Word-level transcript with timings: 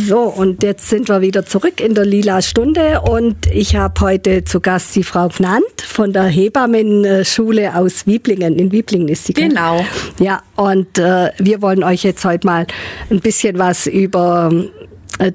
So, 0.00 0.20
und 0.20 0.62
jetzt 0.62 0.88
sind 0.88 1.08
wir 1.08 1.20
wieder 1.20 1.44
zurück 1.44 1.80
in 1.80 1.94
der 1.94 2.04
Lila 2.04 2.40
Stunde 2.40 3.00
und 3.00 3.46
ich 3.46 3.74
habe 3.74 4.00
heute 4.00 4.44
zu 4.44 4.60
Gast 4.60 4.94
die 4.94 5.02
Frau 5.02 5.28
Gnant 5.28 5.82
von 5.84 6.12
der 6.12 6.24
Hebammenschule 6.24 7.74
aus 7.74 8.06
Wieblingen. 8.06 8.58
In 8.58 8.70
Wieblingen 8.70 9.08
ist 9.08 9.24
sie. 9.26 9.32
Genau. 9.32 9.84
Ja, 10.20 10.42
und 10.54 10.98
äh, 10.98 11.32
wir 11.38 11.62
wollen 11.62 11.82
euch 11.82 12.04
jetzt 12.04 12.24
heute 12.24 12.46
mal 12.46 12.66
ein 13.10 13.20
bisschen 13.20 13.58
was 13.58 13.86
über 13.86 14.52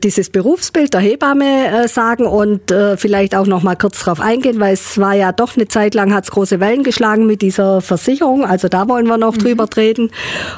dieses 0.01 0.29
Berufsbild 0.29 0.93
der 0.93 1.01
Hebamme 1.01 1.67
äh, 1.67 1.87
sagen 1.87 2.25
und 2.25 2.71
äh, 2.71 2.95
vielleicht 2.95 3.35
auch 3.35 3.45
noch 3.45 3.63
mal 3.63 3.75
kurz 3.75 4.03
darauf 4.03 4.21
eingehen, 4.21 4.59
weil 4.59 4.73
es 4.73 4.97
war 4.97 5.13
ja 5.13 5.31
doch 5.31 5.55
eine 5.55 5.67
Zeit 5.67 5.93
lang 5.93 6.13
hat 6.13 6.23
es 6.23 6.31
große 6.31 6.59
Wellen 6.59 6.83
geschlagen 6.83 7.25
mit 7.25 7.41
dieser 7.41 7.81
Versicherung, 7.81 8.45
also 8.45 8.69
da 8.69 8.87
wollen 8.87 9.07
wir 9.07 9.17
noch 9.17 9.36
mhm. 9.36 9.39
drüber 9.39 9.67
reden. 9.75 10.11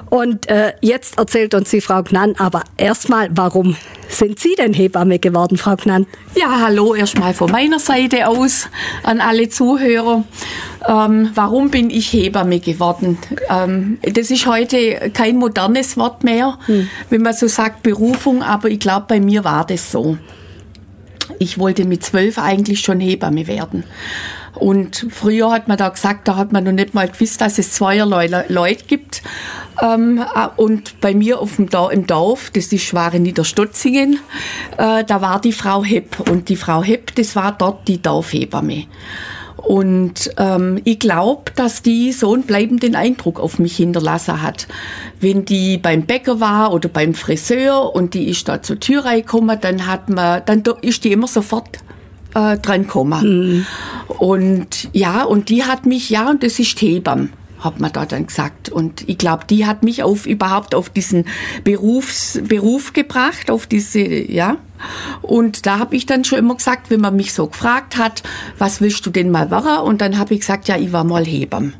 Und 0.10 0.48
äh, 0.50 0.74
jetzt 0.82 1.18
erzählt 1.18 1.56
uns 1.56 1.72
die 1.72 1.82
Frau 1.82 2.04
Gnann, 2.04 2.36
aber 2.38 2.62
erstmal, 2.78 3.30
warum 3.32 3.76
sind 4.08 4.40
Sie 4.40 4.56
denn 4.56 4.74
Hebamme 4.74 5.20
geworden, 5.20 5.58
Frau 5.58 5.76
Gnann? 5.76 6.06
Ja, 6.36 6.62
hallo 6.62 6.94
erstmal 6.94 7.34
von 7.34 7.52
meiner 7.52 7.80
Seite 7.80 8.28
aus 8.28 8.68
an 9.04 9.20
alle 9.20 9.50
Zuhörer. 9.50 10.24
Ähm, 10.88 11.32
warum 11.34 11.72
bin 11.72 11.90
ich 11.90 12.14
Hebamme 12.14 12.60
geworden? 12.60 13.18
Ähm, 13.50 13.98
das 14.04 14.30
ist 14.30 14.46
heute 14.46 15.10
kein 15.14 15.38
modernes 15.38 15.98
Wort 15.98 16.24
mehr, 16.24 16.60
hm. 16.68 16.88
wenn 17.10 17.24
man 17.24 17.34
so 17.34 17.48
sagt 17.48 17.82
Berufung, 17.82 18.44
aber 18.44 18.70
ich 18.70 18.80
glaube, 18.80 19.05
bei 19.08 19.20
mir 19.20 19.44
war 19.44 19.66
das 19.66 19.92
so. 19.92 20.18
Ich 21.40 21.58
wollte 21.58 21.86
mit 21.86 22.04
zwölf 22.04 22.38
eigentlich 22.38 22.82
schon 22.82 23.00
Hebamme 23.00 23.48
werden. 23.48 23.84
Und 24.56 25.08
früher 25.10 25.52
hat 25.52 25.68
man 25.68 25.78
da 25.78 25.90
gesagt, 25.90 26.28
da 26.28 26.38
hat 26.38 26.54
man 26.54 26.64
noch 26.64 26.72
nicht 26.72 26.94
mal 26.94 27.10
gewusst, 27.10 27.42
dass 27.42 27.58
es 27.58 27.74
zweierlei 27.74 28.46
Leute 28.48 28.86
gibt. 28.86 29.22
Ähm, 29.82 30.20
äh, 30.20 30.48
und 30.56 31.02
bei 31.02 31.14
mir 31.14 31.40
auf 31.40 31.58
dem 31.58 31.70
Dorf, 31.70 31.92
im 31.92 32.08
Dorf, 32.08 32.52
das 32.52 32.72
ist 32.72 32.84
Schware 32.84 33.20
Niederstotzingen, 33.20 34.20
äh, 34.78 35.04
da 35.04 35.22
war 35.22 35.42
die 35.42 35.52
Frau 35.52 35.84
Hepp. 35.84 36.30
Und 36.30 36.48
die 36.48 36.56
Frau 36.56 36.84
Hepp, 36.84 37.14
das 37.16 37.36
war 37.36 37.52
dort 37.52 37.88
die 37.88 38.02
Dorfhebamme. 38.02 38.86
Und 39.66 40.30
ähm, 40.38 40.80
ich 40.84 41.00
glaube, 41.00 41.52
dass 41.56 41.82
die 41.82 42.12
so 42.12 42.34
einen 42.34 42.44
bleibenden 42.44 42.96
Eindruck 42.96 43.40
auf 43.40 43.58
mich 43.58 43.78
hinterlassen 43.78 44.44
hat. 44.44 44.68
Wenn 45.20 45.44
die 45.44 45.80
beim 45.80 46.04
Bäcker 46.04 46.40
war 46.40 46.72
oder 46.72 46.88
beim 46.88 47.16
Friseur 47.16 47.96
und 47.96 48.14
die 48.14 48.30
ist 48.30 48.48
da 48.48 48.62
zur 48.62 48.80
Tür 48.80 49.06
reingekommen, 49.06 49.60
dann 49.60 49.88
hat 49.88 50.08
man, 50.10 50.44
dann 50.46 50.62
ist 50.82 51.04
die 51.04 51.12
immer 51.12 51.28
sofort 51.28 51.80
äh, 52.36 52.58
dran 52.58 52.84
gekommen. 52.84 53.66
Mhm. 54.08 54.16
Und 54.20 54.90
ja, 54.94 55.24
und 55.24 55.50
die 55.50 55.64
hat 55.64 55.88
mich, 55.88 56.12
ja, 56.12 56.30
und 56.30 56.44
das 56.44 56.60
ist 56.60 56.80
Hebam 56.80 57.30
hat 57.66 57.80
man 57.80 57.92
da 57.92 58.06
dann 58.06 58.28
gesagt. 58.28 58.70
Und 58.70 59.10
ich 59.10 59.18
glaube, 59.18 59.46
die 59.50 59.66
hat 59.66 59.82
mich 59.82 60.04
auf 60.04 60.28
überhaupt 60.28 60.76
auf 60.76 60.90
diesen 60.90 61.26
Berufs, 61.64 62.40
Beruf 62.48 62.94
gebracht, 62.94 63.50
auf 63.50 63.66
diese, 63.66 64.02
ja. 64.02 64.58
Und 65.22 65.66
da 65.66 65.80
habe 65.80 65.96
ich 65.96 66.06
dann 66.06 66.24
schon 66.24 66.40
immer 66.40 66.56
gesagt, 66.56 66.90
wenn 66.90 67.02
man 67.02 67.16
mich 67.16 67.34
so 67.34 67.48
gefragt 67.48 67.98
hat, 67.98 68.24
was 68.58 68.82
willst 68.82 69.06
du 69.06 69.10
denn 69.10 69.32
mal 69.32 69.52
werden? 69.52 69.80
Und 69.80 70.02
dann 70.02 70.18
habe 70.18 70.34
ich 70.34 70.42
gesagt, 70.42 70.68
ja, 70.68 70.78
ich 70.78 70.94
war 70.94 71.04
mal 71.04 71.26
Hebam. 71.26 71.74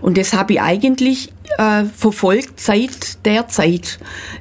Und 0.00 0.18
das 0.18 0.32
habe 0.32 0.54
ich 0.54 0.60
eigentlich 0.60 1.32
äh, 1.58 1.84
verfolgt 1.84 2.60
seit 2.60 3.24
der 3.26 3.48
Zeit. 3.48 3.98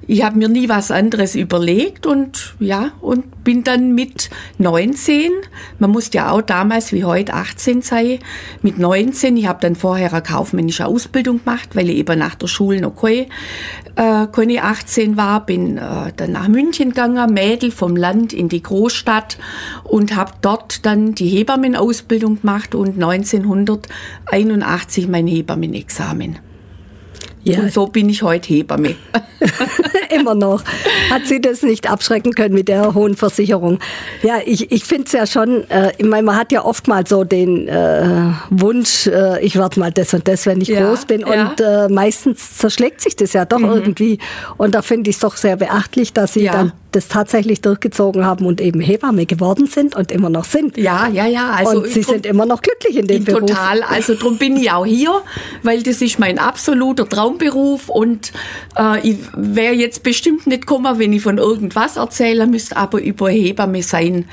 Ich 0.08 0.23
habe 0.23 0.38
mir 0.38 0.48
nie 0.50 0.70
was 0.70 0.92
anderes 0.92 1.36
überlegt 1.36 2.06
und 2.06 2.56
ja, 2.59 2.92
und 3.02 3.44
bin 3.44 3.64
dann 3.64 3.94
mit 3.94 4.30
19, 4.58 5.31
man 5.80 5.92
musste 5.92 6.18
ja 6.18 6.31
auch 6.31 6.42
damals 6.42 6.92
wie 6.94 7.04
heute 7.04 7.34
18 7.34 7.81
sein, 7.81 8.20
mit 8.62 8.78
19, 8.80 9.36
ich 9.38 9.48
habe 9.48 9.59
dann 9.62 9.76
vorher 9.76 10.14
eine 10.14 10.22
kaufmännische 10.22 10.86
Ausbildung 10.86 11.44
gemacht, 11.44 11.76
weil 11.76 11.90
ich 11.90 11.98
eben 11.98 12.20
nach 12.20 12.36
der 12.36 12.48
Schule 12.48 12.80
noch 12.81 12.96
keine, 12.96 13.28
äh, 13.96 14.28
keine 14.31 14.64
18 14.64 15.18
war, 15.18 15.46
bin 15.46 15.78
äh, 15.78 16.14
dann 16.16 16.31
nach 16.31 16.48
München 16.48 16.90
gegangen, 16.90 17.34
Mädel 17.34 17.72
vom 17.72 17.96
Land 17.96 18.34
in 18.34 18.50
die 18.50 18.64
Großstadt 18.64 19.38
und 19.84 20.16
habe 20.16 20.34
dort 20.42 20.86
dann 20.86 21.16
die 21.16 21.28
Hebammenausbildung 21.28 22.42
gemacht 22.42 22.75
und 22.75 22.96
1981 22.96 25.08
mein 25.08 25.25
Hebammenexamen. 25.28 26.53
Ja. 27.44 27.59
Und 27.59 27.74
so 27.74 27.88
bin 27.88 28.09
ich 28.09 28.24
heute 28.24 28.48
Hebamme. 28.50 28.96
Immer 30.09 30.36
noch. 30.36 30.64
Hat 31.09 31.26
sie 31.26 31.42
das 31.42 31.62
nicht 31.62 31.90
abschrecken 31.90 32.34
können 32.34 32.54
mit 32.54 32.68
der 32.68 32.94
hohen 32.94 33.16
Versicherung? 33.16 33.80
Ja, 34.22 34.36
ich, 34.46 34.72
ich 34.72 34.84
finde 34.86 35.06
es 35.06 35.12
ja 35.12 35.28
schon, 35.28 35.70
äh, 35.70 35.92
ich 35.98 36.06
meine, 36.06 36.24
man 36.24 36.36
hat 36.38 36.52
ja 36.52 36.64
oft 36.64 36.88
mal 36.88 37.06
so 37.06 37.24
den 37.24 37.68
äh, 37.68 38.32
Wunsch, 38.50 39.08
äh, 39.08 39.42
ich 39.42 39.56
werde 39.56 39.80
mal 39.80 39.92
das 39.92 40.14
und 40.14 40.28
das, 40.28 40.46
wenn 40.46 40.62
ich 40.62 40.70
ja, 40.70 40.88
groß 40.88 41.06
bin. 41.06 41.22
Ja. 41.22 41.50
Und 41.50 41.62
äh, 41.62 41.90
meistens 41.90 42.58
zerschlägt 42.58 43.02
sich 43.02 43.16
das 43.16 43.34
ja 43.34 43.46
doch 43.46 43.59
mhm. 43.59 43.72
irgendwie. 43.72 44.20
Und 44.58 44.76
da 44.76 44.82
finde 44.82 45.09
ich 45.09 45.18
es 45.18 45.20
doch 45.22 45.36
sehr 45.36 45.58
beachtlich, 45.58 46.14
dass 46.14 46.34
sie 46.34 46.46
ja. 46.46 46.53
dann 46.53 46.74
das 46.96 47.08
tatsächlich 47.08 47.62
durchgezogen 47.62 48.26
haben 48.26 48.46
und 48.46 48.62
eben 48.62 48.80
Hebamme 48.80 49.26
geworden 49.26 49.68
sind 49.68 49.96
und 49.96 50.12
immer 50.12 50.30
noch 50.30 50.46
sind. 50.46 50.78
Ja, 50.78 51.08
ja, 51.08 51.28
ja. 51.28 51.52
Also 51.52 51.80
und 51.80 51.88
sie 51.88 52.04
sind 52.04 52.26
immer 52.26 52.46
noch 52.46 52.62
glücklich 52.62 52.98
in 52.98 53.08
dem 53.08 53.24
Beruf. 53.24 53.42
Total. 53.42 53.84
Also 53.84 54.16
darum 54.16 54.38
bin 54.38 54.58
ich 54.58 54.72
auch 54.72 54.86
hier, 54.86 55.12
weil 55.64 55.84
das 55.84 56.02
ist 56.02 56.20
mein 56.20 56.40
absoluter 56.40 57.08
Traumberuf 57.08 57.90
und 57.90 58.32
äh, 58.78 59.08
ich 59.08 59.18
wäre 59.36 59.74
jetzt 59.74 60.03
bestimmt 60.03 60.48
nicht 60.48 60.62
gekommen, 60.62 61.00
wenn 61.00 61.14
ich 61.14 61.22
von 61.22 61.38
irgendwas 61.38 61.98
erzählen 61.98 62.50
müsste, 62.50 62.78
aber 62.78 63.02
über 63.02 63.30
Hebamme 63.30 63.84
sein 63.84 64.26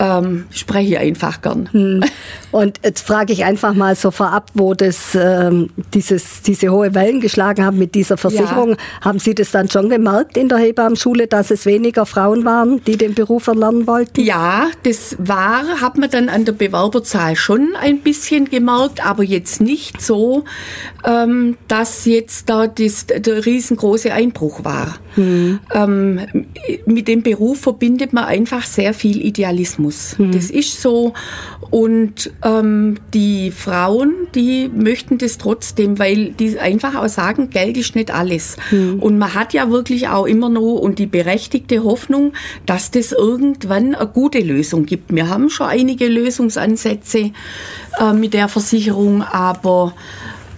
ähm, 0.00 0.46
spreche 0.50 0.94
ich 0.94 0.98
einfach 0.98 1.42
gern. 1.42 1.68
Hm. 1.72 2.02
Und 2.50 2.80
jetzt 2.82 3.06
frage 3.06 3.32
ich 3.32 3.44
einfach 3.44 3.74
mal 3.74 3.94
so 3.94 4.10
vorab, 4.10 4.50
wo 4.54 4.74
das 4.74 5.14
ähm, 5.14 5.70
dieses, 5.92 6.42
diese 6.42 6.70
hohe 6.70 6.94
Wellen 6.94 7.20
geschlagen 7.20 7.64
haben 7.64 7.78
mit 7.78 7.94
dieser 7.94 8.16
Versicherung. 8.16 8.70
Ja. 8.70 8.76
Haben 9.02 9.18
Sie 9.18 9.34
das 9.34 9.50
dann 9.50 9.68
schon 9.68 9.90
gemerkt 9.90 10.36
in 10.36 10.48
der 10.48 10.58
Hebammenschule, 10.58 11.26
dass 11.26 11.50
es 11.50 11.66
weniger 11.66 11.99
Frauen 12.06 12.44
waren, 12.44 12.82
die 12.84 12.96
den 12.96 13.14
Beruf 13.14 13.46
erlernen 13.46 13.86
wollten? 13.86 14.20
Ja, 14.20 14.68
das 14.82 15.16
war, 15.18 15.80
hat 15.80 15.98
man 15.98 16.10
dann 16.10 16.28
an 16.28 16.44
der 16.44 16.52
Bewerberzahl 16.52 17.36
schon 17.36 17.74
ein 17.80 18.00
bisschen 18.00 18.50
gemerkt, 18.50 19.04
aber 19.04 19.22
jetzt 19.22 19.60
nicht 19.60 20.00
so, 20.00 20.44
ähm, 21.04 21.56
dass 21.68 22.04
jetzt 22.04 22.48
da 22.48 22.66
das, 22.66 23.06
der 23.06 23.46
riesengroße 23.46 24.12
Einbruch 24.12 24.64
war. 24.64 24.98
Hm. 25.14 25.60
Ähm, 25.72 26.20
mit 26.86 27.08
dem 27.08 27.22
Beruf 27.22 27.60
verbindet 27.60 28.12
man 28.12 28.24
einfach 28.24 28.64
sehr 28.64 28.94
viel 28.94 29.24
Idealismus. 29.24 30.16
Mhm. 30.18 30.32
Das 30.32 30.50
ist 30.50 30.80
so. 30.80 31.14
Und 31.70 32.30
ähm, 32.44 32.96
die 33.14 33.50
Frauen, 33.50 34.12
die 34.34 34.68
möchten 34.68 35.18
das 35.18 35.38
trotzdem, 35.38 35.98
weil 35.98 36.30
die 36.30 36.58
einfach 36.58 36.96
auch 36.96 37.08
sagen, 37.08 37.50
Geld 37.50 37.76
ist 37.76 37.94
nicht 37.94 38.12
alles. 38.12 38.56
Mhm. 38.70 39.00
Und 39.00 39.18
man 39.18 39.34
hat 39.34 39.52
ja 39.52 39.70
wirklich 39.70 40.08
auch 40.08 40.26
immer 40.26 40.48
noch 40.48 40.80
und 40.80 40.98
die 40.98 41.06
berechtigte 41.06 41.84
Hoffnung, 41.84 42.32
dass 42.66 42.90
das 42.90 43.12
irgendwann 43.12 43.94
eine 43.94 44.06
gute 44.08 44.40
Lösung 44.40 44.86
gibt. 44.86 45.14
Wir 45.14 45.28
haben 45.28 45.50
schon 45.50 45.66
einige 45.66 46.08
Lösungsansätze 46.08 47.30
äh, 47.98 48.12
mit 48.12 48.34
der 48.34 48.48
Versicherung, 48.48 49.22
aber 49.22 49.94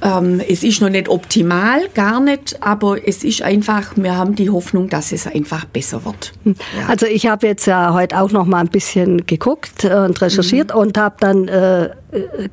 ähm, 0.03 0.41
es 0.47 0.63
ist 0.65 0.81
noch 0.81 0.89
nicht 0.89 1.09
optimal, 1.09 1.89
gar 1.95 2.21
nicht, 2.21 2.61
aber 2.61 3.07
es 3.07 3.23
ist 3.23 3.43
einfach, 3.43 3.93
wir 3.97 4.17
haben 4.17 4.35
die 4.35 4.51
Hoffnung, 4.51 4.89
dass 4.89 5.13
es 5.13 5.27
einfach 5.27 5.65
besser 5.65 6.05
wird. 6.05 6.33
Hm. 6.45 6.57
Ja. 6.79 6.89
Also 6.89 7.07
ich 7.07 7.27
habe 7.27 7.47
jetzt 7.47 7.67
ja 7.67 7.95
heute 7.95 8.21
auch 8.21 8.33
noch 8.33 8.47
mal 8.47 8.59
ein 8.59 8.69
bisschen 8.69 9.27
geguckt 9.27 9.85
und 9.85 10.21
recherchiert 10.21 10.75
mhm. 10.75 10.81
und 10.81 10.99
habe 10.99 11.17
dann 11.21 11.49
äh, 11.49 11.91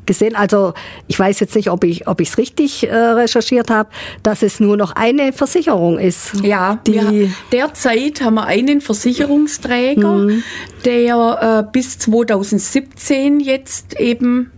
gesehen, 0.06 0.36
also 0.36 0.74
ich 1.08 1.18
weiß 1.18 1.40
jetzt 1.40 1.56
nicht, 1.56 1.70
ob 1.70 1.84
ich 1.84 2.08
ob 2.08 2.22
ich 2.22 2.30
es 2.30 2.38
richtig 2.38 2.88
äh, 2.88 2.96
recherchiert 2.96 3.70
habe, 3.70 3.90
dass 4.24 4.44
es 4.44 4.60
nur 4.60 4.78
noch 4.78 4.92
eine 4.96 5.34
Versicherung 5.34 5.98
ist. 6.00 6.34
Ja, 6.44 6.80
die 6.88 7.32
derzeit 7.52 8.22
haben 8.22 8.36
wir 8.36 8.46
einen 8.46 8.80
Versicherungsträger, 8.80 10.12
mhm. 10.12 10.44
der 10.86 11.66
äh, 11.68 11.72
bis 11.72 12.00
2017 12.00 13.40
jetzt 13.40 14.00
eben 14.00 14.52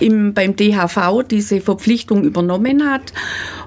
im, 0.00 0.34
beim 0.34 0.56
DHV 0.56 1.22
diese 1.30 1.60
Verpflichtung 1.60 2.24
übernommen 2.24 2.90
hat. 2.90 3.12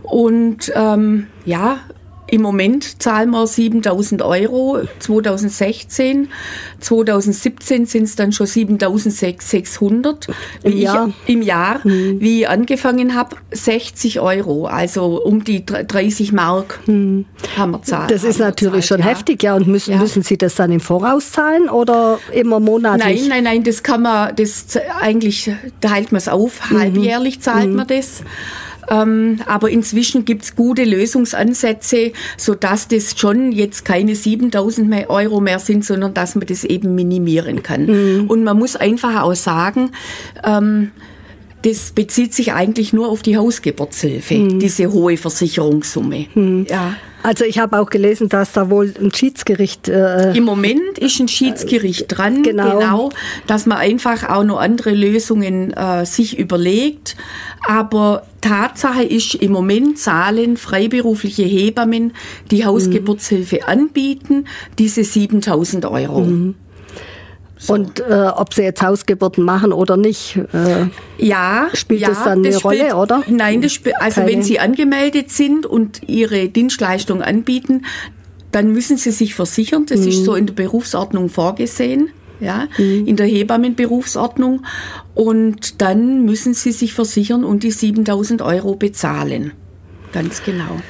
Und 0.03 0.71
ähm, 0.75 1.27
ja, 1.45 1.79
im 2.33 2.41
Moment 2.41 2.99
zahlen 2.99 3.29
wir 3.29 3.45
7000 3.45 4.23
Euro 4.23 4.79
2016. 4.97 6.29
2017 6.79 7.85
sind 7.85 8.03
es 8.05 8.15
dann 8.15 8.31
schon 8.31 8.47
7600 8.47 10.29
im 10.63 10.77
Jahr. 10.79 11.09
Ich, 11.25 11.35
Im 11.35 11.43
Jahr, 11.43 11.81
mhm. 11.83 12.19
wie 12.19 12.41
ich 12.41 12.49
angefangen 12.49 13.13
habe, 13.13 13.35
60 13.51 14.19
Euro, 14.19 14.65
also 14.65 15.23
um 15.23 15.43
die 15.43 15.63
30 15.63 16.31
Mark 16.31 16.79
mhm. 16.87 17.25
haben 17.55 17.73
wir 17.73 17.83
zahlt. 17.83 18.09
Das 18.09 18.23
ist 18.23 18.39
natürlich 18.39 18.87
schon 18.87 19.01
ja. 19.01 19.05
heftig, 19.05 19.43
ja. 19.43 19.55
Und 19.55 19.67
müssen, 19.67 19.91
ja. 19.91 19.99
müssen 19.99 20.23
Sie 20.23 20.39
das 20.39 20.55
dann 20.55 20.71
im 20.71 20.79
Voraus 20.79 21.33
zahlen 21.33 21.69
oder 21.69 22.17
immer 22.31 22.59
monatlich? 22.59 23.21
Nein, 23.21 23.29
nein, 23.29 23.43
nein, 23.43 23.63
das 23.63 23.83
kann 23.83 24.01
man, 24.01 24.35
das 24.35 24.65
eigentlich 24.99 25.51
teilt 25.81 26.11
man 26.11 26.17
es 26.17 26.27
auf, 26.27 26.71
mhm. 26.71 26.79
halbjährlich 26.79 27.41
zahlt 27.41 27.69
mhm. 27.69 27.75
man 27.75 27.85
das. 27.85 28.23
Ähm, 28.89 29.39
aber 29.45 29.69
inzwischen 29.69 30.25
gibt's 30.25 30.55
gute 30.55 30.83
Lösungsansätze, 30.83 32.11
so 32.37 32.55
dass 32.55 32.87
das 32.87 33.17
schon 33.17 33.51
jetzt 33.51 33.85
keine 33.85 34.15
7000 34.15 35.09
Euro 35.09 35.39
mehr 35.39 35.59
sind, 35.59 35.85
sondern 35.85 36.13
dass 36.13 36.35
man 36.35 36.45
das 36.47 36.63
eben 36.63 36.95
minimieren 36.95 37.63
kann. 37.63 37.85
Mhm. 37.85 38.27
Und 38.27 38.43
man 38.43 38.57
muss 38.57 38.75
einfach 38.75 39.21
auch 39.21 39.35
sagen, 39.35 39.91
ähm, 40.43 40.91
das 41.63 41.93
bezieht 41.93 42.33
sich 42.33 42.53
eigentlich 42.53 42.93
nur 42.93 43.07
auf 43.07 43.21
die 43.21 43.37
Hausgeburtshilfe, 43.37 44.35
mhm. 44.35 44.59
diese 44.59 44.91
hohe 44.91 45.17
Versicherungssumme. 45.17 46.27
Mhm. 46.35 46.67
Ja. 46.69 46.95
Also 47.23 47.45
ich 47.45 47.57
habe 47.57 47.79
auch 47.79 47.89
gelesen, 47.89 48.29
dass 48.29 48.51
da 48.51 48.69
wohl 48.69 48.93
ein 48.99 49.13
Schiedsgericht. 49.13 49.87
Äh, 49.87 50.35
Im 50.35 50.43
Moment 50.43 50.99
ist 50.99 51.19
ein 51.19 51.29
Schiedsgericht 51.29 52.05
dran, 52.09 52.43
genau. 52.43 52.77
genau, 52.77 53.09
dass 53.47 53.65
man 53.65 53.77
einfach 53.77 54.29
auch 54.29 54.43
noch 54.43 54.59
andere 54.59 54.91
Lösungen 54.91 55.71
äh, 55.71 56.05
sich 56.05 56.37
überlegt. 56.37 57.15
Aber 57.65 58.23
Tatsache 58.41 59.03
ist, 59.03 59.35
im 59.35 59.53
Moment 59.53 59.97
zahlen 59.97 60.57
freiberufliche 60.57 61.43
Hebammen, 61.43 62.11
die 62.51 62.65
Hausgeburtshilfe 62.65 63.61
mhm. 63.63 63.67
anbieten, 63.67 64.47
diese 64.77 65.05
7000 65.05 65.85
Euro. 65.85 66.21
Mhm. 66.21 66.55
So. 67.63 67.73
Und 67.73 68.01
äh, 68.01 68.27
ob 68.35 68.53
sie 68.53 68.63
jetzt 68.63 68.81
Hausgeburten 68.81 69.41
machen 69.41 69.71
oder 69.71 69.95
nicht, 69.95 70.35
äh, 70.51 70.87
ja, 71.17 71.69
spielt 71.73 72.01
ja, 72.01 72.09
das 72.09 72.25
dann 72.25 72.39
eine 72.39 72.49
das 72.49 72.65
Rolle, 72.65 72.79
spielt, 72.79 72.93
oder? 72.93 73.23
Nein, 73.27 73.61
das 73.61 73.71
spielt, 73.71 73.95
also 74.01 74.19
Keine. 74.19 74.33
wenn 74.33 74.43
sie 74.43 74.59
angemeldet 74.59 75.31
sind 75.31 75.65
und 75.65 76.01
ihre 76.05 76.49
Dienstleistung 76.49 77.21
anbieten, 77.21 77.85
dann 78.51 78.73
müssen 78.73 78.97
sie 78.97 79.11
sich 79.11 79.33
versichern. 79.33 79.85
Das 79.85 80.01
mhm. 80.01 80.07
ist 80.09 80.25
so 80.25 80.35
in 80.35 80.45
der 80.45 80.53
Berufsordnung 80.53 81.29
vorgesehen. 81.29 82.09
Ja, 82.41 82.67
mhm. 82.77 83.07
in 83.07 83.15
der 83.15 83.27
Hebammenberufsordnung. 83.27 84.65
Und 85.15 85.81
dann 85.81 86.25
müssen 86.25 86.53
sie 86.53 86.73
sich 86.73 86.93
versichern 86.93 87.45
und 87.45 87.63
die 87.63 87.71
7000 87.71 88.41
Euro 88.41 88.75
bezahlen. 88.75 89.53
Ganz 90.11 90.43
genau. 90.43 90.81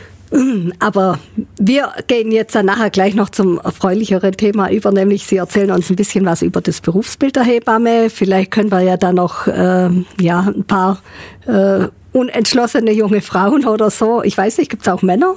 Aber 0.80 1.19
wir 1.59 1.91
gehen 2.07 2.31
jetzt 2.31 2.56
dann 2.56 2.65
nachher 2.65 2.89
gleich 2.89 3.13
noch 3.13 3.30
zum 3.30 3.59
erfreulicheren 3.59 4.33
Thema 4.33 4.71
über, 4.71 4.91
nämlich 4.91 5.25
Sie 5.25 5.38
erzählen 5.38 5.71
uns 5.71 5.89
ein 5.89 5.95
bisschen 5.95 6.25
was 6.25 6.41
über 6.41 6.62
das 6.62 6.81
Berufsbild 6.81 7.35
der 7.35 7.44
Hebamme. 7.44 8.09
Vielleicht 8.09 8.51
können 8.51 8.71
wir 8.71 8.81
ja 8.81 8.97
dann 8.97 9.15
noch 9.15 9.47
äh, 9.47 9.89
ja, 10.19 10.39
ein 10.41 10.63
paar 10.65 11.01
äh, 11.45 11.88
unentschlossene 12.13 12.92
junge 12.92 13.21
Frauen 13.21 13.65
oder 13.65 13.89
so? 13.89 14.21
Ich 14.24 14.38
weiß 14.38 14.60
nicht, 14.60 14.69
gibt 14.69 14.83
es 14.83 14.88
auch 14.88 15.01
Männer? 15.01 15.33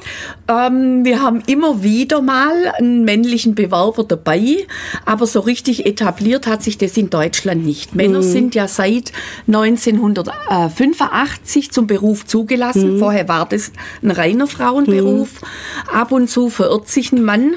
Ähm, 0.48 1.04
wir 1.04 1.22
haben 1.22 1.42
immer 1.46 1.82
wieder 1.82 2.20
mal 2.22 2.72
einen 2.78 3.04
männlichen 3.04 3.54
Bewerber 3.54 4.04
dabei, 4.04 4.66
aber 5.04 5.26
so 5.26 5.40
richtig 5.40 5.86
etabliert 5.86 6.46
hat 6.46 6.62
sich 6.62 6.78
das 6.78 6.96
in 6.96 7.10
Deutschland 7.10 7.64
nicht. 7.64 7.96
Männer 7.96 8.18
mhm. 8.18 8.22
sind 8.22 8.54
ja 8.54 8.68
seit 8.68 9.12
1985 9.48 11.72
zum 11.72 11.86
Beruf 11.86 12.26
zugelassen. 12.26 12.94
Mhm. 12.94 12.98
Vorher 12.98 13.28
war 13.28 13.48
das 13.48 13.72
ein 14.02 14.10
reiner 14.10 14.46
Frauenberuf. 14.46 15.40
Mhm. 15.40 15.46
Ab 15.92 16.12
und 16.12 16.28
zu 16.28 16.50
verirrt 16.50 16.88
sich 16.88 17.12
ein 17.12 17.24
Mann, 17.24 17.54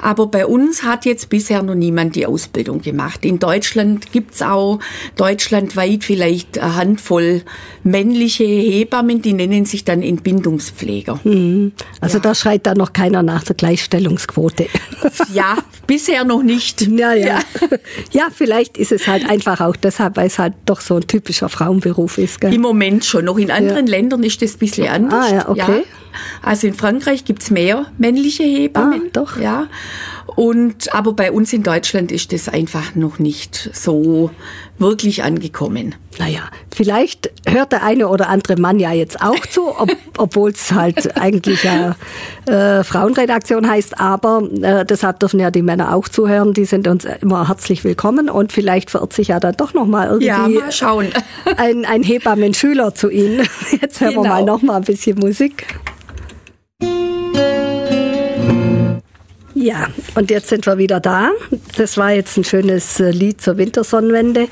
aber 0.00 0.28
bei 0.28 0.46
uns 0.46 0.84
hat 0.84 1.04
jetzt 1.04 1.28
bisher 1.28 1.62
noch 1.62 1.74
niemand 1.74 2.14
die 2.14 2.26
Ausbildung 2.26 2.80
gemacht. 2.80 3.24
In 3.24 3.40
Deutschland 3.40 4.12
gibt 4.12 4.34
es 4.34 4.42
auch 4.42 4.78
deutschlandweit 5.16 6.04
vielleicht 6.04 6.58
eine 6.58 6.76
Handvoll 6.76 7.42
männliche 7.82 8.59
Hebammen, 8.60 9.22
die 9.22 9.32
nennen 9.32 9.64
sich 9.64 9.84
dann 9.84 10.02
Entbindungspfleger. 10.02 11.20
Mhm. 11.24 11.72
Also 12.00 12.18
ja. 12.18 12.22
da 12.22 12.34
schreit 12.34 12.66
da 12.66 12.74
noch 12.74 12.92
keiner 12.92 13.22
nach 13.22 13.44
der 13.44 13.56
Gleichstellungsquote. 13.56 14.66
Ja, 15.32 15.56
bisher 15.86 16.24
noch 16.24 16.42
nicht. 16.42 16.82
Ja, 16.82 17.12
ja. 17.12 17.26
Ja, 17.26 17.38
ja 18.12 18.28
vielleicht 18.34 18.76
ist 18.78 18.92
es 18.92 19.06
halt 19.06 19.28
einfach 19.28 19.60
auch 19.60 19.76
deshalb, 19.76 20.16
weil 20.16 20.26
es 20.26 20.38
halt 20.38 20.54
doch 20.66 20.80
so 20.80 20.96
ein 20.96 21.06
typischer 21.06 21.48
Frauenberuf 21.48 22.18
ist. 22.18 22.40
Gell? 22.40 22.52
Im 22.52 22.62
Moment 22.62 23.04
schon. 23.04 23.24
Noch 23.26 23.38
in 23.38 23.50
anderen 23.50 23.86
ja. 23.86 23.92
Ländern 23.92 24.22
ist 24.22 24.42
das 24.42 24.54
ein 24.54 24.58
bisschen 24.58 24.88
anders. 24.88 25.30
Ah, 25.30 25.34
ja, 25.34 25.48
okay. 25.48 25.84
Also 26.42 26.66
in 26.66 26.74
Frankreich 26.74 27.24
gibt 27.24 27.42
es 27.42 27.50
mehr 27.50 27.86
männliche 27.98 28.42
Hebammen. 28.42 29.02
Ah, 29.06 29.10
doch. 29.12 29.38
Ja. 29.38 29.68
Und, 30.36 30.94
aber 30.94 31.12
bei 31.12 31.32
uns 31.32 31.52
in 31.52 31.62
Deutschland 31.62 32.12
ist 32.12 32.32
das 32.32 32.48
einfach 32.48 32.94
noch 32.94 33.18
nicht 33.18 33.70
so 33.72 34.30
wirklich 34.78 35.22
angekommen. 35.22 35.94
Naja, 36.18 36.42
vielleicht 36.74 37.30
hört 37.46 37.72
der 37.72 37.82
eine 37.82 38.08
oder 38.08 38.28
andere 38.28 38.56
Mann 38.56 38.78
ja 38.78 38.92
jetzt 38.92 39.20
auch 39.20 39.44
zu, 39.46 39.78
ob, 39.78 39.90
obwohl 40.18 40.50
es 40.50 40.72
halt 40.72 41.16
eigentlich 41.16 41.64
ja 41.64 41.96
äh, 42.46 42.84
Frauenredaktion 42.84 43.68
heißt, 43.68 44.00
aber 44.00 44.42
äh, 44.62 44.84
deshalb 44.84 45.20
dürfen 45.20 45.40
ja 45.40 45.50
die 45.50 45.62
Männer 45.62 45.94
auch 45.94 46.08
zuhören, 46.08 46.54
die 46.54 46.64
sind 46.64 46.88
uns 46.88 47.04
immer 47.04 47.48
herzlich 47.48 47.84
willkommen 47.84 48.30
und 48.30 48.52
vielleicht 48.52 48.90
verirrt 48.90 49.12
sich 49.12 49.28
ja 49.28 49.40
dann 49.40 49.56
doch 49.56 49.74
nochmal 49.74 50.08
irgendwie 50.08 50.26
ja, 50.26 50.48
mal 50.48 50.72
schauen. 50.72 51.08
ein, 51.56 51.84
ein 51.84 52.02
Hebammen-Schüler 52.02 52.94
zu 52.94 53.10
Ihnen. 53.10 53.46
Jetzt 53.80 54.00
hören 54.00 54.10
genau. 54.10 54.22
wir 54.22 54.28
mal 54.28 54.44
noch 54.44 54.62
mal 54.62 54.76
ein 54.76 54.84
bisschen 54.84 55.18
Musik. 55.18 55.66
Ja, 59.54 59.88
und 60.14 60.30
jetzt 60.30 60.48
sind 60.48 60.66
wir 60.66 60.78
wieder 60.78 61.00
da. 61.00 61.30
Das 61.76 61.96
war 61.96 62.12
jetzt 62.12 62.36
ein 62.36 62.44
schönes 62.44 63.00
äh, 63.00 63.10
Lied 63.10 63.40
zur 63.40 63.56
Wintersonnenwende. 63.56 64.48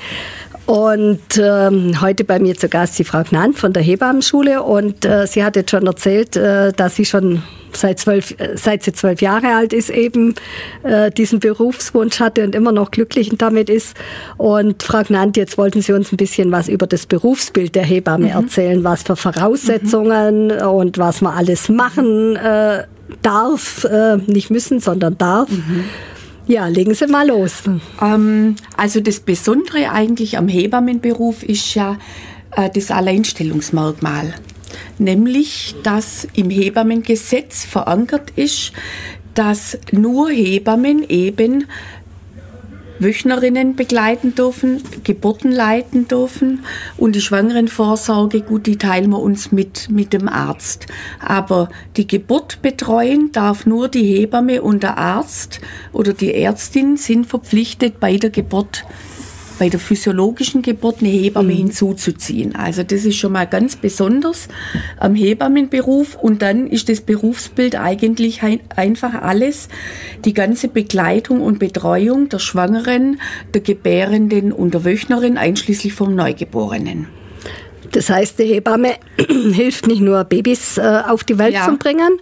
Und 0.69 1.19
ähm, 1.41 1.99
heute 1.99 2.23
bei 2.23 2.37
mir 2.37 2.55
zu 2.55 2.69
Gast 2.69 2.99
die 2.99 3.03
Frau 3.03 3.23
Gnant 3.23 3.57
von 3.57 3.73
der 3.73 3.81
Hebammenschule. 3.81 4.61
Und 4.61 5.03
äh, 5.03 5.25
sie 5.25 5.43
hat 5.43 5.55
jetzt 5.55 5.71
schon 5.71 5.87
erzählt, 5.87 6.35
äh, 6.35 6.71
dass 6.73 6.95
sie 6.95 7.05
schon 7.05 7.41
seit, 7.73 7.97
zwölf, 7.97 8.39
äh, 8.39 8.55
seit 8.55 8.83
sie 8.83 8.93
zwölf 8.93 9.19
Jahre 9.19 9.55
alt 9.55 9.73
ist, 9.73 9.89
eben 9.89 10.35
äh, 10.83 11.09
diesen 11.09 11.39
Berufswunsch 11.39 12.19
hatte 12.19 12.43
und 12.43 12.53
immer 12.53 12.71
noch 12.71 12.91
glücklich 12.91 13.31
damit 13.35 13.67
ist. 13.67 13.97
Und 14.37 14.83
Frau 14.83 15.01
Gnant, 15.01 15.37
jetzt 15.37 15.57
wollten 15.57 15.81
Sie 15.81 15.91
uns 15.91 16.11
ein 16.11 16.17
bisschen 16.17 16.51
was 16.51 16.69
über 16.69 16.85
das 16.85 17.07
Berufsbild 17.07 17.73
der 17.73 17.83
Hebamme 17.83 18.27
mhm. 18.27 18.31
erzählen, 18.43 18.83
was 18.83 19.01
für 19.01 19.15
Voraussetzungen 19.15 20.49
mhm. 20.49 20.67
und 20.67 20.99
was 20.99 21.21
man 21.21 21.35
alles 21.35 21.67
machen 21.69 22.35
äh, 22.35 22.83
darf, 23.23 23.85
äh, 23.85 24.17
nicht 24.27 24.51
müssen, 24.51 24.79
sondern 24.79 25.17
darf. 25.17 25.49
Mhm. 25.49 25.85
Ja, 26.49 26.65
legen 26.65 26.95
Sie 26.95 27.05
mal 27.05 27.27
los. 27.27 27.61
Ähm, 28.01 28.55
also 28.75 29.01
das 29.01 29.19
Besondere 29.19 29.91
eigentlich 29.91 30.35
am 30.35 30.47
Hebammenberuf 30.47 31.43
ist 31.43 31.75
ja 31.75 31.99
äh, 32.55 32.71
das 32.73 32.89
Alleinstellungsmerkmal. 32.89 34.33
Nämlich, 34.97 35.75
dass 35.83 36.27
im 36.33 36.49
Hebammengesetz 36.49 37.65
verankert 37.65 38.31
ist, 38.35 38.71
dass 39.35 39.77
nur 39.91 40.31
Hebammen 40.31 41.07
eben 41.07 41.67
Wöchnerinnen 42.99 43.75
begleiten 43.75 44.35
dürfen, 44.35 44.83
Geburten 45.03 45.51
leiten 45.51 46.07
dürfen 46.07 46.65
und 46.97 47.15
die 47.15 47.21
Schwangerenvorsorge, 47.21 48.41
gut, 48.41 48.67
die 48.67 48.77
teilen 48.77 49.09
wir 49.09 49.19
uns 49.19 49.51
mit, 49.51 49.89
mit 49.89 50.13
dem 50.13 50.27
Arzt. 50.27 50.87
Aber 51.19 51.69
die 51.97 52.07
Geburt 52.07 52.61
betreuen 52.61 53.31
darf 53.31 53.65
nur 53.65 53.87
die 53.87 54.03
Hebamme 54.03 54.61
und 54.61 54.83
der 54.83 54.97
Arzt 54.97 55.61
oder 55.93 56.13
die 56.13 56.33
Ärztin 56.33 56.97
sind 56.97 57.25
verpflichtet 57.25 57.99
bei 57.99 58.17
der 58.17 58.29
Geburt 58.29 58.85
bei 59.59 59.69
der 59.69 59.79
physiologischen 59.79 60.61
Geburt 60.61 61.01
eine 61.01 61.09
Hebamme 61.09 61.53
mhm. 61.53 61.57
hinzuzuziehen. 61.57 62.55
Also 62.55 62.81
das 62.81 63.05
ist 63.05 63.17
schon 63.17 63.33
mal 63.33 63.45
ganz 63.45 63.75
besonders 63.75 64.47
am 64.97 65.13
Hebammenberuf. 65.13 66.15
Und 66.15 66.41
dann 66.41 66.65
ist 66.65 66.89
das 66.89 67.01
Berufsbild 67.01 67.75
eigentlich 67.75 68.41
einfach 68.75 69.13
alles, 69.21 69.67
die 70.25 70.33
ganze 70.33 70.69
Begleitung 70.69 71.41
und 71.41 71.59
Betreuung 71.59 72.29
der 72.29 72.39
Schwangeren, 72.39 73.19
der 73.53 73.61
Gebärenden 73.61 74.51
und 74.51 74.73
der 74.73 74.85
Wöchnerin, 74.85 75.37
einschließlich 75.37 75.93
vom 75.93 76.15
Neugeborenen. 76.15 77.07
Das 77.91 78.09
heißt, 78.09 78.39
die 78.39 78.45
Hebamme 78.45 78.95
hilft 79.17 79.87
nicht 79.87 80.01
nur 80.01 80.23
Babys 80.23 80.77
äh, 80.77 81.01
auf 81.07 81.23
die 81.23 81.37
Welt 81.37 81.53
ja. 81.53 81.65
zu 81.65 81.77
bringen, 81.77 82.19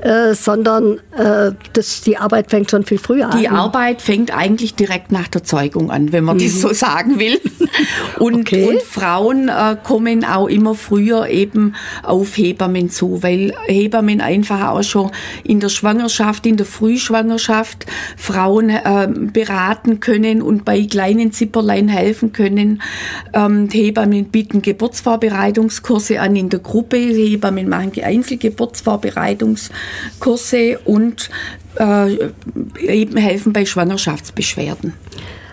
äh, 0.00 0.34
sondern 0.34 0.98
äh, 1.16 1.52
das, 1.72 2.02
die 2.02 2.16
Arbeit 2.16 2.50
fängt 2.50 2.70
schon 2.70 2.84
viel 2.84 2.98
früher 2.98 3.30
an. 3.30 3.38
Die 3.38 3.48
Arbeit 3.48 4.02
fängt 4.02 4.36
eigentlich 4.36 4.74
direkt 4.74 5.12
nach 5.12 5.28
der 5.28 5.44
Zeugung 5.44 5.90
an, 5.90 6.12
wenn 6.12 6.24
man 6.24 6.36
mhm. 6.36 6.42
das 6.42 6.60
so 6.60 6.72
sagen 6.72 7.18
will. 7.18 7.40
Und, 8.18 8.40
okay. 8.40 8.68
und 8.68 8.82
Frauen 8.82 9.48
äh, 9.48 9.76
kommen 9.82 10.24
auch 10.24 10.46
immer 10.46 10.74
früher 10.74 11.28
eben 11.28 11.74
auf 12.02 12.36
Hebammen 12.36 12.90
zu, 12.90 13.22
weil 13.22 13.52
Hebammen 13.66 14.20
einfach 14.20 14.68
auch 14.68 14.82
schon 14.82 15.10
in 15.44 15.60
der 15.60 15.68
Schwangerschaft, 15.68 16.46
in 16.46 16.56
der 16.56 16.66
Frühschwangerschaft 16.66 17.86
Frauen 18.16 18.70
äh, 18.70 19.08
beraten 19.32 20.00
können 20.00 20.42
und 20.42 20.64
bei 20.64 20.82
kleinen 20.84 21.32
Zipperlein 21.32 21.88
helfen 21.88 22.32
können. 22.32 22.82
Ähm, 23.32 23.68
Hebammen 23.70 24.26
bieten 24.26 24.62
Geburtsvorbereitungskurse 24.62 26.20
an 26.20 26.36
in 26.36 26.48
der 26.48 26.60
Gruppe. 26.60 26.96
Hebammen 26.96 27.68
machen 27.68 27.92
Einzelgeburtsvorbereitungskurse 28.02 29.74
und 30.84 31.30
äh, 31.78 32.30
eben 32.80 33.16
helfen 33.16 33.52
bei 33.52 33.64
Schwangerschaftsbeschwerden. 33.64 34.94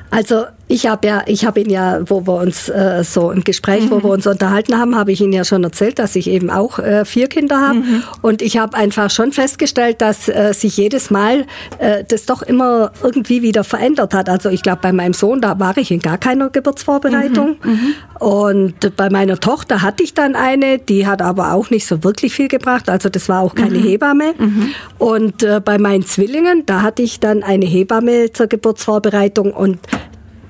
Also 0.09 0.45
ich 0.67 0.87
habe 0.87 1.07
ja, 1.07 1.23
ich 1.25 1.45
habe 1.45 1.59
ihn 1.59 1.69
ja, 1.69 1.99
wo 2.09 2.25
wir 2.25 2.35
uns 2.35 2.69
äh, 2.69 3.03
so 3.03 3.31
im 3.31 3.43
Gespräch, 3.43 3.85
mhm. 3.85 3.91
wo 3.91 4.03
wir 4.03 4.09
uns 4.11 4.25
unterhalten 4.25 4.77
haben, 4.77 4.95
habe 4.95 5.11
ich 5.11 5.19
Ihnen 5.19 5.33
ja 5.33 5.43
schon 5.43 5.63
erzählt, 5.63 5.99
dass 5.99 6.15
ich 6.15 6.29
eben 6.29 6.49
auch 6.49 6.79
äh, 6.79 7.03
vier 7.05 7.27
Kinder 7.27 7.59
habe. 7.59 7.79
Mhm. 7.79 8.03
Und 8.21 8.41
ich 8.41 8.57
habe 8.57 8.77
einfach 8.77 9.11
schon 9.11 9.33
festgestellt, 9.33 10.01
dass 10.01 10.29
äh, 10.29 10.53
sich 10.53 10.77
jedes 10.77 11.11
Mal 11.11 11.45
äh, 11.79 12.03
das 12.07 12.25
doch 12.25 12.41
immer 12.41 12.91
irgendwie 13.03 13.41
wieder 13.41 13.63
verändert 13.63 14.13
hat. 14.13 14.29
Also 14.29 14.49
ich 14.49 14.63
glaube, 14.63 14.79
bei 14.81 14.93
meinem 14.93 15.13
Sohn, 15.13 15.41
da 15.41 15.59
war 15.59 15.77
ich 15.77 15.91
in 15.91 15.99
gar 15.99 16.17
keiner 16.17 16.49
Geburtsvorbereitung. 16.49 17.57
Mhm. 17.61 17.71
mhm. 17.71 17.95
Und 18.19 18.95
bei 18.95 19.09
meiner 19.09 19.37
Tochter 19.37 19.81
hatte 19.81 20.01
ich 20.01 20.13
dann 20.13 20.35
eine, 20.37 20.79
die 20.79 21.07
hat 21.07 21.21
aber 21.21 21.51
auch 21.51 21.69
nicht 21.71 21.85
so 21.85 22.05
wirklich 22.05 22.33
viel 22.33 22.47
gebracht. 22.47 22.87
Also 22.87 23.09
das 23.09 23.27
war 23.27 23.41
auch 23.41 23.53
keine 23.53 23.79
mhm. 23.79 23.83
Hebamme. 23.83 24.33
Mhm. 24.37 24.69
Und 24.97 25.43
äh, 25.43 25.59
bei 25.59 25.77
meinen 25.77 26.05
Zwillingen, 26.05 26.65
da 26.65 26.83
hatte 26.83 27.01
ich 27.01 27.19
dann 27.19 27.43
eine 27.43 27.65
Hebamme 27.65 28.31
zur 28.31 28.47
Geburtsvorbereitung 28.47 29.51
und 29.51 29.79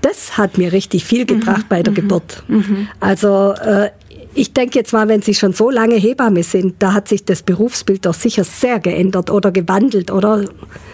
das 0.04 0.38
hat 0.38 0.58
mir 0.58 0.72
richtig 0.72 1.06
viel 1.06 1.26
gebracht 1.26 1.64
mhm. 1.64 1.70
bei 1.70 1.82
der 1.82 1.92
mhm. 1.92 1.96
Geburt. 1.96 2.44
Mhm. 2.48 2.88
Also 3.00 3.54
äh, 3.54 3.90
ich 4.36 4.54
denke 4.54 4.80
jetzt 4.80 4.94
mal, 4.94 5.08
wenn 5.08 5.22
Sie 5.22 5.34
schon 5.34 5.54
so 5.54 5.70
lange 5.70 5.96
Hebamme 5.96 6.44
sind, 6.44 6.76
da 6.80 6.94
hat 6.94 7.08
sich 7.08 7.24
das 7.24 7.44
Berufsbild 7.44 8.06
doch 8.06 8.14
sicher 8.14 8.44
sehr 8.44 8.80
geändert 8.80 9.30
oder 9.30 9.52
gewandelt, 9.52 10.12
oder? 10.12 10.46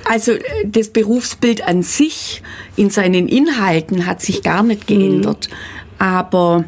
Also 0.05 0.33
das 0.65 0.89
Berufsbild 0.89 1.65
an 1.65 1.81
sich 1.81 2.43
in 2.75 2.89
seinen 2.89 3.27
Inhalten 3.27 4.05
hat 4.05 4.21
sich 4.21 4.43
gar 4.43 4.63
nicht 4.63 4.87
geändert. 4.87 5.49
Mhm. 5.49 6.05
Aber 6.05 6.65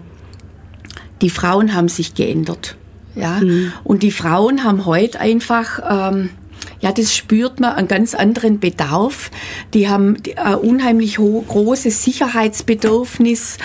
die 1.21 1.29
Frauen 1.29 1.73
haben 1.73 1.89
sich 1.89 2.15
geändert. 2.15 2.77
Ja? 3.15 3.39
Mhm. 3.41 3.73
Und 3.83 4.03
die 4.03 4.11
Frauen 4.11 4.63
haben 4.63 4.85
heute 4.85 5.19
einfach... 5.19 6.11
Ähm, 6.13 6.29
ja, 6.79 6.91
das 6.91 7.15
spürt 7.15 7.59
man 7.59 7.73
einen 7.73 7.87
ganz 7.87 8.13
anderen 8.13 8.59
Bedarf. 8.59 9.31
Die 9.73 9.87
haben 9.87 10.17
ein 10.35 10.55
unheimlich 10.55 11.17
großes 11.17 12.03
Sicherheitsbedürfnis. 12.03 13.57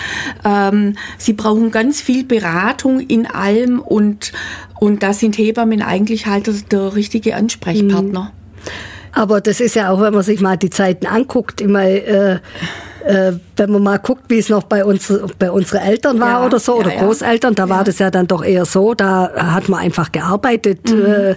Ähm, 0.43 0.95
sie 1.17 1.33
brauchen 1.33 1.71
ganz 1.71 1.99
viel 2.01 2.23
Beratung 2.23 2.99
in 2.99 3.25
allem 3.25 3.79
und, 3.79 4.33
und 4.79 5.03
da 5.03 5.13
sind 5.13 5.37
Hebammen 5.37 5.81
eigentlich 5.81 6.27
halt 6.27 6.47
der, 6.47 6.55
der 6.69 6.95
richtige 6.95 7.35
Ansprechpartner. 7.35 8.31
Mhm. 8.33 8.37
Aber 9.11 9.41
das 9.41 9.59
ist 9.59 9.75
ja 9.75 9.89
auch, 9.89 10.01
wenn 10.01 10.13
man 10.13 10.23
sich 10.23 10.41
mal 10.41 10.57
die 10.57 10.69
Zeiten 10.69 11.05
anguckt, 11.05 11.61
immer 11.61 11.83
äh, 11.83 12.39
äh, 13.07 13.33
wenn 13.55 13.71
man 13.71 13.83
mal 13.83 13.99
guckt, 13.99 14.23
wie 14.27 14.37
es 14.37 14.49
noch 14.49 14.63
bei 14.63 14.83
uns 14.83 15.11
bei 15.39 15.49
unseren 15.49 15.81
Eltern 15.81 16.19
war 16.19 16.41
ja, 16.41 16.45
oder 16.45 16.59
so, 16.59 16.75
oder 16.75 16.93
ja, 16.93 17.03
Großeltern, 17.03 17.55
da 17.55 17.69
war 17.69 17.83
das 17.83 17.99
ja 17.99 18.11
dann 18.11 18.27
doch 18.27 18.43
eher 18.43 18.65
so, 18.65 18.93
da 18.93 19.31
hat 19.33 19.69
man 19.69 19.79
einfach 19.79 20.11
gearbeitet 20.11 20.91
mhm. 20.91 21.05
äh, 21.05 21.35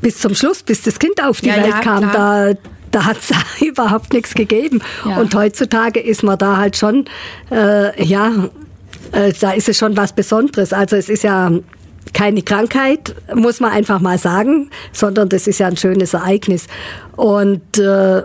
bis 0.00 0.18
zum 0.18 0.34
Schluss, 0.34 0.62
bis 0.62 0.82
das 0.82 0.98
Kind 0.98 1.22
auf 1.22 1.40
die 1.40 1.48
Welt 1.48 1.80
kam. 1.82 2.12
Da, 2.12 2.52
da 2.90 3.04
hat 3.06 3.18
es 3.18 3.30
überhaupt 3.66 4.12
nichts 4.12 4.34
gegeben. 4.34 4.82
Und 5.04 5.34
heutzutage 5.34 6.00
ist 6.00 6.22
man 6.22 6.38
da 6.38 6.58
halt 6.58 6.76
schon, 6.76 7.06
äh, 7.50 8.04
ja, 8.04 8.50
äh, 9.12 9.32
da 9.40 9.52
ist 9.52 9.68
es 9.68 9.78
schon 9.78 9.96
was 9.96 10.12
Besonderes. 10.12 10.72
Also 10.72 10.96
es 10.96 11.08
ist 11.08 11.24
ja 11.24 11.50
keine 12.14 12.42
Krankheit, 12.42 13.14
muss 13.34 13.60
man 13.60 13.72
einfach 13.72 14.00
mal 14.00 14.18
sagen, 14.18 14.70
sondern 14.92 15.28
das 15.28 15.46
ist 15.46 15.58
ja 15.58 15.66
ein 15.66 15.76
schönes 15.76 16.14
Ereignis. 16.14 16.66
Und 17.16 17.78
äh, 17.78 18.22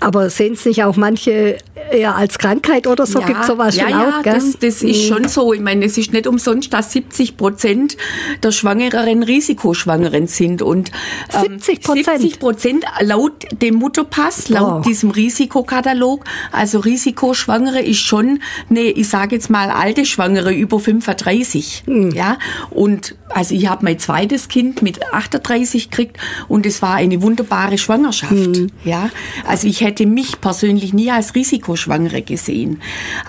aber 0.00 0.30
sehen 0.30 0.54
es 0.54 0.64
nicht 0.64 0.82
auch 0.82 0.96
manche 0.96 1.58
eher 1.92 2.16
als 2.16 2.38
Krankheit 2.38 2.86
oder 2.86 3.06
so? 3.06 3.20
Ja, 3.20 3.26
Gibt 3.26 3.44
sowas 3.44 3.76
ja, 3.76 3.82
schon 3.82 3.90
ja, 3.90 4.08
auch? 4.08 4.22
Gell? 4.22 4.34
Das, 4.34 4.58
das 4.58 4.82
ist 4.82 5.06
schon 5.06 5.28
so. 5.28 5.52
Ich 5.52 5.60
meine, 5.60 5.84
es 5.84 5.98
ist 5.98 6.12
nicht 6.12 6.26
umsonst, 6.26 6.72
dass 6.72 6.92
70 6.92 7.36
Prozent 7.36 7.96
der 8.42 8.52
Schwangeren 8.52 9.22
Risikoschwangeren 9.22 10.26
sind. 10.26 10.62
Und 10.62 10.90
ähm, 11.34 11.58
70 11.58 11.82
Prozent? 11.82 12.20
70 12.20 12.40
Prozent 12.40 12.84
laut 13.00 13.46
dem 13.52 13.74
Mutterpass, 13.76 14.48
laut 14.48 14.80
oh. 14.80 14.88
diesem 14.88 15.10
Risikokatalog. 15.10 16.24
Also 16.52 16.80
Risikoschwangere 16.80 17.80
ist 17.80 18.00
schon 18.00 18.40
eine, 18.68 18.80
ich 18.80 19.08
sage 19.08 19.34
jetzt 19.36 19.50
mal, 19.50 19.70
alte 19.70 20.04
Schwangere 20.04 20.52
über 20.52 20.80
35. 20.80 21.84
Mhm. 21.86 22.10
Ja, 22.12 22.38
und 22.70 23.16
also 23.28 23.54
ich 23.54 23.68
habe 23.68 23.84
mein 23.84 23.98
zweites 23.98 24.48
Kind 24.48 24.82
mit 24.82 25.12
38 25.12 25.90
gekriegt 25.90 26.18
und 26.48 26.66
es 26.66 26.82
war 26.82 26.94
eine 26.94 27.22
wunderbare 27.22 27.78
Schwangerschaft. 27.78 28.32
Mhm. 28.32 28.68
Ja, 28.84 29.10
also 29.46 29.66
ich 29.66 29.80
hätte 29.80 29.89
mich 30.06 30.40
persönlich 30.40 30.92
nie 30.92 31.10
als 31.10 31.34
Risikoschwangere 31.34 32.22
gesehen. 32.22 32.80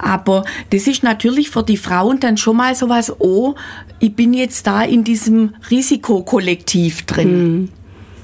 Aber 0.01 0.43
das 0.69 0.87
ist 0.87 1.03
natürlich 1.03 1.49
für 1.49 1.63
die 1.63 1.77
Frauen 1.77 2.19
dann 2.19 2.37
schon 2.37 2.57
mal 2.57 2.75
sowas, 2.75 3.13
oh, 3.19 3.55
ich 3.99 4.15
bin 4.15 4.33
jetzt 4.33 4.67
da 4.67 4.83
in 4.83 5.03
diesem 5.03 5.55
Risikokollektiv 5.69 7.03
drin. 7.03 7.59
Mhm. 7.61 7.69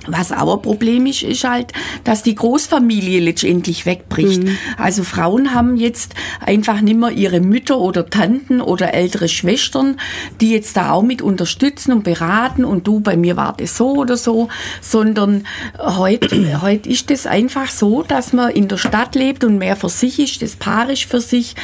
Was 0.08 0.32
aber 0.32 0.58
problemisch 0.58 1.24
ist 1.24 1.44
halt, 1.44 1.74
dass 2.04 2.24
die 2.24 2.36
Großfamilie 2.36 3.20
letztendlich 3.20 3.86
wegbricht. 3.86 4.44
Mhm. 4.44 4.58
Also 4.78 5.04
Frauen 5.04 5.54
haben 5.54 5.78
jetzt 5.78 6.14
einfach 6.46 6.82
nicht 6.82 6.98
mehr 6.98 7.12
ihre 7.12 7.40
Mütter 7.40 7.80
oder 7.80 8.10
Tanten 8.10 8.62
oder 8.62 8.94
ältere 8.94 9.28
Schwestern, 9.28 9.98
die 10.42 10.52
jetzt 10.52 10.78
da 10.78 10.92
auch 10.92 11.04
mit 11.04 11.22
unterstützen 11.22 11.92
und 11.92 12.04
beraten 12.04 12.66
und 12.66 12.88
du, 12.88 13.00
bei 13.00 13.18
mir 13.18 13.38
war 13.38 13.54
das 13.58 13.78
so 13.78 13.96
oder 13.96 14.18
so, 14.18 14.50
sondern 14.82 15.46
heute, 15.78 16.62
heute 16.62 16.90
ist 16.90 17.12
es 17.12 17.28
einfach 17.28 17.70
so, 17.70 18.04
dass 18.04 18.34
man 18.34 18.52
in 18.52 18.68
der 18.68 18.78
Stadt 18.78 19.16
lebt 19.16 19.44
und 19.44 19.58
mehr 19.58 19.76
für 19.76 19.90
sich 19.90 20.20
ist, 20.20 20.42
das 20.42 20.56
Paar 20.56 20.90
ist 20.90 21.04
für 21.04 21.22
sich 21.22 21.56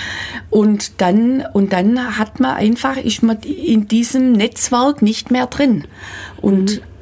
und 0.49 1.01
dann, 1.01 1.45
und 1.53 1.73
dann 1.73 2.17
hat 2.17 2.39
man 2.39 2.55
einfach, 2.55 2.97
ist 2.97 3.23
man 3.23 3.37
in 3.41 3.87
diesem 3.87 4.33
Netzwerk 4.33 5.01
nicht 5.01 5.31
mehr 5.31 5.47
drin. 5.47 5.85
Und 6.41 6.81
mhm 6.81 6.92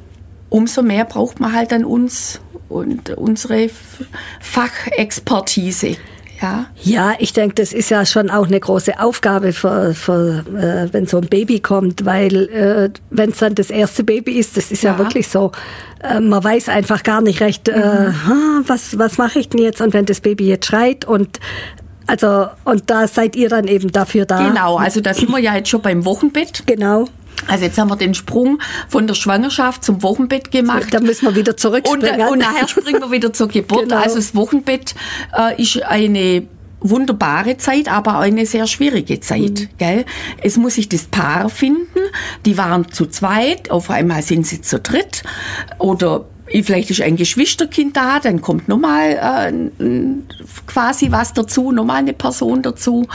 umso 0.52 0.82
mehr 0.82 1.04
braucht 1.04 1.40
man 1.40 1.52
halt 1.52 1.72
dann 1.72 1.84
uns 1.84 2.40
und 2.68 3.10
unsere 3.10 3.70
Fachexpertise. 4.40 5.96
Ja. 6.40 6.66
ja, 6.82 7.12
ich 7.20 7.32
denke, 7.32 7.54
das 7.54 7.72
ist 7.72 7.88
ja 7.90 8.04
schon 8.04 8.28
auch 8.28 8.48
eine 8.48 8.58
große 8.58 8.98
Aufgabe, 8.98 9.52
für, 9.52 9.94
für, 9.94 10.44
äh, 10.58 10.92
wenn 10.92 11.06
so 11.06 11.18
ein 11.18 11.28
Baby 11.28 11.60
kommt, 11.60 12.04
weil 12.04 12.48
äh, 12.48 12.90
wenn 13.10 13.30
es 13.30 13.38
dann 13.38 13.54
das 13.54 13.70
erste 13.70 14.02
Baby 14.02 14.32
ist, 14.32 14.56
das 14.56 14.72
ist 14.72 14.82
ja, 14.82 14.92
ja 14.92 14.98
wirklich 14.98 15.28
so, 15.28 15.52
äh, 16.02 16.18
man 16.18 16.42
weiß 16.42 16.68
einfach 16.68 17.04
gar 17.04 17.20
nicht 17.20 17.40
recht, 17.40 17.68
äh, 17.68 18.08
mhm. 18.08 18.64
was, 18.66 18.98
was 18.98 19.18
mache 19.18 19.38
ich 19.38 19.50
denn 19.50 19.62
jetzt 19.62 19.80
und 19.80 19.94
wenn 19.94 20.04
das 20.04 20.20
Baby 20.20 20.48
jetzt 20.48 20.66
schreit 20.66 21.04
und 21.04 21.38
also 22.08 22.48
und 22.64 22.90
da 22.90 23.06
seid 23.06 23.36
ihr 23.36 23.48
dann 23.48 23.68
eben 23.68 23.92
dafür 23.92 24.26
da. 24.26 24.48
Genau, 24.48 24.76
also 24.76 25.00
da 25.00 25.14
sind 25.14 25.30
wir 25.30 25.38
ja 25.38 25.54
jetzt 25.54 25.68
schon 25.68 25.80
beim 25.80 26.04
Wochenbett. 26.04 26.64
Genau. 26.66 27.06
Also 27.48 27.64
jetzt 27.64 27.78
haben 27.78 27.90
wir 27.90 27.96
den 27.96 28.14
Sprung 28.14 28.60
von 28.88 29.06
der 29.06 29.14
Schwangerschaft 29.14 29.84
zum 29.84 30.02
Wochenbett 30.02 30.50
gemacht. 30.50 30.88
Da 30.92 31.00
müssen 31.00 31.26
wir 31.26 31.34
wieder 31.34 31.56
zurückspringen. 31.56 32.20
Und, 32.22 32.32
und 32.32 32.38
nachher 32.38 32.68
springen 32.68 33.00
wir 33.00 33.10
wieder 33.10 33.32
zur 33.32 33.48
Geburt. 33.48 33.88
Genau. 33.88 34.00
Also 34.00 34.16
das 34.16 34.34
Wochenbett 34.34 34.94
äh, 35.36 35.60
ist 35.60 35.82
eine 35.82 36.46
wunderbare 36.80 37.56
Zeit, 37.56 37.88
aber 37.90 38.18
eine 38.18 38.46
sehr 38.46 38.66
schwierige 38.66 39.20
Zeit. 39.20 39.60
Mhm. 39.60 39.68
Gell? 39.78 40.04
Es 40.42 40.56
muss 40.56 40.74
sich 40.74 40.88
das 40.88 41.04
Paar 41.04 41.48
finden. 41.48 42.00
Die 42.44 42.58
waren 42.58 42.90
zu 42.90 43.06
zweit, 43.06 43.70
auf 43.70 43.90
einmal 43.90 44.22
sind 44.22 44.46
sie 44.46 44.60
zu 44.60 44.80
dritt. 44.80 45.22
Oder 45.78 46.26
vielleicht 46.62 46.90
ist 46.90 47.00
ein 47.00 47.16
Geschwisterkind 47.16 47.96
da, 47.96 48.20
dann 48.20 48.40
kommt 48.40 48.68
nochmal 48.68 49.52
äh, 49.80 49.84
quasi 50.66 51.10
was 51.10 51.32
dazu, 51.32 51.72
nochmal 51.72 51.96
eine 51.96 52.12
Person 52.12 52.62
dazu. 52.62 53.06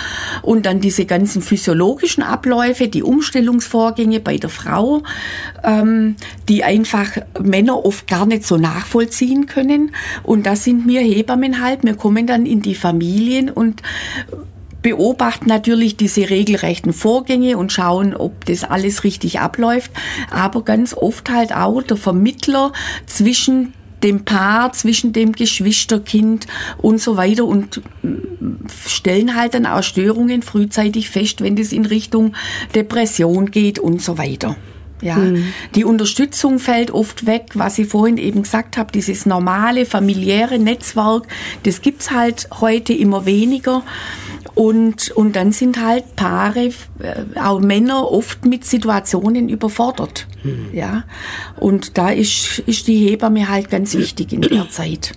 Und 0.41 0.65
dann 0.65 0.81
diese 0.81 1.05
ganzen 1.05 1.41
physiologischen 1.41 2.23
Abläufe, 2.23 2.87
die 2.87 3.03
Umstellungsvorgänge 3.03 4.19
bei 4.19 4.37
der 4.37 4.49
Frau, 4.49 5.03
ähm, 5.63 6.15
die 6.49 6.63
einfach 6.63 7.17
Männer 7.39 7.85
oft 7.85 8.07
gar 8.07 8.25
nicht 8.25 8.45
so 8.45 8.57
nachvollziehen 8.57 9.45
können. 9.45 9.91
Und 10.23 10.45
das 10.45 10.63
sind 10.63 10.87
wir 10.87 11.01
Hebammen 11.01 11.61
halt. 11.61 11.83
Wir 11.83 11.95
kommen 11.95 12.25
dann 12.25 12.45
in 12.45 12.61
die 12.61 12.75
Familien 12.75 13.49
und 13.49 13.81
beobachten 14.87 15.49
natürlich 15.49 15.97
diese 15.97 16.29
regelrechten 16.29 16.93
Vorgänge 16.93 17.57
und 17.57 17.73
schauen, 17.73 18.15
ob 18.15 18.45
das 18.45 18.63
alles 18.63 19.03
richtig 19.03 19.41
abläuft, 19.41 19.91
aber 20.31 20.63
ganz 20.63 20.93
oft 20.93 21.29
halt 21.29 21.53
auch 21.53 21.83
der 21.83 21.97
Vermittler 21.97 22.71
zwischen 23.05 23.73
dem 24.01 24.23
Paar, 24.23 24.71
zwischen 24.71 25.11
dem 25.11 25.33
Geschwisterkind 25.33 26.47
und 26.77 27.01
so 27.01 27.17
weiter 27.17 27.43
und 27.43 27.81
stellen 28.87 29.35
halt 29.35 29.55
dann 29.55 29.65
auch 29.65 29.83
Störungen 29.83 30.41
frühzeitig 30.41 31.09
fest, 31.09 31.41
wenn 31.41 31.57
das 31.57 31.73
in 31.73 31.85
Richtung 31.85 32.33
Depression 32.73 33.51
geht 33.51 33.79
und 33.79 34.01
so 34.01 34.17
weiter. 34.17 34.55
Ja, 35.01 35.15
mhm. 35.17 35.53
die 35.75 35.85
Unterstützung 35.85 36.57
fällt 36.59 36.91
oft 36.91 37.27
weg, 37.27 37.51
was 37.53 37.77
ich 37.77 37.87
vorhin 37.87 38.17
eben 38.17 38.43
gesagt 38.43 38.77
habe, 38.77 38.91
dieses 38.91 39.25
normale 39.25 39.85
familiäre 39.85 40.57
Netzwerk, 40.57 41.27
das 41.63 41.81
gibt's 41.81 42.11
halt 42.11 42.47
heute 42.59 42.93
immer 42.93 43.25
weniger. 43.25 43.83
Und, 44.55 45.11
und 45.11 45.35
dann 45.35 45.51
sind 45.51 45.79
halt 45.83 46.15
Paare, 46.15 46.71
äh, 46.99 47.39
auch 47.39 47.59
Männer, 47.59 48.11
oft 48.11 48.43
mit 48.45 48.65
Situationen 48.65 49.49
überfordert. 49.49 50.25
Mhm. 50.43 50.69
Ja. 50.73 51.03
Und 51.59 51.99
da 51.99 52.09
ist, 52.09 52.63
ist 52.65 52.87
die 52.87 53.07
Hebamme 53.07 53.49
halt 53.49 53.69
ganz 53.69 53.93
wichtig 53.93 54.33
in 54.33 54.41
der 54.41 54.67
Zeit. 54.69 55.11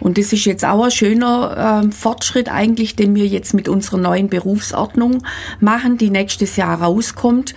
Und 0.00 0.18
das 0.18 0.32
ist 0.32 0.44
jetzt 0.44 0.64
auch 0.64 0.84
ein 0.84 0.90
schöner 0.90 1.82
äh, 1.84 1.92
Fortschritt 1.92 2.48
eigentlich, 2.48 2.96
den 2.96 3.14
wir 3.14 3.26
jetzt 3.26 3.54
mit 3.54 3.68
unserer 3.68 3.98
neuen 3.98 4.28
Berufsordnung 4.28 5.22
machen, 5.60 5.98
die 5.98 6.10
nächstes 6.10 6.56
Jahr 6.56 6.80
rauskommt, 6.80 7.54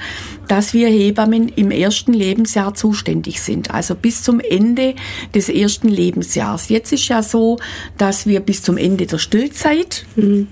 dass 0.49 0.73
wir 0.73 0.89
Hebammen 0.89 1.47
im 1.47 1.71
ersten 1.71 2.11
Lebensjahr 2.11 2.73
zuständig 2.73 3.39
sind, 3.39 3.71
also 3.71 3.95
bis 3.95 4.23
zum 4.23 4.41
Ende 4.41 4.95
des 5.33 5.47
ersten 5.47 5.87
Lebensjahrs. 5.87 6.67
Jetzt 6.67 6.91
ist 6.91 7.07
ja 7.07 7.23
so, 7.23 7.59
dass 7.97 8.27
wir 8.27 8.41
bis 8.41 8.61
zum 8.61 8.77
Ende 8.77 9.05
der 9.05 9.19
Stillzeit 9.19 10.05
mhm 10.17 10.47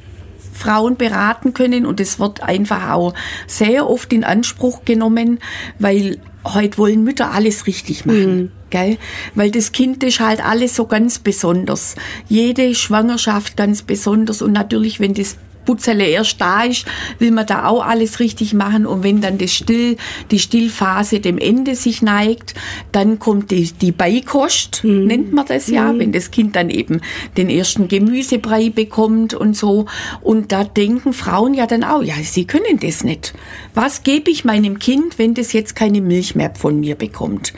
Frauen 0.57 0.97
beraten 0.97 1.53
können 1.53 1.85
und 1.85 1.99
es 1.99 2.19
wird 2.19 2.41
einfach 2.41 2.89
auch 2.89 3.13
sehr 3.45 3.87
oft 3.87 4.11
in 4.11 4.23
Anspruch 4.23 4.83
genommen, 4.85 5.39
weil 5.79 6.19
heute 6.43 6.77
wollen 6.77 7.03
Mütter 7.03 7.31
alles 7.31 7.67
richtig 7.67 8.05
machen. 8.05 8.37
Mhm. 8.37 8.51
Gell? 8.69 8.97
Weil 9.35 9.51
das 9.51 9.71
Kind 9.71 10.03
ist 10.03 10.19
halt 10.19 10.43
alles 10.43 10.75
so 10.75 10.87
ganz 10.87 11.19
besonders. 11.19 11.95
Jede 12.27 12.75
Schwangerschaft 12.75 13.55
ganz 13.55 13.83
besonders 13.83 14.41
und 14.41 14.51
natürlich, 14.51 14.99
wenn 14.99 15.13
das 15.13 15.37
Putzele 15.67 16.07
erst 16.07 16.39
da 16.39 16.63
ist, 16.63 16.85
will 17.19 17.31
man 17.31 17.45
da 17.45 17.65
auch 17.65 17.85
alles 17.85 18.19
richtig 18.19 18.53
machen. 18.53 18.85
Und 18.85 19.03
wenn 19.03 19.19
dann 19.19 19.37
das 19.37 19.53
Still, 19.53 19.97
die 20.31 20.39
Stillphase 20.39 21.19
dem 21.19 21.37
Ende 21.37 21.75
sich 21.75 22.01
neigt, 22.01 22.55
dann 22.93 23.19
kommt 23.19 23.51
die, 23.51 23.71
die 23.73 23.91
Beikost, 23.91 24.83
mhm. 24.83 25.05
nennt 25.05 25.33
man 25.33 25.45
das 25.45 25.67
ja, 25.67 25.91
mhm. 25.91 25.99
wenn 25.99 26.11
das 26.13 26.31
Kind 26.31 26.55
dann 26.55 26.69
eben 26.69 27.01
den 27.35 27.49
ersten 27.49 27.89
Gemüsebrei 27.89 28.69
bekommt 28.69 29.33
und 29.33 29.57
so. 29.57 29.87
Und 30.21 30.53
da 30.53 30.63
denken 30.63 31.11
Frauen 31.11 31.53
ja 31.53 31.67
dann 31.67 31.83
auch, 31.83 32.01
ja, 32.01 32.15
sie 32.23 32.45
können 32.45 32.79
das 32.79 33.03
nicht. 33.03 33.33
Was 33.73 34.03
gebe 34.03 34.31
ich 34.31 34.45
meinem 34.45 34.79
Kind, 34.79 35.19
wenn 35.19 35.33
das 35.33 35.51
jetzt 35.51 35.75
keine 35.75 35.99
Milch 35.99 36.33
mehr 36.33 36.53
von 36.55 36.79
mir 36.79 36.95
bekommt? 36.95 37.53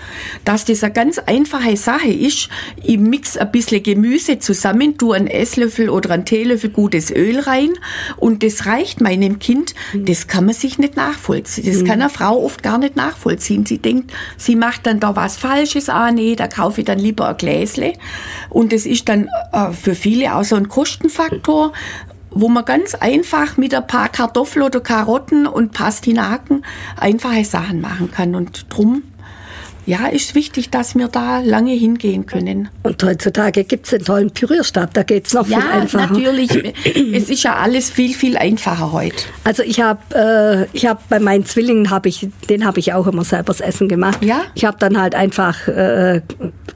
Dass 0.46 0.66
das 0.66 0.84
eine 0.84 0.94
ganz 0.94 1.20
einfache 1.20 1.78
Sache 1.78 2.10
ist, 2.10 2.50
ich 2.84 2.98
mix 2.98 3.38
ein 3.38 3.52
bisschen 3.52 3.84
Gemüse 3.84 4.40
zusammen, 4.40 4.98
tu 4.98 5.12
einen 5.12 5.28
Esslöffel 5.28 5.90
oder 5.92 6.10
einen 6.10 6.26
Teelöffel 6.26 6.72
gutes 6.72 7.12
Öl 7.12 7.40
rein 7.40 7.70
und 8.18 8.44
das 8.44 8.66
reicht 8.66 9.02
meinem 9.02 9.40
Kind. 9.40 9.74
Das 9.94 10.28
kann 10.28 10.46
man 10.46 10.54
sich 10.54 10.78
nicht 10.78 10.96
nachvollziehen. 10.96 11.66
Das 11.66 11.84
kann 11.84 12.02
eine 12.02 12.10
Frau 12.10 12.44
oft 12.44 12.64
gar 12.64 12.78
nicht 12.78 12.96
nachvollziehen. 12.96 13.66
Sie 13.66 13.78
denkt, 13.78 14.12
sie 14.38 14.56
macht 14.56 14.86
dann 14.86 15.00
da 15.00 15.16
was 15.16 15.38
Falsches. 15.38 15.90
Ah, 15.90 16.12
nee, 16.12 16.36
da 16.36 16.48
kaufe 16.48 16.82
ich 16.82 16.86
dann 16.86 17.00
lieber 17.00 17.30
ein 17.30 17.38
Gläsle. 17.38 17.94
Und 18.50 18.74
das 18.74 18.86
ist 18.86 19.10
dann 19.10 19.30
äh, 19.54 19.72
für 19.72 19.96
viele 19.96 20.36
auch 20.36 20.44
so 20.44 20.56
ein 20.56 20.68
Kostenfaktor 20.68 21.74
wo 22.32 22.48
man 22.48 22.66
ganz 22.66 22.96
einfach 22.96 23.58
mit 23.58 23.74
ein 23.74 23.88
paar 23.88 24.10
Kartoffeln 24.10 24.64
oder 24.64 24.82
Karotten 24.82 25.48
und 25.48 25.72
Pastinaken 25.72 26.64
einfache 26.96 27.44
Sachen 27.44 27.82
machen 27.82 28.12
kann. 28.12 28.36
Und 28.36 28.68
drum 28.70 29.04
ja, 29.90 30.06
ist 30.06 30.36
wichtig, 30.36 30.70
dass 30.70 30.96
wir 30.96 31.08
da 31.08 31.40
lange 31.40 31.74
hingehen 31.74 32.28
können. 32.28 32.70
Und 32.84 33.04
heutzutage 33.04 33.64
gibt 33.64 33.88
es 33.88 33.94
einen 33.96 34.06
tollen 34.06 34.30
Pürierstab, 34.30 34.94
da 34.94 35.02
geht 35.02 35.26
es 35.26 35.34
noch 35.34 35.48
ja, 35.48 35.62
viel 35.62 35.70
einfacher. 35.72 36.14
natürlich. 36.14 36.76
es 37.16 37.30
ist 37.32 37.42
ja 37.42 37.56
alles 37.56 37.90
viel, 37.90 38.14
viel 38.14 38.38
einfacher 38.38 38.92
heute. 38.92 39.16
Also 39.44 39.64
ich 39.64 39.82
habe 39.82 40.70
äh, 40.72 40.78
hab 40.88 41.10
bei 41.10 41.20
meinen 41.20 41.44
Zwillingen, 41.44 41.90
hab 41.90 42.06
ich, 42.06 42.28
den 42.50 42.66
habe 42.66 42.80
ich 42.80 42.94
auch 42.94 43.08
immer 43.08 43.24
selber 43.24 43.46
das 43.46 43.62
Essen 43.62 43.90
gemacht. 43.90 44.24
Ja? 44.24 44.44
Ich 44.54 44.64
habe 44.64 44.78
dann 44.80 45.02
halt 45.02 45.16
einfach 45.16 45.68
äh, 45.68 46.22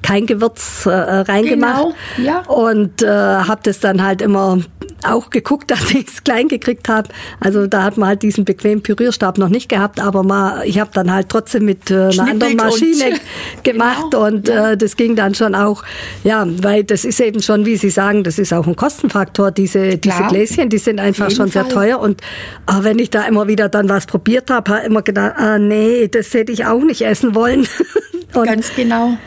kein 0.02 0.26
Gewürz 0.26 0.88
äh, 0.88 0.90
reingemacht. 0.90 1.94
Genau, 2.18 2.28
ja. 2.28 2.40
Und 2.48 3.04
äh, 3.04 3.08
habe 3.08 3.62
das 3.62 3.80
dann 3.80 4.02
halt 4.02 4.24
immer 4.24 4.58
auch 5.06 5.30
geguckt, 5.30 5.72
dass 5.72 5.92
ich 5.92 6.08
es 6.08 6.24
klein 6.24 6.48
gekriegt 6.48 6.90
habe. 6.90 7.10
Also 7.40 7.68
da 7.68 7.84
hat 7.84 7.98
man 7.98 8.10
halt 8.10 8.24
diesen 8.24 8.46
bequemen 8.46 8.84
Pürierstab 8.84 9.38
noch 9.38 9.50
nicht 9.50 9.70
gehabt, 9.70 10.00
aber 10.00 10.24
mal, 10.24 10.64
ich 10.66 10.80
habe 10.80 10.92
dann 10.94 11.12
halt 11.12 11.30
trotzdem 11.30 11.66
mit 11.66 11.90
äh, 11.92 11.96
einer 11.96 12.30
anderen 12.30 12.56
Maschine 12.56 13.20
gemacht 13.64 14.12
genau. 14.12 14.28
und 14.28 14.48
ja. 14.48 14.72
äh, 14.72 14.78
das 14.78 14.96
ging 14.96 15.16
dann 15.16 15.36
schon 15.36 15.56
auch, 15.56 15.84
ja, 16.24 16.46
weil 16.62 16.84
das 16.84 17.06
ist 17.06 17.20
eben 17.20 17.42
schon, 17.42 17.66
wie 17.66 17.78
Sie 17.78 17.90
sagen, 17.90 18.24
das 18.24 18.40
ist 18.40 18.54
auch 18.54 18.68
ein 18.68 18.76
Kostenfaktor. 18.76 19.52
Diese, 19.52 19.98
diese 19.98 20.24
Gläschen, 20.30 20.70
die 20.70 20.78
sind 20.78 21.00
einfach 21.00 21.30
schon 21.32 21.50
Fall. 21.50 21.66
sehr 21.66 21.70
teuer 21.70 22.00
und 22.00 22.22
äh, 22.68 22.84
wenn 22.84 23.00
ich 23.00 23.10
da 23.10 23.24
immer 23.24 23.48
wieder 23.48 23.70
dann 23.70 23.90
was 23.90 24.06
probiert 24.06 24.50
habe, 24.50 24.72
habe 24.72 24.86
immer 24.86 25.02
gedacht, 25.02 25.34
ah, 25.38 25.58
nee, 25.58 26.08
das 26.08 26.34
hätte 26.34 26.52
ich 26.52 26.66
auch 26.66 26.82
nicht 26.82 27.02
essen 27.02 27.36
wollen. 27.36 27.68
und, 28.34 28.46
Ganz 28.46 28.74
genau. 28.76 29.18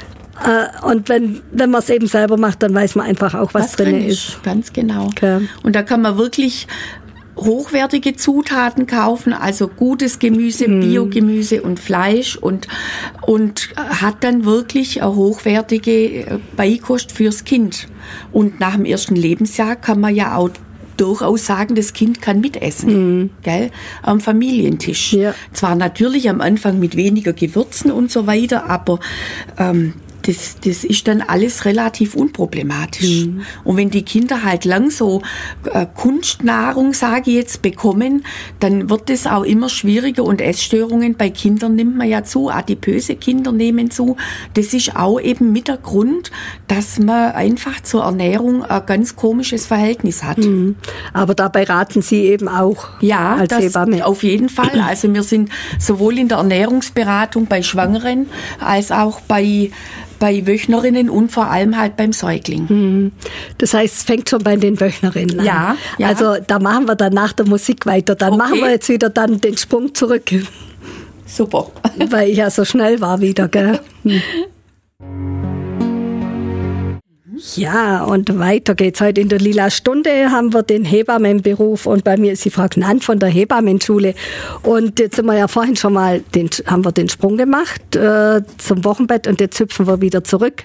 Äh, 0.44 0.84
und 0.86 1.08
wenn, 1.08 1.40
wenn 1.52 1.70
man 1.70 1.80
es 1.80 1.90
eben 1.90 2.06
selber 2.06 2.36
macht, 2.36 2.62
dann 2.62 2.74
weiß 2.74 2.94
man 2.94 3.06
einfach 3.06 3.34
auch, 3.34 3.54
was, 3.54 3.64
was 3.64 3.72
drin 3.76 4.06
ist. 4.06 4.28
ist. 4.28 4.42
Ganz 4.42 4.72
genau. 4.72 5.06
Okay. 5.06 5.48
Und 5.62 5.74
da 5.74 5.82
kann 5.82 6.02
man 6.02 6.18
wirklich 6.18 6.66
hochwertige 7.36 8.16
Zutaten 8.16 8.86
kaufen, 8.86 9.32
also 9.32 9.68
gutes 9.68 10.18
Gemüse, 10.18 10.68
mm. 10.68 10.80
Biogemüse 10.80 11.62
und 11.62 11.78
Fleisch 11.78 12.36
und, 12.36 12.66
und 13.22 13.70
hat 13.76 14.24
dann 14.24 14.44
wirklich 14.44 15.02
eine 15.02 15.14
hochwertige 15.14 15.90
äh, 15.92 16.38
Beikost 16.56 17.12
fürs 17.12 17.44
Kind. 17.44 17.88
Und 18.32 18.58
nach 18.58 18.76
dem 18.76 18.84
ersten 18.84 19.16
Lebensjahr 19.16 19.76
kann 19.76 20.00
man 20.00 20.14
ja 20.14 20.36
auch 20.36 20.50
durchaus 20.96 21.44
sagen, 21.44 21.74
das 21.74 21.92
Kind 21.92 22.22
kann 22.22 22.40
mitessen, 22.40 23.24
mm. 23.24 23.30
gell, 23.42 23.70
am 24.02 24.20
Familientisch. 24.20 25.12
Ja. 25.12 25.34
Zwar 25.52 25.74
natürlich 25.74 26.30
am 26.30 26.40
Anfang 26.40 26.78
mit 26.78 26.96
weniger 26.96 27.34
Gewürzen 27.34 27.90
und 27.90 28.10
so 28.10 28.26
weiter, 28.26 28.70
aber 28.70 28.98
ähm, 29.58 29.92
das, 30.26 30.56
das 30.64 30.84
ist 30.84 31.06
dann 31.06 31.22
alles 31.22 31.64
relativ 31.64 32.14
unproblematisch. 32.14 33.26
Mhm. 33.26 33.42
Und 33.62 33.76
wenn 33.76 33.90
die 33.90 34.02
Kinder 34.02 34.42
halt 34.42 34.64
lang 34.64 34.90
so 34.90 35.22
äh, 35.72 35.86
Kunstnahrung, 35.94 36.94
sage 36.94 37.30
ich 37.30 37.36
jetzt, 37.36 37.62
bekommen, 37.62 38.24
dann 38.58 38.90
wird 38.90 39.08
es 39.10 39.26
auch 39.26 39.44
immer 39.44 39.68
schwieriger 39.68 40.24
und 40.24 40.40
Essstörungen 40.40 41.14
bei 41.14 41.30
Kindern 41.30 41.76
nimmt 41.76 41.96
man 41.96 42.08
ja 42.08 42.24
zu, 42.24 42.50
adipöse 42.50 43.14
Kinder 43.14 43.52
nehmen 43.52 43.90
zu. 43.90 44.16
Das 44.54 44.74
ist 44.74 44.96
auch 44.96 45.20
eben 45.20 45.52
mit 45.52 45.68
der 45.68 45.76
Grund, 45.76 46.32
dass 46.66 46.98
man 46.98 47.32
einfach 47.32 47.80
zur 47.82 48.02
Ernährung 48.02 48.64
ein 48.64 48.84
ganz 48.86 49.14
komisches 49.14 49.66
Verhältnis 49.66 50.24
hat. 50.24 50.38
Mhm. 50.38 50.74
Aber 51.12 51.34
dabei 51.34 51.64
raten 51.64 52.02
Sie 52.02 52.22
eben 52.24 52.48
auch 52.48 52.88
ja, 53.00 53.36
als 53.36 53.50
das 53.50 53.62
Hebamme. 53.62 54.04
auf 54.04 54.22
jeden 54.22 54.48
Fall. 54.48 54.66
Also 54.86 55.12
wir 55.12 55.24
sind 55.24 55.50
sowohl 55.78 56.18
in 56.18 56.28
der 56.28 56.38
Ernährungsberatung 56.38 57.46
bei 57.46 57.62
Schwangeren 57.62 58.28
als 58.60 58.92
auch 58.92 59.20
bei 59.20 59.70
bei 60.18 60.46
Wöchnerinnen 60.46 61.10
und 61.10 61.30
vor 61.30 61.50
allem 61.50 61.78
halt 61.78 61.96
beim 61.96 62.12
Säugling. 62.12 62.66
Mhm. 62.68 63.12
Das 63.58 63.74
heißt, 63.74 63.94
es 63.94 64.02
fängt 64.04 64.28
schon 64.28 64.42
bei 64.42 64.56
den 64.56 64.80
Wöchnerinnen 64.80 65.40
an. 65.40 65.46
Ja, 65.46 65.76
ja. 65.98 66.08
Also 66.08 66.36
da 66.46 66.58
machen 66.58 66.86
wir 66.86 66.94
dann 66.94 67.12
nach 67.12 67.32
der 67.32 67.46
Musik 67.46 67.86
weiter. 67.86 68.14
Dann 68.14 68.34
okay. 68.34 68.38
machen 68.38 68.60
wir 68.60 68.70
jetzt 68.70 68.88
wieder 68.88 69.10
dann 69.10 69.40
den 69.40 69.56
Sprung 69.56 69.94
zurück. 69.94 70.30
Super. 71.26 71.70
Weil 72.10 72.30
ich 72.30 72.38
ja 72.38 72.50
so 72.50 72.64
schnell 72.64 73.00
war 73.00 73.20
wieder, 73.20 73.48
gell? 73.48 73.80
Ja, 77.56 78.04
und 78.04 78.38
weiter 78.38 78.74
geht's. 78.74 79.00
Heute 79.00 79.20
in 79.20 79.28
der 79.28 79.38
Lila 79.38 79.70
Stunde 79.70 80.30
haben 80.30 80.54
wir 80.54 80.62
den 80.62 80.84
Hebammenberuf 80.84 81.86
und 81.86 82.04
bei 82.04 82.16
mir 82.16 82.32
ist 82.32 82.44
die 82.44 82.50
Frau 82.50 82.66
Gnant 82.68 83.04
von 83.04 83.18
der 83.18 83.28
Hebammenschule. 83.28 84.14
Und 84.62 84.98
jetzt 84.98 85.16
sind 85.16 85.26
wir 85.26 85.36
ja 85.36 85.48
vorhin 85.48 85.76
schon 85.76 85.92
mal, 85.92 86.20
den, 86.34 86.48
haben 86.66 86.84
wir 86.84 86.92
den 86.92 87.08
Sprung 87.08 87.36
gemacht 87.36 87.94
äh, 87.94 88.42
zum 88.58 88.84
Wochenbett 88.84 89.26
und 89.26 89.40
jetzt 89.40 89.60
hüpfen 89.60 89.86
wir 89.86 90.00
wieder 90.00 90.24
zurück 90.24 90.64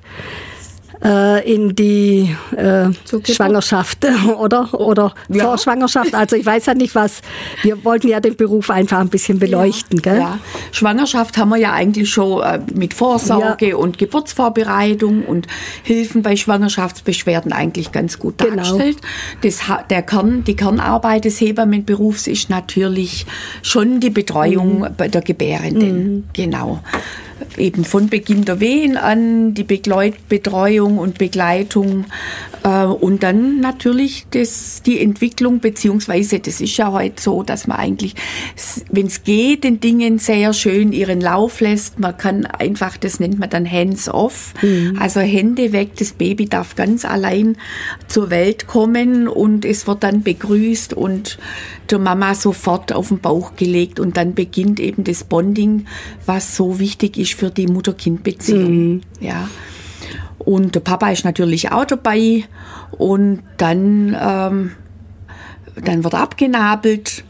äh, 1.04 1.52
in 1.52 1.76
die 1.76 2.36
äh, 2.56 2.90
Schwangerschaft 3.24 4.06
oder 4.38 4.74
oder 4.74 5.14
ja. 5.30 5.46
Vorschwangerschaft. 5.46 6.14
Also 6.14 6.36
ich 6.36 6.46
weiß 6.46 6.68
ja 6.68 6.74
nicht 6.74 6.96
was. 6.96 7.22
Wir 7.64 7.84
wollten 7.84 8.08
ja 8.08 8.20
den 8.20 8.36
Beruf 8.36 8.70
einfach 8.70 9.00
ein 9.00 9.10
bisschen 9.10 9.40
beleuchten, 9.40 9.98
ja. 9.98 10.02
gell? 10.02 10.20
Ja. 10.20 10.40
Schwangerschaft 10.72 11.38
haben 11.38 11.50
wir 11.50 11.58
ja 11.58 11.74
eigentlich 11.74 12.10
schon 12.10 12.42
äh, 12.44 12.60
mit 12.74 12.94
Vorsorge 12.94 13.70
ja. 13.70 13.76
und 13.76 13.98
Geburtsvorbereitung 13.98 15.24
und 15.26 15.48
Hilfen 15.84 16.22
bei 16.22 16.36
Schwangerschaftsbeschwerden 16.36 17.52
eigentlich 17.52 17.92
ganz 17.92 18.20
gut 18.20 18.38
genau. 18.38 18.56
dargestellt. 18.56 18.98
Das, 19.42 19.60
der 19.90 20.02
Kern, 20.04 20.44
die 20.44 20.56
Kernarbeit 20.56 21.26
des 21.26 21.40
Hebammenberufs 21.42 22.28
ist 22.28 22.50
natürlich 22.50 23.26
schon 23.62 24.00
die 24.00 24.10
Betreuung 24.10 24.80
mhm. 24.80 24.88
bei 24.96 25.08
der 25.08 25.22
Gebärenden. 25.22 26.16
Mhm. 26.16 26.24
Genau 26.34 26.82
eben 27.58 27.86
von 27.86 28.10
Beginn 28.10 28.46
der 28.46 28.60
Wehen 28.60 28.98
an, 28.98 29.54
die 29.54 29.64
Betreuung 29.64 30.98
und 30.98 31.18
Begleitung 31.18 32.06
äh, 32.64 32.86
und 32.86 33.24
dann 33.24 33.60
natürlich 33.60 34.26
das, 34.32 34.82
die 34.84 35.00
Entwicklung, 35.00 35.60
beziehungsweise 35.60 36.40
das 36.40 36.62
ist 36.62 36.78
ja 36.78 36.92
heute 36.92 37.22
so, 37.22 37.44
dass 37.44 37.68
man 37.68 37.78
eigentlich, 37.78 38.16
wenn 38.92 39.08
es 39.08 39.24
geht, 39.24 39.64
den 39.64 39.80
Dingen 39.80 40.20
sehr 40.20 40.54
schön 40.54 40.92
ihren 40.92 41.22
Lauf 41.22 41.62
lässt. 41.62 42.00
Man 42.00 42.18
kann 42.18 42.46
einfach, 42.46 42.98
das 42.98 43.20
nennt 43.20 43.40
man 43.40 43.50
dann 43.50 43.70
hands-off, 43.70 44.54
mhm. 44.62 44.98
also 45.00 45.20
Hände 45.20 45.74
weg, 45.74 45.92
das 45.98 46.14
Baby 46.14 46.48
darf 46.48 46.76
ganz 46.76 47.06
allein 47.06 47.58
zur 48.08 48.30
Welt 48.30 48.68
kommen 48.68 49.28
und 49.28 49.66
es 49.66 49.88
wird 49.88 50.04
dann 50.04 50.24
begrüßt 50.24 50.94
und 50.94 51.38
der 51.92 52.00
Mama 52.00 52.36
sofort 52.36 52.94
auf 52.94 53.10
den 53.10 53.20
Bauch 53.20 53.56
gelegt 53.56 54.00
und 54.00 54.18
dann 54.18 54.34
beginnt 54.34 54.80
eben 54.80 55.04
das 55.04 55.24
Bonding, 55.24 55.86
was 56.26 56.56
so 56.56 56.80
wichtig 56.80 57.18
ist 57.18 57.34
für 57.34 57.50
die 57.50 57.68
Mutter-Kind-Beziehung. 57.68 58.94
Mhm. 58.94 59.02
Ja. 59.20 59.50
Und 60.40 60.76
der 60.76 60.80
Papa 60.80 61.12
ist 61.12 61.26
natürlich 61.26 61.72
auch 61.72 61.86
dabei 61.86 62.46
und 62.92 63.44
dann, 63.58 64.18
ähm, 64.20 64.72
dann 65.84 66.04
wird 66.04 66.16
abgenabelt 66.16 67.24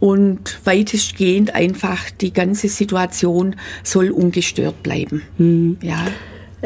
und 0.00 0.58
weitestgehend 0.64 1.54
einfach 1.54 2.10
die 2.10 2.32
ganze 2.32 2.68
Situation 2.68 3.56
soll 3.82 4.10
ungestört 4.10 4.82
bleiben. 4.82 5.22
Mhm. 5.38 5.78
Ja. 5.82 6.06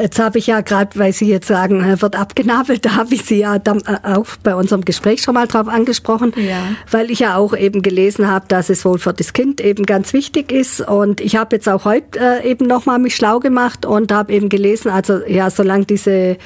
Jetzt 0.01 0.21
habe 0.21 0.39
ich 0.39 0.47
ja 0.47 0.61
gerade, 0.61 0.97
weil 0.97 1.13
Sie 1.13 1.27
jetzt 1.27 1.49
sagen, 1.49 2.01
wird 2.01 2.17
abgenabelt, 2.17 2.85
da 2.85 2.95
habe 2.95 3.15
ich 3.15 3.25
Sie 3.25 3.39
ja 3.39 3.59
dann 3.59 3.79
äh, 3.81 4.15
auch 4.15 4.27
bei 4.45 4.55
unserem 4.55 4.85
Gespräch 4.85 5.23
schon 5.23 5.35
mal 5.35 5.49
drauf 5.49 5.67
angesprochen, 5.67 6.33
ja. 6.37 6.63
weil 6.91 7.11
ich 7.11 7.19
ja 7.19 7.37
auch 7.37 7.57
eben 7.57 7.83
gelesen 7.83 8.31
habe, 8.31 8.47
dass 8.49 8.71
es 8.71 8.85
wohl 8.85 8.99
für 8.99 9.13
das 9.13 9.33
Kind 9.33 9.61
eben 9.61 9.85
ganz 9.87 10.13
wichtig 10.13 10.53
ist. 10.53 10.81
Und 10.81 11.21
ich 11.21 11.37
habe 11.37 11.57
jetzt 11.57 11.69
auch 11.69 11.85
heute 11.85 12.19
äh, 12.19 12.49
eben 12.49 12.67
nochmal 12.67 13.01
mich 13.01 13.17
schlau 13.17 13.41
gemacht 13.41 13.85
und 13.85 14.13
habe 14.13 14.33
eben 14.33 14.49
gelesen, 14.49 14.91
also 14.91 15.21
ja, 15.27 15.51
solange 15.51 15.85
diese 15.87 16.37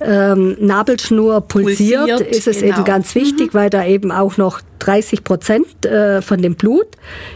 ähm, 0.00 0.56
Nabelschnur 0.60 1.40
pulsiert, 1.42 2.06
pulsiert 2.08 2.20
ist 2.36 2.46
es 2.48 2.60
genau. 2.60 2.76
eben 2.76 2.84
ganz 2.84 3.14
wichtig, 3.14 3.52
mhm. 3.52 3.58
weil 3.58 3.70
da 3.70 3.84
eben 3.84 4.10
auch 4.10 4.36
noch 4.36 4.60
30 4.80 5.24
Prozent 5.24 5.86
äh, 5.86 6.20
von 6.20 6.42
dem 6.42 6.56
Blut 6.56 6.86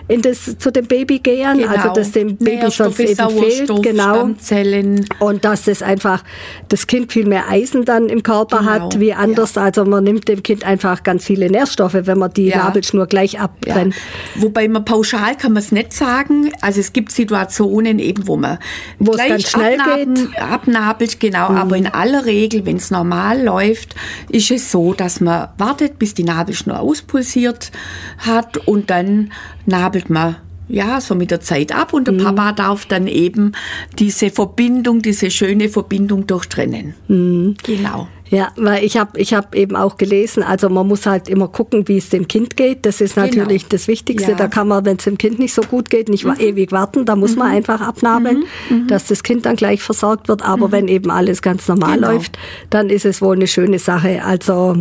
in 0.06 0.20
das, 0.20 0.58
zu 0.58 0.70
dem 0.70 0.86
Baby 0.86 1.20
gehen, 1.20 1.58
Genau. 1.58 1.70
also 1.72 1.92
dass 1.94 2.12
dem 2.12 2.36
Baby 2.36 2.70
sonst 2.70 3.00
eben 3.00 3.14
fehlt. 3.14 3.16
Sauerstoff, 3.16 3.80
Genau. 3.82 4.14
Stammzellen. 4.16 5.06
Und 5.18 5.44
dass 5.46 5.62
das 5.64 5.80
einfach 5.82 6.24
das 6.68 6.86
Kind 6.86 7.10
viel 7.12 7.26
mehr 7.26 7.44
Eisen 7.48 7.84
dann 7.86 8.08
im 8.10 8.22
Körper 8.22 8.58
Genau, 8.58 8.70
hat 8.70 9.00
wie 9.00 9.14
anders. 9.14 9.56
Also 9.56 9.84
man 9.86 10.04
nimmt 10.04 10.28
dem 10.28 10.42
Kind 10.42 10.64
einfach 10.64 11.02
ganz 11.04 11.24
viele 11.24 11.48
Nährstoffe, 11.50 11.96
wenn 11.98 12.18
man 12.18 12.32
die 12.34 12.48
Ja. 12.48 12.64
Nabelschnur 12.64 13.06
gleich 13.06 13.40
abbrennt. 13.40 13.94
Ja. 13.94 14.42
Wobei 14.42 14.68
man 14.68 14.84
pauschal 14.84 15.34
kann 15.36 15.52
man 15.54 15.62
es 15.62 15.72
nicht 15.72 15.94
sagen. 15.94 16.50
Also 16.60 16.80
es 16.80 16.92
gibt 16.92 17.12
Situationen 17.12 17.98
eben, 17.98 18.26
wo 18.26 18.36
man 18.36 18.58
Wo 18.98 19.12
es 19.12 19.18
ganz 19.26 19.48
schnell 19.50 19.78
abnaben- 19.80 20.14
geht. 20.16 20.28
Mhm. 20.28 20.34
abnabelt, 20.52 21.20
genau. 21.20 21.46
Aber 21.48 21.76
in 21.76 21.86
aller 21.86 22.26
Regel, 22.26 22.57
wenn 22.66 22.76
es 22.76 22.90
normal 22.90 23.42
läuft, 23.42 23.94
ist 24.28 24.50
es 24.50 24.70
so, 24.70 24.92
dass 24.94 25.20
man 25.20 25.48
wartet, 25.58 25.98
bis 25.98 26.14
die 26.14 26.24
Nabelschnur 26.24 26.78
auspulsiert 26.78 27.70
hat 28.18 28.56
und 28.66 28.90
dann 28.90 29.32
nabelt 29.66 30.10
man 30.10 30.36
ja, 30.68 31.00
so 31.00 31.14
mit 31.14 31.30
der 31.30 31.40
Zeit 31.40 31.74
ab 31.74 31.92
und 31.94 32.06
der 32.06 32.14
Mhm. 32.14 32.24
Papa 32.24 32.52
darf 32.52 32.84
dann 32.84 33.06
eben 33.06 33.52
diese 33.98 34.30
Verbindung, 34.30 35.00
diese 35.00 35.30
schöne 35.30 35.68
Verbindung 35.68 36.26
durchtrennen. 36.26 36.94
Mhm. 37.08 37.56
Genau. 37.62 38.08
Ja, 38.30 38.48
weil 38.56 38.84
ich 38.84 38.98
habe 38.98 39.18
ich 39.18 39.32
hab 39.32 39.54
eben 39.54 39.74
auch 39.74 39.96
gelesen, 39.96 40.42
also 40.42 40.68
man 40.68 40.86
muss 40.86 41.06
halt 41.06 41.28
immer 41.28 41.48
gucken, 41.48 41.88
wie 41.88 41.96
es 41.96 42.10
dem 42.10 42.28
Kind 42.28 42.56
geht. 42.56 42.84
Das 42.84 43.00
ist 43.00 43.16
natürlich 43.16 43.62
Genau. 43.62 43.70
das 43.70 43.88
Wichtigste. 43.88 44.32
Ja. 44.32 44.36
Da 44.36 44.48
kann 44.48 44.68
man, 44.68 44.84
wenn 44.84 44.96
es 44.98 45.04
dem 45.04 45.16
Kind 45.16 45.38
nicht 45.38 45.54
so 45.54 45.62
gut 45.62 45.88
geht, 45.88 46.08
nicht 46.10 46.24
wa- 46.26 46.36
ewig 46.38 46.70
warten. 46.70 47.06
Da 47.06 47.16
muss 47.16 47.36
man 47.36 47.50
einfach 47.50 47.80
abnabeln, 47.80 48.44
dass 48.86 49.06
das 49.06 49.22
Kind 49.22 49.46
dann 49.46 49.56
gleich 49.56 49.82
versorgt 49.82 50.28
wird. 50.28 50.42
Aber 50.42 50.72
wenn 50.72 50.88
eben 50.88 51.10
alles 51.10 51.40
ganz 51.40 51.68
normal 51.68 51.94
Genau. 51.96 52.12
läuft, 52.12 52.38
dann 52.70 52.90
ist 52.90 53.06
es 53.06 53.22
wohl 53.22 53.36
eine 53.36 53.46
schöne 53.46 53.78
Sache. 53.78 54.22
Also 54.24 54.76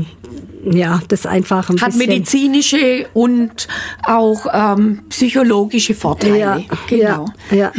ja, 0.69 1.01
das 1.07 1.25
einfach 1.25 1.69
ein 1.69 1.79
Hat 1.79 1.91
bisschen. 1.93 2.09
medizinische 2.09 3.05
und 3.13 3.69
auch 4.03 4.45
ähm, 4.51 5.03
psychologische 5.09 5.93
Vorteile. 5.93 6.37
Ja, 6.37 6.59
genau. 6.89 7.25
ja, 7.51 7.57
ja. 7.57 7.71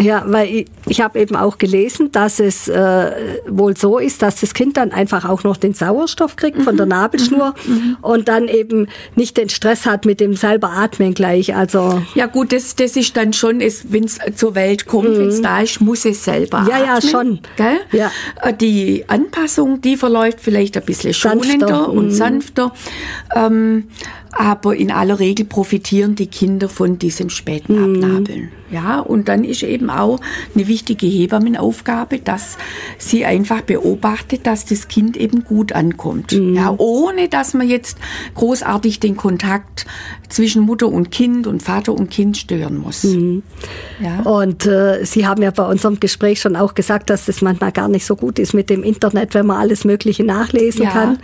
Ja, 0.00 0.24
weil 0.26 0.48
ich, 0.48 0.66
ich 0.88 1.00
habe 1.02 1.20
eben 1.20 1.36
auch 1.36 1.58
gelesen, 1.58 2.10
dass 2.12 2.40
es 2.40 2.66
äh, 2.66 3.10
wohl 3.46 3.76
so 3.76 3.98
ist, 3.98 4.22
dass 4.22 4.40
das 4.40 4.54
Kind 4.54 4.78
dann 4.78 4.90
einfach 4.90 5.28
auch 5.28 5.44
noch 5.44 5.56
den 5.58 5.74
Sauerstoff 5.74 6.36
kriegt 6.36 6.62
von 6.62 6.74
Mhm. 6.74 6.78
der 6.78 6.86
Nabelschnur 6.86 7.54
und 8.00 8.26
dann 8.28 8.48
eben 8.48 8.88
nicht 9.16 9.36
den 9.36 9.50
Stress 9.50 9.84
hat 9.84 10.06
mit 10.06 10.18
dem 10.20 10.34
selber 10.34 10.70
Atmen 10.70 11.12
gleich. 11.12 11.54
Also 11.54 12.02
Ja 12.14 12.26
gut, 12.26 12.52
das, 12.52 12.74
das 12.74 12.96
ist 12.96 13.16
dann 13.18 13.32
schon, 13.34 13.60
wenn 13.60 14.04
es 14.04 14.18
zur 14.34 14.54
Welt 14.54 14.86
kommt, 14.86 15.10
wenn 15.18 15.28
es 15.28 15.42
da 15.42 15.60
ist, 15.60 15.80
muss 15.82 16.04
es 16.06 16.24
selber 16.24 16.62
Mhm. 16.62 16.68
Ja, 16.68 16.78
ja, 16.78 16.94
atmen, 16.94 17.10
schon. 17.10 17.40
Gell? 17.56 17.78
Ja. 17.92 18.10
Äh, 18.42 18.54
Die 18.54 19.04
Anpassung, 19.08 19.80
die 19.82 19.96
verläuft 19.98 20.38
vielleicht 20.40 20.76
ein 20.78 20.84
bisschen 20.84 21.12
Sanfter, 21.12 21.44
schonender 21.48 21.88
und 21.90 22.06
mhm. 22.06 22.10
sanfter. 22.12 22.72
Ähm, 23.36 23.88
aber 24.32 24.74
in 24.74 24.90
aller 24.90 25.18
Regel 25.20 25.44
profitieren 25.44 26.14
die 26.14 26.26
Kinder 26.28 26.68
von 26.70 26.98
diesem 26.98 27.28
späten 27.28 27.74
Mhm. 27.76 28.04
Abnabeln. 28.04 28.48
Ja, 28.72 29.00
und 29.00 29.28
dann 29.28 29.44
ist 29.44 29.62
eben 29.62 29.90
auch 29.90 30.20
eine 30.54 30.66
wichtige 30.66 31.06
Hebammenaufgabe, 31.06 32.18
dass 32.18 32.56
sie 32.98 33.24
einfach 33.24 33.60
beobachtet, 33.60 34.46
dass 34.46 34.64
das 34.64 34.88
Kind 34.88 35.16
eben 35.16 35.44
gut 35.44 35.72
ankommt. 35.72 36.32
Mhm. 36.32 36.54
Ja, 36.54 36.74
ohne 36.78 37.28
dass 37.28 37.54
man 37.54 37.68
jetzt 37.68 37.98
großartig 38.34 39.00
den 39.00 39.16
Kontakt 39.16 39.86
zwischen 40.28 40.62
Mutter 40.62 40.88
und 40.88 41.10
Kind 41.10 41.46
und 41.46 41.62
Vater 41.62 41.92
und 41.92 42.10
Kind 42.10 42.38
stören 42.38 42.78
muss. 42.78 43.04
Mhm. 43.04 43.42
Ja. 44.00 44.20
Und 44.20 44.66
äh, 44.66 45.04
Sie 45.04 45.26
haben 45.26 45.42
ja 45.42 45.50
bei 45.50 45.64
unserem 45.64 46.00
Gespräch 46.00 46.40
schon 46.40 46.56
auch 46.56 46.74
gesagt, 46.74 47.10
dass 47.10 47.26
das 47.26 47.42
manchmal 47.42 47.72
gar 47.72 47.88
nicht 47.88 48.06
so 48.06 48.16
gut 48.16 48.38
ist 48.38 48.54
mit 48.54 48.70
dem 48.70 48.82
Internet, 48.82 49.34
wenn 49.34 49.46
man 49.46 49.58
alles 49.58 49.84
Mögliche 49.84 50.24
nachlesen 50.24 50.84
Ja, 50.84 50.88
mhm. 50.88 50.92
kann, 50.94 51.18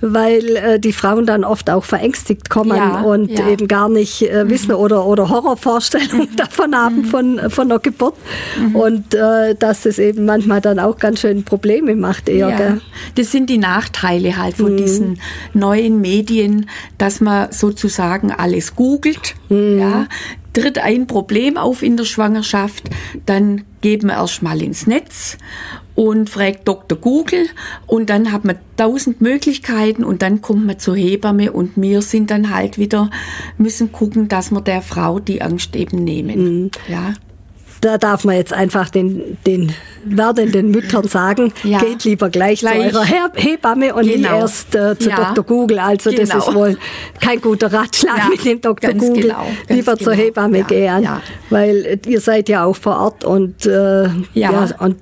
weil 0.00 0.56
äh, 0.56 0.80
die 0.80 0.92
Frauen 0.92 1.26
dann 1.26 1.44
oft 1.44 1.68
auch 1.68 1.84
verängstigt 1.84 2.48
kommen 2.48 2.76
Ja, 2.76 3.02
und. 3.02 3.30
Mhm. 3.30 3.48
eben 3.48 3.68
gar 3.68 3.88
nicht 3.88 4.22
äh, 4.22 4.48
wissen 4.48 4.72
oder, 4.72 5.04
oder 5.06 5.28
Horrorvorstellungen 5.28 6.28
davon 6.36 6.74
haben 6.84 7.04
von, 7.04 7.50
von 7.50 7.68
der 7.68 7.78
Geburt. 7.78 8.14
Mhm. 8.58 8.76
Und 8.76 9.14
äh, 9.14 9.54
dass 9.54 9.86
es 9.86 9.98
eben 9.98 10.24
manchmal 10.24 10.60
dann 10.60 10.78
auch 10.78 10.98
ganz 10.98 11.20
schön 11.20 11.44
Probleme 11.44 11.96
macht 11.96 12.28
eher. 12.28 12.48
Ja, 12.48 12.78
das 13.14 13.32
sind 13.32 13.50
die 13.50 13.58
Nachteile 13.58 14.36
halt 14.36 14.56
von 14.56 14.76
diesen 14.76 15.20
neuen 15.54 16.00
Medien, 16.00 16.68
dass 16.98 17.20
man 17.20 17.52
sozusagen 17.52 18.32
alles 18.32 18.74
googelt. 18.74 19.34
Ja, 19.48 20.06
tritt 20.52 20.78
ein 20.78 21.06
Problem 21.06 21.56
auf 21.56 21.82
in 21.82 21.96
der 21.96 22.04
Schwangerschaft, 22.04 22.90
dann 23.26 23.64
geben 23.80 24.08
wir 24.08 24.14
erst 24.14 24.42
mal 24.42 24.60
ins 24.60 24.86
Netz 24.86 25.38
und 25.98 26.30
fragt 26.30 26.68
Dr. 26.68 26.96
Google 26.96 27.46
und 27.88 28.08
dann 28.08 28.30
hat 28.30 28.44
man 28.44 28.56
tausend 28.76 29.20
Möglichkeiten 29.20 30.04
und 30.04 30.22
dann 30.22 30.40
kommt 30.40 30.64
man 30.64 30.78
zur 30.78 30.94
Hebamme 30.94 31.50
und 31.50 31.72
wir 31.74 32.02
sind 32.02 32.30
dann 32.30 32.54
halt 32.54 32.78
wieder, 32.78 33.10
müssen 33.56 33.90
gucken, 33.90 34.28
dass 34.28 34.52
wir 34.52 34.60
der 34.60 34.80
Frau 34.80 35.18
die 35.18 35.42
Angst 35.42 35.74
eben 35.74 36.04
nehmen. 36.04 36.70
Ja. 36.86 37.14
Da 37.80 37.98
darf 37.98 38.24
man 38.24 38.36
jetzt 38.36 38.52
einfach 38.52 38.90
den, 38.90 39.38
den 39.44 39.72
werdenden 40.04 40.70
Müttern 40.70 41.08
sagen, 41.08 41.52
Ja. 41.64 41.78
geht 41.80 42.04
lieber 42.04 42.28
gleich, 42.30 42.60
Gleich. 42.60 42.92
zu 42.92 42.98
eurer 42.98 43.04
Hebamme 43.34 43.92
und 43.94 44.04
nicht 44.06 44.16
Genau. 44.16 44.38
erst 44.38 44.74
äh, 44.76 44.96
zu 44.96 45.10
Ja. 45.10 45.32
Dr. 45.34 45.44
Google. 45.44 45.80
Also 45.80 46.10
das 46.12 46.28
Genau. 46.30 46.46
ist 46.48 46.54
wohl 46.54 46.78
kein 47.20 47.40
guter 47.40 47.72
Ratschlag 47.72 48.18
Ja, 48.18 48.28
mit 48.28 48.44
dem 48.44 48.60
Dr. 48.60 48.90
ganz 48.90 49.02
Google. 49.02 49.22
genau, 49.22 49.46
lieber 49.68 49.96
zur 49.96 50.12
genau. 50.12 50.24
Hebamme 50.24 50.62
gehen, 50.62 51.08
weil 51.50 51.84
äh, 51.84 51.98
ihr 52.08 52.20
seid 52.20 52.48
ja 52.48 52.64
auch 52.64 52.76
vor 52.76 52.98
Ort 53.00 53.24
und, 53.24 53.66
äh. 53.66 54.08
Ja. 54.34 54.68
und 54.78 54.96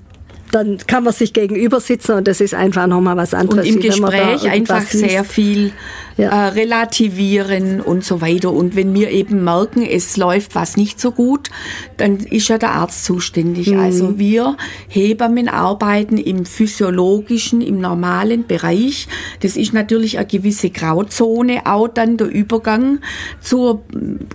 dann 0.57 0.79
kann 0.87 1.05
man 1.05 1.13
sich 1.13 1.35
gegenüber 1.35 1.81
sitzen 1.81 2.13
und 2.13 2.27
das 2.27 2.41
ist 2.41 2.55
einfach 2.55 2.87
nochmal 2.87 3.17
was 3.17 3.35
anderes. 3.35 3.69
Und 3.69 3.75
im 3.75 3.81
Gespräch 3.81 4.51
einfach 4.51 4.81
liest. 4.81 4.93
sehr 4.93 5.23
viel 5.23 5.73
Ja. 6.17 6.31
äh, 6.31 6.49
relativieren 6.49 7.83
und 7.83 8.03
so 8.03 8.23
weiter. 8.23 8.51
Und 8.51 8.75
wenn 8.75 8.95
wir 8.95 9.11
eben 9.11 9.45
merken, 9.45 9.83
es 9.83 10.17
läuft 10.17 10.55
was 10.55 10.79
nicht 10.79 10.99
so 10.99 11.11
gut, 11.11 11.51
dann 11.99 12.17
ist 12.17 12.49
ja 12.49 12.57
der 12.57 12.73
Arzt 12.73 13.05
zuständig. 13.05 13.67
Mhm. 13.67 13.81
Also 13.81 14.19
wir 14.19 14.57
Hebammen 14.89 15.51
arbeiten 15.51 16.17
im 16.17 16.47
physiologischen, 16.47 17.61
im 17.61 17.81
normalen 17.83 18.47
Bereich. 18.47 19.09
Das 19.41 19.59
ist 19.59 19.75
natürlich 19.75 20.17
eine 20.17 20.27
gewisse 20.27 20.71
Grauzone, 20.71 21.67
auch 21.67 21.89
dann 21.89 22.17
der 22.17 22.29
Übergang 22.29 23.01
zur 23.43 23.83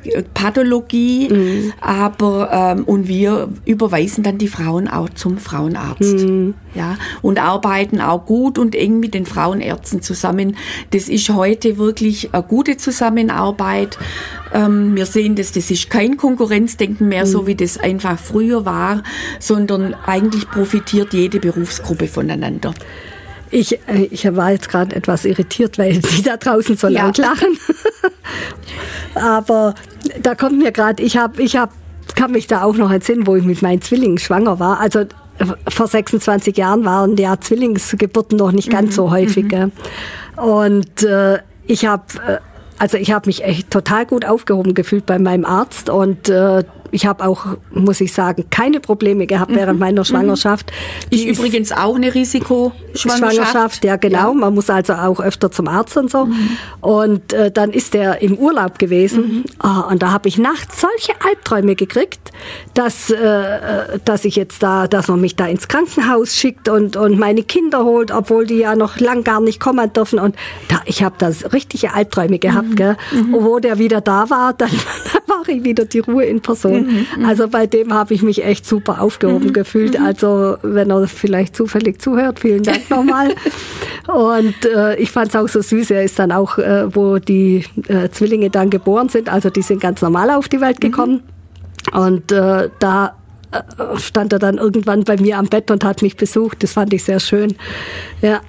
äh, 0.03 0.21
Pathologie. 0.35 1.29
Mhm. 1.29 1.73
Aber 1.81 2.75
ähm, 2.77 2.83
und 2.83 3.07
wir 3.07 3.49
überweisen 3.65 4.23
dann 4.23 4.37
die 4.37 4.49
Frauen 4.49 4.87
auch 4.87 5.09
zum 5.09 5.39
Frauenarzt. 5.39 6.10
Mhm. 6.15 6.53
Ja, 6.73 6.97
und 7.21 7.39
arbeiten 7.39 7.99
auch 8.01 8.25
gut 8.25 8.57
und 8.57 8.75
eng 8.75 8.99
mit 8.99 9.13
den 9.13 9.25
Frauenärzten 9.25 10.01
zusammen. 10.01 10.55
Das 10.91 11.09
ist 11.09 11.29
heute 11.29 11.77
wirklich 11.77 12.33
eine 12.33 12.43
gute 12.43 12.77
Zusammenarbeit. 12.77 13.97
Ähm, 14.53 14.95
wir 14.95 15.05
sehen 15.05 15.35
das, 15.35 15.51
das 15.51 15.69
ist 15.71 15.89
kein 15.89 16.17
Konkurrenzdenken 16.17 17.07
mehr, 17.09 17.25
so 17.25 17.47
wie 17.47 17.55
das 17.55 17.77
einfach 17.77 18.17
früher 18.19 18.65
war, 18.65 19.03
sondern 19.39 19.93
eigentlich 20.05 20.49
profitiert 20.49 21.13
jede 21.13 21.39
Berufsgruppe 21.39 22.07
voneinander. 22.07 22.73
Ich, 23.49 23.73
äh, 23.87 24.07
ich 24.11 24.25
war 24.35 24.51
jetzt 24.51 24.69
gerade 24.69 24.95
etwas 24.95 25.25
irritiert, 25.25 25.77
weil 25.77 25.99
die 25.99 26.21
da 26.23 26.37
draußen 26.37 26.77
so 26.77 26.87
Ja. 26.87 27.05
laut 27.07 27.17
lachen. 27.17 27.57
Aber 29.15 29.75
da 30.21 30.35
kommt 30.35 30.57
mir 30.57 30.71
gerade, 30.71 31.03
ich 31.03 31.17
habe, 31.17 31.41
ich 31.41 31.55
hab, 31.57 31.71
kann 32.15 32.31
mich 32.31 32.47
da 32.47 32.63
auch 32.63 32.75
noch 32.75 32.91
entsinnen, 32.91 33.27
wo 33.27 33.35
ich 33.35 33.43
mit 33.43 33.61
meinen 33.61 33.81
Zwillingen 33.81 34.17
schwanger 34.17 34.59
war. 34.59 34.79
Also 34.79 35.03
vor 35.67 35.87
26 35.87 36.57
Jahren 36.57 36.85
waren 36.85 37.17
ja 37.17 37.39
Zwillingsgeburten 37.39 38.37
noch 38.37 38.51
nicht 38.51 38.69
ganz 38.69 38.95
so 38.95 39.11
häufig. 39.11 39.49
gell. 39.49 39.71
Und 40.37 41.03
äh, 41.03 41.39
ich 41.67 41.85
habe 41.85 42.03
äh, 42.27 42.37
also 42.81 42.97
ich 42.97 43.11
habe 43.11 43.27
mich 43.27 43.43
echt 43.43 43.69
total 43.69 44.07
gut 44.07 44.25
aufgehoben 44.25 44.73
gefühlt 44.73 45.05
bei 45.05 45.19
meinem 45.19 45.45
Arzt 45.45 45.91
und 45.91 46.29
äh, 46.29 46.63
ich 46.91 47.05
habe 47.05 47.25
auch, 47.25 47.45
muss 47.71 48.01
ich 48.01 48.13
sagen, 48.13 48.45
keine 48.49 48.79
Probleme 48.79 49.27
gehabt 49.27 49.53
während 49.53 49.79
meiner 49.79 50.05
Schwangerschaft. 50.05 50.71
Ist 51.09 51.23
Die 51.23 51.29
übrigens 51.29 51.71
auch 51.71 51.95
eine 51.95 52.13
Risikoschwangerschaft. 52.13 53.35
Schwangerschaft, 53.35 53.85
ja 53.85 53.95
genau. 53.95 54.33
Man 54.33 54.53
muss 54.53 54.69
also 54.69 54.93
auch 54.93 55.19
öfter 55.19 55.51
zum 55.51 55.67
Arzt 55.67 55.97
und 55.97 56.11
so. 56.11 56.27
Und 56.81 57.33
äh, 57.33 57.51
dann 57.51 57.71
ist 57.71 57.95
er 57.95 58.21
im 58.21 58.37
Urlaub 58.37 58.79
gewesen 58.79 59.43
Ah, 59.59 59.81
und 59.81 60.01
da 60.01 60.11
habe 60.11 60.27
ich 60.27 60.37
nachts 60.37 60.81
solche 60.81 61.13
Albträume 61.25 61.75
gekriegt, 61.75 62.31
dass, 62.73 63.09
äh, 63.09 63.15
äh, 63.15 63.99
dass 64.03 64.25
ich 64.25 64.35
jetzt 64.35 64.63
da, 64.63 64.87
dass 64.87 65.07
man 65.07 65.21
mich 65.21 65.35
da 65.35 65.45
ins 65.45 65.67
Krankenhaus 65.67 66.35
schickt 66.35 66.69
und, 66.69 66.95
und 66.95 67.19
meine 67.19 67.43
Kinder 67.43 67.83
holt, 67.83 68.11
obwohl 68.11 68.45
die 68.45 68.57
ja 68.57 68.75
noch 68.75 68.99
lang 68.99 69.23
gar 69.23 69.41
nicht 69.41 69.59
kommen 69.59 69.91
dürfen. 69.93 70.19
Und 70.19 70.35
da, 70.67 70.81
ich 70.85 71.03
habe 71.03 71.15
da 71.17 71.31
richtige 71.51 71.93
Albträume 71.93 72.39
gehabt. 72.39 72.75
Gell? 72.75 72.97
Und 73.11 73.43
wo 73.43 73.59
der 73.59 73.77
wieder 73.77 74.01
da 74.01 74.29
war, 74.29 74.53
dann 74.53 74.71
ich 75.47 75.63
wieder 75.63 75.85
die 75.85 75.99
Ruhe 75.99 76.25
in 76.25 76.41
Person. 76.41 77.07
Also 77.25 77.47
bei 77.47 77.67
dem 77.67 77.93
habe 77.93 78.13
ich 78.13 78.21
mich 78.21 78.43
echt 78.43 78.65
super 78.65 79.01
aufgehoben 79.01 79.53
gefühlt. 79.53 79.99
Also 79.99 80.57
wenn 80.61 80.89
er 80.89 81.07
vielleicht 81.07 81.55
zufällig 81.55 82.01
zuhört, 82.01 82.39
vielen 82.39 82.63
Dank 82.63 82.89
nochmal. 82.89 83.33
Und 84.07 84.55
äh, 84.65 84.95
ich 84.97 85.11
fand 85.11 85.29
es 85.29 85.35
auch 85.35 85.47
so 85.47 85.61
süß. 85.61 85.91
Er 85.91 86.03
ist 86.03 86.19
dann 86.19 86.31
auch, 86.31 86.57
äh, 86.57 86.93
wo 86.95 87.17
die 87.17 87.65
äh, 87.87 88.09
Zwillinge 88.09 88.49
dann 88.49 88.69
geboren 88.69 89.09
sind, 89.09 89.29
also 89.29 89.49
die 89.49 89.61
sind 89.61 89.81
ganz 89.81 90.01
normal 90.01 90.29
auf 90.31 90.49
die 90.49 90.61
Welt 90.61 90.81
gekommen. 90.81 91.23
Und 91.93 92.31
äh, 92.31 92.69
da 92.79 93.15
äh, 93.51 93.97
stand 93.97 94.33
er 94.33 94.39
dann 94.39 94.57
irgendwann 94.57 95.03
bei 95.03 95.17
mir 95.17 95.37
am 95.37 95.47
Bett 95.47 95.71
und 95.71 95.83
hat 95.83 96.01
mich 96.01 96.15
besucht. 96.15 96.63
Das 96.63 96.73
fand 96.73 96.93
ich 96.93 97.03
sehr 97.03 97.19
schön. 97.19 97.55
Ja. 98.21 98.41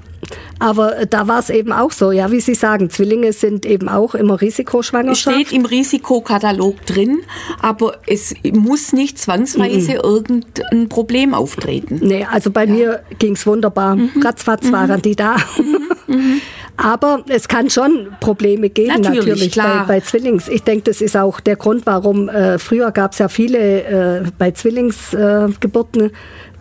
Aber 0.59 0.97
äh, 0.99 1.07
da 1.07 1.27
war 1.29 1.41
es 1.41 1.51
eben 1.51 1.73
auch 1.73 1.91
so, 1.91 2.13
ja, 2.13 2.31
wie 2.31 2.41
Sie 2.41 2.55
sagen, 2.55 2.91
Zwillinge 2.91 3.33
sind 3.33 3.67
eben 3.67 3.89
auch 3.89 4.15
immer 4.15 4.41
Risikoschwangerschaft. 4.41 5.37
Steht 5.37 5.53
im 5.53 5.65
Risikokatalog 5.65 6.85
drin, 6.87 7.23
aber 7.61 7.99
es 8.07 8.35
muss 8.53 8.93
nicht 8.93 9.19
zwangsweise 9.19 9.93
mhm. 9.93 10.01
irgendein 10.03 10.89
Problem 10.89 11.35
auftreten. 11.35 12.01
Nee, 12.03 12.27
also 12.31 12.51
bei 12.51 12.65
ja. 12.65 12.73
mir 12.73 13.03
ging's 13.19 13.47
wunderbar. 13.47 13.97
Mhm. 13.97 14.11
Ratzfatz 14.23 14.67
mhm. 14.67 14.73
waren 14.73 15.03
die 15.03 15.17
da. 15.17 15.37
Mhm. 15.59 16.15
mhm. 16.15 16.41
Aber 16.77 17.23
es 17.29 17.49
kann 17.49 17.69
schon 17.69 18.09
Probleme 18.21 18.71
geben, 18.71 19.03
natürlich, 19.03 19.27
natürlich 19.27 19.57
bei, 19.57 19.85
bei, 19.87 20.01
Zwillings. 20.01 20.49
Ich 20.49 20.63
denke, 20.63 20.85
das 20.85 21.01
ist 21.01 21.17
auch 21.17 21.39
der 21.41 21.57
Grund, 21.57 21.85
warum 21.85 22.29
äh, 22.29 22.59
früher 22.59 22.91
gab 22.93 23.13
es 23.13 23.19
ja 23.19 23.29
viele 23.29 23.83
äh, 23.83 24.23
bei 24.39 24.53
Zwillingsgeburten. 24.53 26.07
Äh, 26.07 26.11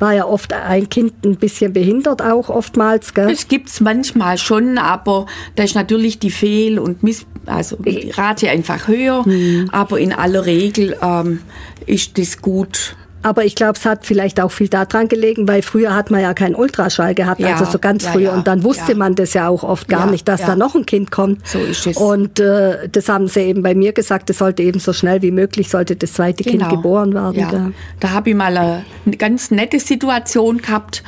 war 0.02 0.14
ja 0.14 0.26
oft 0.26 0.54
ein 0.54 0.90
Kind 0.90 1.26
ein 1.26 1.38
bisschen 1.38 1.74
behindert 1.74 2.22
auch 2.22 2.50
oftmals. 2.50 3.14
Gell? 3.14 3.30
Das 3.30 3.48
gibt's 3.48 3.80
manchmal 3.80 4.38
schon, 4.38 4.78
aber 4.78 5.28
da 5.56 5.64
ist 5.64 5.76
natürlich 5.76 6.20
die 6.20 6.32
Fehl- 6.32 6.80
und 6.80 7.04
Miss 7.04 7.26
also 7.46 7.76
die 7.78 8.12
Rate 8.12 8.50
einfach 8.50 8.88
höher. 8.88 9.26
Hm. 9.26 9.70
Aber 9.72 10.00
in 10.00 10.14
aller 10.14 10.46
Regel 10.46 10.98
ähm, 11.02 11.40
ist 11.86 12.18
das 12.18 12.42
gut 12.42 12.96
aber 13.24 13.46
ich 13.46 13.56
glaube, 13.56 13.74
es 13.78 13.86
hat 13.86 14.06
vielleicht 14.06 14.40
auch 14.40 14.52
viel 14.52 14.68
daran 14.68 15.08
gelegen, 15.08 15.48
weil 15.48 15.62
früher 15.62 15.96
hat 15.96 16.12
man 16.12 16.22
ja 16.22 16.34
keinen 16.34 16.56
Ultraschall 16.56 17.14
gehabt, 17.14 17.40
ja, 17.40 17.56
also 17.56 17.66
so 17.66 17.80
ganz 17.80 18.04
ja, 18.04 18.12
früh. 18.12 18.24
Ja, 18.24 18.34
und 18.34 18.48
dann 18.48 18.64
wusste 18.64 18.96
man 18.96 19.16
das 19.16 19.34
ja 19.34 19.48
auch 19.48 19.64
oft 19.64 19.88
gar 19.88 20.10
nicht, 20.10 20.28
dass 20.28 20.42
da 20.42 20.56
noch 20.56 20.76
ein 20.76 20.86
Kind 20.86 21.12
kommt. 21.12 21.48
So 21.48 21.60
ist 21.60 21.86
es. 21.88 21.98
Und 21.98 22.40
äh, 22.40 22.90
das 22.90 23.10
haben 23.10 23.28
sie 23.28 23.42
eben 23.42 23.62
bei 23.62 23.76
mir 23.76 23.94
gesagt, 23.94 24.30
es 24.30 24.40
sollte 24.40 24.64
eben 24.64 24.80
so 24.80 24.94
schnell 24.94 25.22
wie 25.22 25.32
möglich, 25.32 25.70
sollte 25.70 25.96
das 25.96 26.14
zweite 26.14 26.44
genau. 26.44 26.68
Kind 26.68 26.78
geboren 26.78 27.14
werden. 27.14 27.40
Ja. 27.40 27.72
Da 28.00 28.12
habe 28.12 28.30
ich 28.32 28.36
mal 28.36 28.58
eine 28.58 29.18
ganz 29.18 29.52
nette 29.52 29.80
Situation 29.80 30.58
gehabt. 30.60 31.04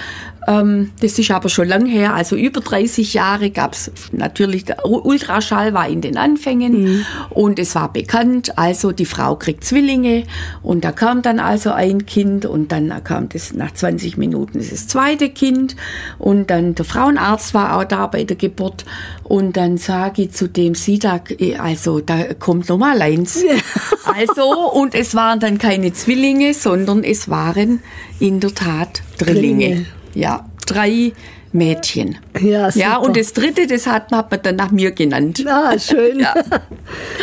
Ähm, 0.47 0.91
das 1.01 1.17
ist 1.19 1.31
aber 1.31 1.49
schon 1.49 1.67
lang 1.67 1.85
her, 1.85 2.13
also 2.13 2.35
über 2.35 2.59
30 2.59 3.13
Jahre 3.13 3.49
gab 3.49 3.73
es 3.73 3.91
natürlich, 4.11 4.65
der 4.65 4.85
Ultraschall 4.85 5.73
war 5.73 5.87
in 5.87 6.01
den 6.01 6.17
Anfängen 6.17 6.83
mhm. 6.83 7.05
und 7.29 7.59
es 7.59 7.75
war 7.75 7.91
bekannt, 7.91 8.57
also 8.57 8.91
die 8.91 9.05
Frau 9.05 9.35
kriegt 9.35 9.63
Zwillinge 9.63 10.23
und 10.61 10.83
da 10.83 10.91
kam 10.91 11.21
dann 11.21 11.39
also 11.39 11.71
ein 11.71 12.05
Kind 12.05 12.45
und 12.45 12.71
dann 12.71 13.03
kam 13.03 13.29
das 13.29 13.53
nach 13.53 13.73
20 13.73 14.17
Minuten 14.17 14.59
das 14.59 14.87
zweite 14.87 15.29
Kind 15.29 15.75
und 16.19 16.49
dann 16.49 16.75
der 16.75 16.85
Frauenarzt 16.85 17.53
war 17.53 17.77
auch 17.77 17.85
da 17.85 18.07
bei 18.07 18.23
der 18.23 18.35
Geburt 18.35 18.85
und 19.23 19.55
dann 19.55 19.77
sage 19.77 20.23
ich 20.23 20.31
zu 20.31 20.47
dem 20.47 20.75
Sidak, 20.75 21.39
eh, 21.39 21.55
also 21.55 22.01
da 22.01 22.33
kommt 22.33 22.69
nochmal 22.69 23.01
eins. 23.01 23.41
Ja. 23.43 23.55
Also 24.05 24.69
und 24.73 24.93
es 24.95 25.15
waren 25.15 25.39
dann 25.39 25.57
keine 25.57 25.93
Zwillinge, 25.93 26.53
sondern 26.53 27.03
es 27.03 27.29
waren 27.29 27.79
in 28.19 28.41
der 28.41 28.53
Tat 28.53 29.01
Drillinge. 29.17 29.65
Drillinge. 29.65 29.85
Ja, 30.13 30.45
drei 30.65 31.13
Mädchen. 31.51 32.17
Ja, 32.41 32.71
super. 32.71 32.85
ja, 32.85 32.97
und 32.97 33.15
das 33.15 33.33
dritte, 33.33 33.67
das 33.67 33.87
hat 33.87 34.11
man, 34.11 34.19
hat 34.19 34.31
man 34.31 34.41
dann 34.41 34.55
nach 34.55 34.71
mir 34.71 34.91
genannt. 34.91 35.43
Ah, 35.47 35.77
schön. 35.77 36.19
ja. 36.19 36.33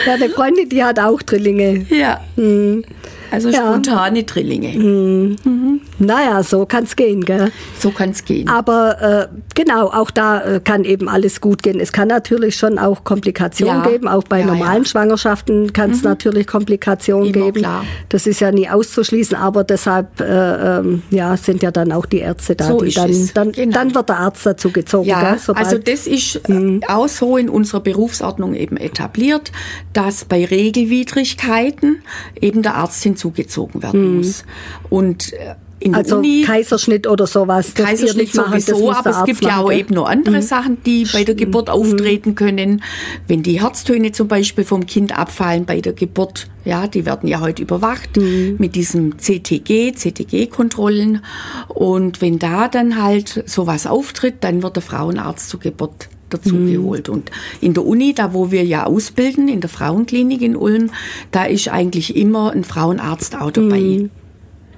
ja, 0.07 0.15
eine 0.15 0.29
Freundin, 0.31 0.69
die 0.69 0.83
hat 0.83 0.99
auch 0.99 1.21
Drillinge. 1.23 1.87
Ja. 1.91 2.21
Hm. 2.37 2.85
Also 3.31 3.49
ja. 3.49 3.59
spontane 3.59 4.25
Drillinge. 4.25 4.77
Mhm. 4.77 5.37
Mhm. 5.45 5.81
Naja, 5.99 6.43
so 6.43 6.67
kann 6.67 6.85
es 6.85 6.97
gehen, 6.97 7.25
gell? 7.25 7.53
So 7.79 7.91
kann 7.91 8.11
es 8.11 8.25
gehen. 8.25 8.49
Aber 8.49 9.29
äh, 9.31 9.39
genau, 9.55 9.89
auch 9.89 10.11
da 10.11 10.41
äh, 10.41 10.61
kann 10.61 10.85
eben 10.85 11.09
alles 11.09 11.41
gut 11.41 11.63
gehen. 11.63 11.79
Es 11.79 11.93
kann 11.93 12.09
natürlich 12.09 12.57
schon 12.57 12.79
auch 12.79 13.05
Komplikationen 13.05 13.85
ja. 13.85 13.91
geben. 13.91 14.09
Auch 14.09 14.25
bei 14.25 14.41
ja, 14.41 14.47
normalen 14.47 14.85
Schwangerschaften 14.85 15.73
kann 15.73 15.91
es 15.91 15.99
mhm. 15.99 16.11
natürlich 16.11 16.47
Komplikationen 16.47 17.33
Immer 17.33 17.47
geben. 17.47 17.61
Klar. 17.61 17.85
Das 18.09 18.27
ist 18.27 18.41
ja 18.41 18.51
nie 18.51 18.69
auszuschließen, 18.69 19.37
aber 19.37 19.63
deshalb 19.63 20.21
äh, 20.21 20.79
ähm, 20.79 21.03
ja, 21.11 21.37
sind 21.37 21.63
ja 21.63 21.71
dann 21.71 21.93
auch 21.93 22.07
die 22.07 22.19
Ärzte 22.19 22.57
da. 22.57 22.67
So 22.69 22.81
die 22.81 22.93
dann, 22.93 23.31
dann, 23.35 23.53
genau. 23.53 23.75
dann 23.75 23.95
wird 23.95 24.09
der 24.09 24.19
Arzt 24.19 24.47
dazu 24.47 24.71
gezogen. 24.73 25.09
Ja, 25.09 25.35
gell, 25.35 25.55
also 25.55 25.79
das 25.79 26.07
ist 26.07 26.49
mhm. 26.49 26.83
auch 26.89 27.09
so 27.09 27.37
in 27.37 27.49
unserer 27.49 27.81
Berufsordnung 27.81 28.55
eben 28.55 28.77
etabliert, 28.77 29.53
dass 29.93 30.25
bei 30.25 30.45
Regelwidrigkeiten 30.45 32.03
eben 32.41 32.63
der 32.63 32.77
Arzt 32.77 33.03
hinzu 33.03 33.20
hinzugezogen 33.21 33.83
werden 33.83 34.09
mhm. 34.09 34.17
muss. 34.19 34.45
Und 34.89 35.33
äh, 35.35 35.55
in 35.83 35.95
also 35.95 36.19
Uni, 36.19 36.43
Kaiserschnitt 36.47 37.07
oder 37.07 37.27
sowas. 37.27 37.73
Kaiserschnitt 37.73 38.35
sowieso, 38.35 38.93
aber 38.93 39.11
es 39.11 39.25
gibt 39.25 39.43
ja 39.43 39.61
auch 39.61 39.73
eben 39.73 39.95
noch 39.95 40.07
andere 40.07 40.37
mhm. 40.37 40.43
Sachen, 40.43 40.83
die 40.85 41.07
bei 41.11 41.25
der 41.25 41.35
Geburt 41.35 41.69
mhm. 41.69 41.73
auftreten 41.73 42.35
können. 42.35 42.83
Wenn 43.27 43.43
die 43.43 43.63
Herztöne 43.63 44.13
zum 44.13 44.29
Beispiel 44.29 44.65
vom 44.65 44.85
Kind 44.85 45.19
abfallen 45.19 45.65
bei 45.65 45.81
der 45.81 45.95
Geburt, 45.95 46.49
ja, 46.67 46.87
die 46.87 47.07
werden 47.07 47.27
ja 47.29 47.41
heute 47.41 47.63
überwacht 47.63 48.19
mhm. 48.19 48.57
mit 48.59 48.75
diesem 48.75 49.17
CTG, 49.17 49.93
CTG-Kontrollen. 49.93 51.25
Und 51.69 52.21
wenn 52.21 52.39
da 52.39 52.69
dann 52.69 53.03
halt 53.03 53.45
sowas 53.47 53.87
auftritt, 53.87 54.37
dann 54.41 54.63
wird 54.63 54.77
der 54.77 54.83
Frauenarzt 54.83 55.49
zur 55.49 55.61
Geburt 55.61 56.11
dazu 56.31 56.55
mhm. 56.55 56.73
geholt. 56.73 57.09
Und 57.09 57.31
in 57.61 57.75
der 57.75 57.85
Uni, 57.85 58.15
da 58.15 58.33
wo 58.33 58.51
wir 58.51 58.65
ja 58.65 58.85
ausbilden, 58.85 59.49
in 59.49 59.61
der 59.61 59.71
Frauenklinik 59.71 60.43
in 60.43 60.57
Ulm, 60.57 60.91
da 61.31 61.45
ist 61.45 61.69
eigentlich 61.69 62.17
immer 62.17 62.53
ein 62.53 62.65
Frauenarzt 62.65 63.37
auch 63.37 63.51
dabei. 63.51 63.81
Mhm. 63.81 64.11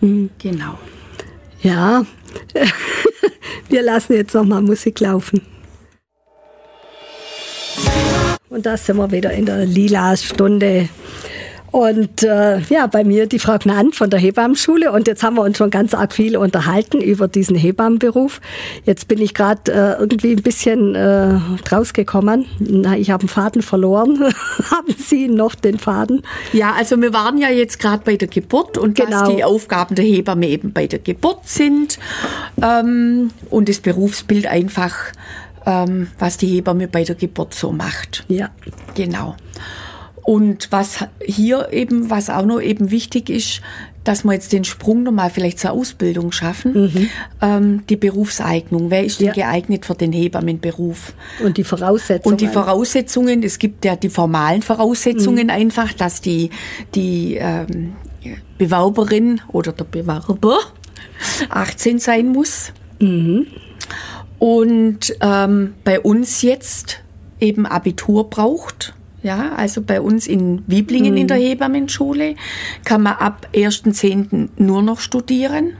Mhm. 0.00 0.30
Genau. 0.38 0.78
Ja, 1.62 2.04
wir 3.68 3.82
lassen 3.82 4.14
jetzt 4.14 4.34
noch 4.34 4.44
mal 4.44 4.60
Musik 4.60 5.00
laufen. 5.00 5.42
Und 8.48 8.66
da 8.66 8.76
sind 8.76 8.96
wir 8.96 9.10
wieder 9.10 9.32
in 9.32 9.46
der 9.46 9.64
Lila-Stunde. 9.64 10.88
Und 11.72 12.22
äh, 12.22 12.60
ja, 12.68 12.86
bei 12.86 13.02
mir 13.02 13.26
die 13.26 13.38
Frau 13.38 13.56
Gnant 13.56 13.96
von 13.96 14.10
der 14.10 14.20
Hebammenschule. 14.20 14.92
Und 14.92 15.08
jetzt 15.08 15.22
haben 15.22 15.36
wir 15.36 15.42
uns 15.42 15.56
schon 15.56 15.70
ganz 15.70 15.94
arg 15.94 16.12
viel 16.12 16.36
unterhalten 16.36 17.00
über 17.00 17.28
diesen 17.28 17.56
Hebammenberuf. 17.56 18.42
Jetzt 18.84 19.08
bin 19.08 19.20
ich 19.22 19.32
gerade 19.32 19.72
äh, 19.72 19.98
irgendwie 19.98 20.32
ein 20.32 20.42
bisschen 20.42 20.94
äh, 20.94 21.40
rausgekommen. 21.72 22.44
Na, 22.58 22.98
ich 22.98 23.10
habe 23.10 23.22
einen 23.22 23.30
Faden 23.30 23.62
verloren. 23.62 24.22
haben 24.70 24.94
Sie 24.98 25.28
noch 25.28 25.54
den 25.54 25.78
Faden? 25.78 26.20
Ja, 26.52 26.74
also 26.78 27.00
wir 27.00 27.14
waren 27.14 27.38
ja 27.38 27.48
jetzt 27.48 27.78
gerade 27.78 28.02
bei 28.04 28.16
der 28.16 28.28
Geburt 28.28 28.76
und 28.76 28.96
genau. 28.96 29.22
was 29.22 29.34
die 29.34 29.42
Aufgaben 29.42 29.94
der 29.94 30.04
Hebamme 30.04 30.48
eben 30.48 30.74
bei 30.74 30.86
der 30.86 30.98
Geburt 30.98 31.48
sind. 31.48 31.98
Ähm, 32.60 33.30
und 33.48 33.70
das 33.70 33.80
Berufsbild 33.80 34.46
einfach, 34.46 34.94
ähm, 35.64 36.08
was 36.18 36.36
die 36.36 36.48
Hebamme 36.48 36.86
bei 36.86 37.04
der 37.04 37.14
Geburt 37.14 37.54
so 37.54 37.72
macht. 37.72 38.26
Ja. 38.28 38.50
Genau. 38.94 39.36
Und 40.22 40.70
was 40.70 41.04
hier 41.24 41.72
eben, 41.72 42.08
was 42.08 42.30
auch 42.30 42.44
noch 42.44 42.60
eben 42.60 42.90
wichtig 42.90 43.28
ist, 43.28 43.60
dass 44.04 44.24
wir 44.24 44.32
jetzt 44.32 44.52
den 44.52 44.64
Sprung 44.64 45.02
nochmal 45.02 45.30
vielleicht 45.30 45.58
zur 45.58 45.72
Ausbildung 45.72 46.32
schaffen, 46.32 46.72
mhm. 46.72 47.08
ähm, 47.40 47.86
die 47.88 47.96
Berufseignung. 47.96 48.90
Wer 48.90 49.04
ist 49.04 49.20
denn 49.20 49.28
ja. 49.28 49.32
geeignet 49.32 49.84
für 49.84 49.94
den 49.94 50.12
Hebammenberuf? 50.12 51.14
Und 51.42 51.56
die 51.56 51.64
Voraussetzungen. 51.64 52.32
Und 52.32 52.40
die 52.40 52.48
Voraussetzungen, 52.48 53.42
es 53.42 53.58
gibt 53.58 53.84
ja 53.84 53.96
die 53.96 54.08
formalen 54.08 54.62
Voraussetzungen 54.62 55.44
mhm. 55.44 55.50
einfach, 55.50 55.92
dass 55.92 56.20
die, 56.20 56.50
die 56.94 57.36
ähm, 57.36 57.94
Bewerberin 58.58 59.40
oder 59.48 59.72
der 59.72 59.84
Bewerber 59.84 60.58
18 61.48 61.98
sein 61.98 62.28
muss. 62.28 62.72
Mhm. 63.00 63.46
Und 64.38 65.16
ähm, 65.20 65.74
bei 65.84 66.00
uns 66.00 66.42
jetzt 66.42 67.00
eben 67.38 67.66
Abitur 67.66 68.28
braucht 68.28 68.94
ja, 69.22 69.52
also 69.54 69.82
bei 69.82 70.00
uns 70.00 70.26
in 70.26 70.62
Wiblingen 70.66 71.12
mhm. 71.12 71.18
in 71.18 71.28
der 71.28 71.38
mhm. 71.38 71.42
Hebammenschule 71.42 72.34
kann 72.84 73.02
man 73.02 73.14
ab 73.14 73.48
1.10. 73.54 74.48
nur 74.56 74.82
noch 74.82 75.00
studieren. 75.00 75.74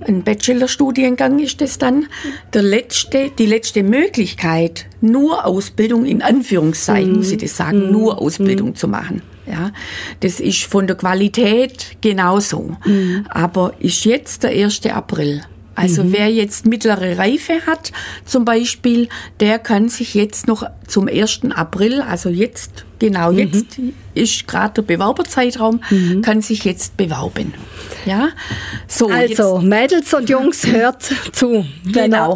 Ein 0.00 0.24
Bachelorstudiengang 0.24 1.38
ist 1.38 1.60
das 1.60 1.78
dann. 1.78 2.06
Der 2.52 2.62
letzte, 2.62 3.30
die 3.30 3.46
letzte 3.46 3.82
Möglichkeit, 3.82 4.86
nur 5.00 5.46
Ausbildung, 5.46 6.04
in 6.04 6.20
Anführungszeichen 6.20 7.12
mhm. 7.12 7.16
muss 7.18 7.32
ich 7.32 7.38
das 7.38 7.56
sagen, 7.56 7.86
mhm. 7.86 7.92
nur 7.92 8.20
Ausbildung 8.20 8.70
mhm. 8.70 8.74
zu 8.74 8.88
machen. 8.88 9.22
Ja, 9.46 9.70
das 10.20 10.40
ist 10.40 10.64
von 10.64 10.88
der 10.88 10.96
Qualität 10.96 11.96
genauso. 12.00 12.76
Mhm. 12.84 13.26
Aber 13.30 13.74
ist 13.78 14.04
jetzt 14.04 14.42
der 14.42 14.50
1. 14.50 14.84
April. 14.86 15.42
Also 15.76 16.02
mhm. 16.02 16.12
wer 16.12 16.28
jetzt 16.28 16.66
mittlere 16.66 17.18
Reife 17.18 17.66
hat, 17.66 17.92
zum 18.24 18.44
Beispiel, 18.44 19.08
der 19.40 19.58
kann 19.58 19.88
sich 19.90 20.14
jetzt 20.14 20.48
noch 20.48 20.66
zum 20.88 21.06
1. 21.06 21.40
April, 21.54 22.00
also 22.00 22.30
jetzt, 22.30 22.86
genau 22.98 23.30
mhm. 23.30 23.38
jetzt 23.38 23.66
ist 24.14 24.48
gerade 24.48 24.74
der 24.74 24.82
Bewerberzeitraum, 24.82 25.82
mhm. 25.90 26.22
kann 26.22 26.40
sich 26.40 26.64
jetzt 26.64 26.96
bewerben. 26.96 27.52
Ja, 28.06 28.30
so. 28.88 29.08
Also. 29.08 29.58
Mädels 29.58 30.12
und 30.14 30.30
Jungs, 30.30 30.66
hört 30.72 31.02
zu. 31.32 31.66
Genau. 31.84 32.34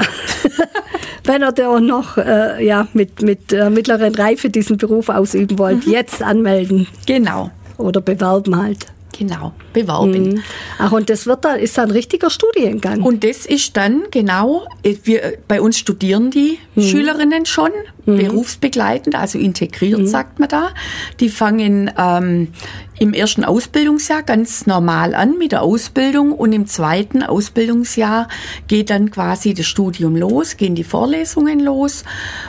Wenn 1.24 1.42
ihr 1.42 1.52
da 1.52 1.80
noch 1.80 2.18
äh, 2.18 2.64
ja, 2.64 2.88
mit, 2.92 3.22
mit 3.22 3.52
äh, 3.52 3.70
mittleren 3.70 4.14
Reife 4.14 4.50
diesen 4.50 4.76
Beruf 4.76 5.08
ausüben 5.08 5.58
wollt, 5.58 5.86
mhm. 5.86 5.92
jetzt 5.92 6.22
anmelden. 6.22 6.86
Genau. 7.06 7.50
Oder 7.78 8.02
bewerben 8.02 8.56
halt. 8.56 8.86
Genau, 9.18 9.52
beworben. 9.72 10.34
Mhm. 10.34 10.42
Ach, 10.78 10.92
und 10.92 11.10
das 11.10 11.26
wird 11.26 11.44
dann, 11.44 11.58
ist 11.58 11.76
dann 11.76 11.88
ein 11.88 11.90
richtiger 11.90 12.30
Studiengang. 12.30 13.02
Und 13.02 13.24
das 13.24 13.44
ist 13.44 13.76
dann 13.76 14.04
genau, 14.10 14.66
äh, 14.82 14.94
wir, 15.04 15.38
bei 15.48 15.60
uns 15.60 15.78
studieren 15.78 16.30
die 16.30 16.58
mhm. 16.74 16.82
Schülerinnen 16.82 17.46
schon, 17.46 17.70
mhm. 18.06 18.16
berufsbegleitend, 18.16 19.16
also 19.16 19.38
integriert, 19.38 20.00
mhm. 20.00 20.06
sagt 20.06 20.38
man 20.38 20.48
da. 20.48 20.70
Die 21.18 21.28
fangen 21.28 21.90
ähm, 21.98 22.48
im 23.00 23.14
ersten 23.14 23.44
Ausbildungsjahr 23.44 24.22
ganz 24.22 24.66
normal 24.66 25.14
an 25.14 25.38
mit 25.38 25.52
der 25.52 25.62
Ausbildung 25.62 26.32
und 26.32 26.52
im 26.52 26.66
zweiten 26.66 27.22
Ausbildungsjahr 27.22 28.28
geht 28.68 28.90
dann 28.90 29.10
quasi 29.10 29.54
das 29.54 29.66
Studium 29.66 30.16
los, 30.16 30.58
gehen 30.58 30.74
die 30.74 30.84
Vorlesungen 30.84 31.60
los 31.60 32.04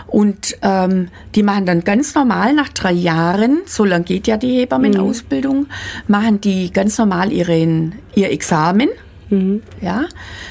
und 0.07 0.57
ähm, 0.61 1.07
die 1.35 1.43
machen 1.43 1.65
dann 1.65 1.85
ganz 1.85 2.13
normal 2.15 2.53
nach 2.53 2.67
drei 2.67 2.91
Jahren, 2.91 3.61
so 3.65 3.85
lange 3.85 4.03
geht 4.03 4.27
ja 4.27 4.35
die 4.35 4.59
Hebammenausbildung, 4.59 5.67
machen 6.09 6.41
die 6.41 6.73
ganz 6.73 6.97
normal 6.97 7.31
ihren, 7.31 7.95
ihr 8.13 8.29
Examen, 8.29 8.89
mhm. 9.29 9.63
ja, 9.79 10.03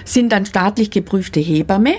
sind 0.06 0.32
dann 0.32 0.46
staatlich 0.46 0.90
geprüfte 0.90 1.40
Hebamme 1.40 1.96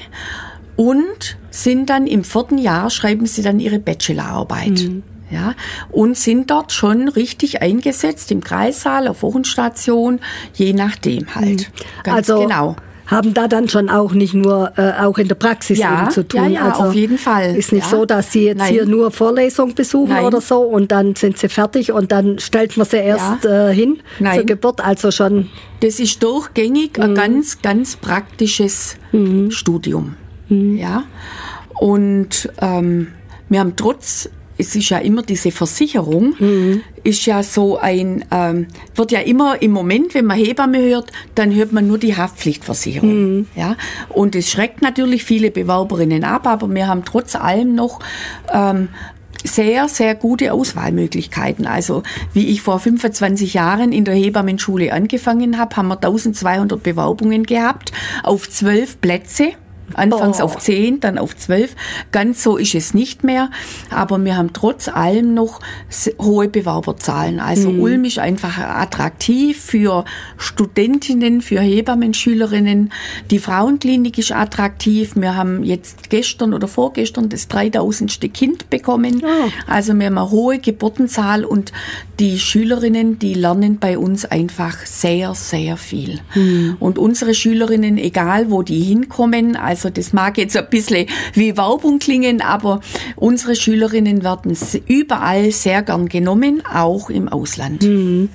und 0.75 1.37
sind 1.51 1.91
dann 1.91 2.07
im 2.07 2.23
vierten 2.23 2.57
Jahr, 2.57 2.89
schreiben 2.89 3.27
sie 3.27 3.43
dann 3.43 3.59
ihre 3.59 3.77
Bachelorarbeit. 3.77 4.89
Mhm 4.89 5.03
ja, 5.31 5.55
und 5.89 6.17
sind 6.17 6.51
dort 6.51 6.71
schon 6.71 7.07
richtig 7.07 7.61
eingesetzt 7.61 8.31
im 8.31 8.43
Kreissaal, 8.43 9.07
auf 9.07 9.23
Wochenstation, 9.23 10.19
je 10.53 10.73
nachdem 10.73 11.33
halt. 11.33 11.69
Mhm. 11.69 12.03
Ganz 12.03 12.29
also, 12.29 12.41
genau 12.41 12.75
haben 13.11 13.33
da 13.33 13.49
dann 13.49 13.67
schon 13.67 13.89
auch 13.89 14.13
nicht 14.13 14.33
nur 14.33 14.71
äh, 14.77 14.93
auch 15.01 15.17
in 15.17 15.27
der 15.27 15.35
Praxis 15.35 15.77
ja, 15.77 16.09
zu 16.09 16.25
tun. 16.25 16.43
Ja, 16.43 16.47
ja, 16.47 16.71
also 16.71 16.83
auf 16.83 16.95
jeden 16.95 17.17
Fall. 17.17 17.55
Ist 17.57 17.73
nicht 17.73 17.91
ja. 17.91 17.97
so, 17.97 18.05
dass 18.05 18.31
sie 18.31 18.45
jetzt 18.45 18.59
Nein. 18.59 18.71
hier 18.71 18.85
nur 18.85 19.11
Vorlesung 19.11 19.75
besuchen 19.75 20.13
Nein. 20.13 20.23
oder 20.23 20.39
so 20.39 20.61
und 20.61 20.93
dann 20.93 21.15
sind 21.15 21.37
sie 21.37 21.49
fertig 21.49 21.91
und 21.91 22.13
dann 22.13 22.39
stellt 22.39 22.77
man 22.77 22.87
sie 22.87 22.97
erst 22.97 23.43
ja. 23.43 23.69
äh, 23.69 23.75
hin 23.75 23.99
Nein. 24.19 24.37
zur 24.37 24.45
Geburt. 24.45 24.83
Also 24.83 25.11
schon. 25.11 25.49
Das 25.81 25.99
ist 25.99 26.23
durchgängig 26.23 26.97
mhm. 26.97 27.03
ein 27.03 27.15
ganz, 27.15 27.61
ganz 27.61 27.97
praktisches 27.97 28.95
mhm. 29.11 29.51
Studium. 29.51 30.15
Mhm. 30.47 30.77
Ja. 30.77 31.03
Und 31.79 32.49
ähm, 32.59 33.07
wir 33.49 33.59
haben 33.59 33.75
trotz 33.75 34.29
es 34.61 34.75
ist 34.75 34.89
ja 34.89 34.99
immer 34.99 35.23
diese 35.23 35.51
Versicherung, 35.51 36.35
mhm. 36.39 36.81
ist 37.03 37.25
ja 37.25 37.43
so 37.43 37.77
ein, 37.77 38.23
ähm, 38.31 38.67
wird 38.95 39.11
ja 39.11 39.19
immer 39.19 39.61
im 39.61 39.71
Moment, 39.71 40.13
wenn 40.13 40.25
man 40.25 40.37
Hebamme 40.37 40.79
hört, 40.79 41.11
dann 41.35 41.53
hört 41.53 41.73
man 41.73 41.87
nur 41.87 41.97
die 41.97 42.15
Haftpflichtversicherung. 42.15 43.37
Mhm. 43.37 43.47
Ja? 43.55 43.75
Und 44.09 44.35
es 44.35 44.51
schreckt 44.51 44.81
natürlich 44.81 45.23
viele 45.23 45.51
Bewerberinnen 45.51 46.23
ab, 46.23 46.45
aber 46.47 46.69
wir 46.69 46.87
haben 46.87 47.03
trotz 47.03 47.35
allem 47.35 47.73
noch 47.75 47.99
ähm, 48.53 48.89
sehr, 49.43 49.87
sehr 49.87 50.13
gute 50.13 50.53
Auswahlmöglichkeiten. 50.53 51.65
Also 51.65 52.03
wie 52.33 52.49
ich 52.49 52.61
vor 52.61 52.79
25 52.79 53.55
Jahren 53.55 53.91
in 53.91 54.05
der 54.05 54.13
Hebammenschule 54.13 54.93
angefangen 54.93 55.57
habe, 55.57 55.75
haben 55.75 55.87
wir 55.87 55.95
1200 55.95 56.81
Bewerbungen 56.81 57.43
gehabt 57.43 57.91
auf 58.23 58.47
zwölf 58.47 59.01
Plätze. 59.01 59.53
Anfangs 59.95 60.39
oh. 60.39 60.45
auf 60.45 60.59
zehn, 60.59 60.99
dann 60.99 61.17
auf 61.17 61.35
zwölf. 61.35 61.75
Ganz 62.11 62.43
so 62.43 62.57
ist 62.57 62.75
es 62.75 62.93
nicht 62.93 63.23
mehr. 63.23 63.49
Aber 63.89 64.23
wir 64.23 64.37
haben 64.37 64.53
trotz 64.53 64.87
allem 64.87 65.33
noch 65.33 65.59
hohe 66.19 66.47
Bewerberzahlen. 66.47 67.39
Also 67.39 67.69
mhm. 67.69 67.79
Ulm 67.81 68.05
ist 68.05 68.19
einfach 68.19 68.57
attraktiv 68.57 69.59
für 69.59 70.05
Studentinnen, 70.37 71.41
für 71.41 71.59
Hebammenschülerinnen. 71.59 72.91
Die 73.29 73.39
Frauenklinik 73.39 74.17
ist 74.17 74.31
attraktiv. 74.31 75.15
Wir 75.15 75.35
haben 75.35 75.63
jetzt 75.63 76.09
gestern 76.09 76.53
oder 76.53 76.67
vorgestern 76.67 77.29
das 77.29 77.47
3000. 77.47 78.33
Kind 78.33 78.69
bekommen. 78.69 79.21
Oh. 79.23 79.49
Also 79.67 79.93
wir 79.93 80.07
haben 80.07 80.17
eine 80.17 80.31
hohe 80.31 80.59
Geburtenzahl 80.59 81.45
und 81.45 81.71
die 82.19 82.39
Schülerinnen, 82.39 83.19
die 83.19 83.33
lernen 83.33 83.79
bei 83.79 83.97
uns 83.97 84.25
einfach 84.25 84.85
sehr, 84.85 85.33
sehr 85.33 85.77
viel. 85.77 86.19
Mhm. 86.35 86.77
Und 86.79 86.97
unsere 86.97 87.33
Schülerinnen, 87.33 87.97
egal 87.97 88.51
wo 88.51 88.61
die 88.61 88.81
hinkommen, 88.81 89.55
also 89.55 89.80
das 89.89 90.13
mag 90.13 90.37
jetzt 90.37 90.57
ein 90.57 90.69
bisschen 90.69 91.07
wie 91.33 91.57
Werbung 91.57 91.99
klingen, 91.99 92.41
aber 92.41 92.81
unsere 93.15 93.55
Schülerinnen 93.55 94.23
werden 94.23 94.57
überall 94.87 95.51
sehr 95.51 95.81
gern 95.81 96.07
genommen, 96.07 96.63
auch 96.65 97.09
im 97.09 97.27
Ausland. 97.27 97.83
Mhm. 97.83 98.29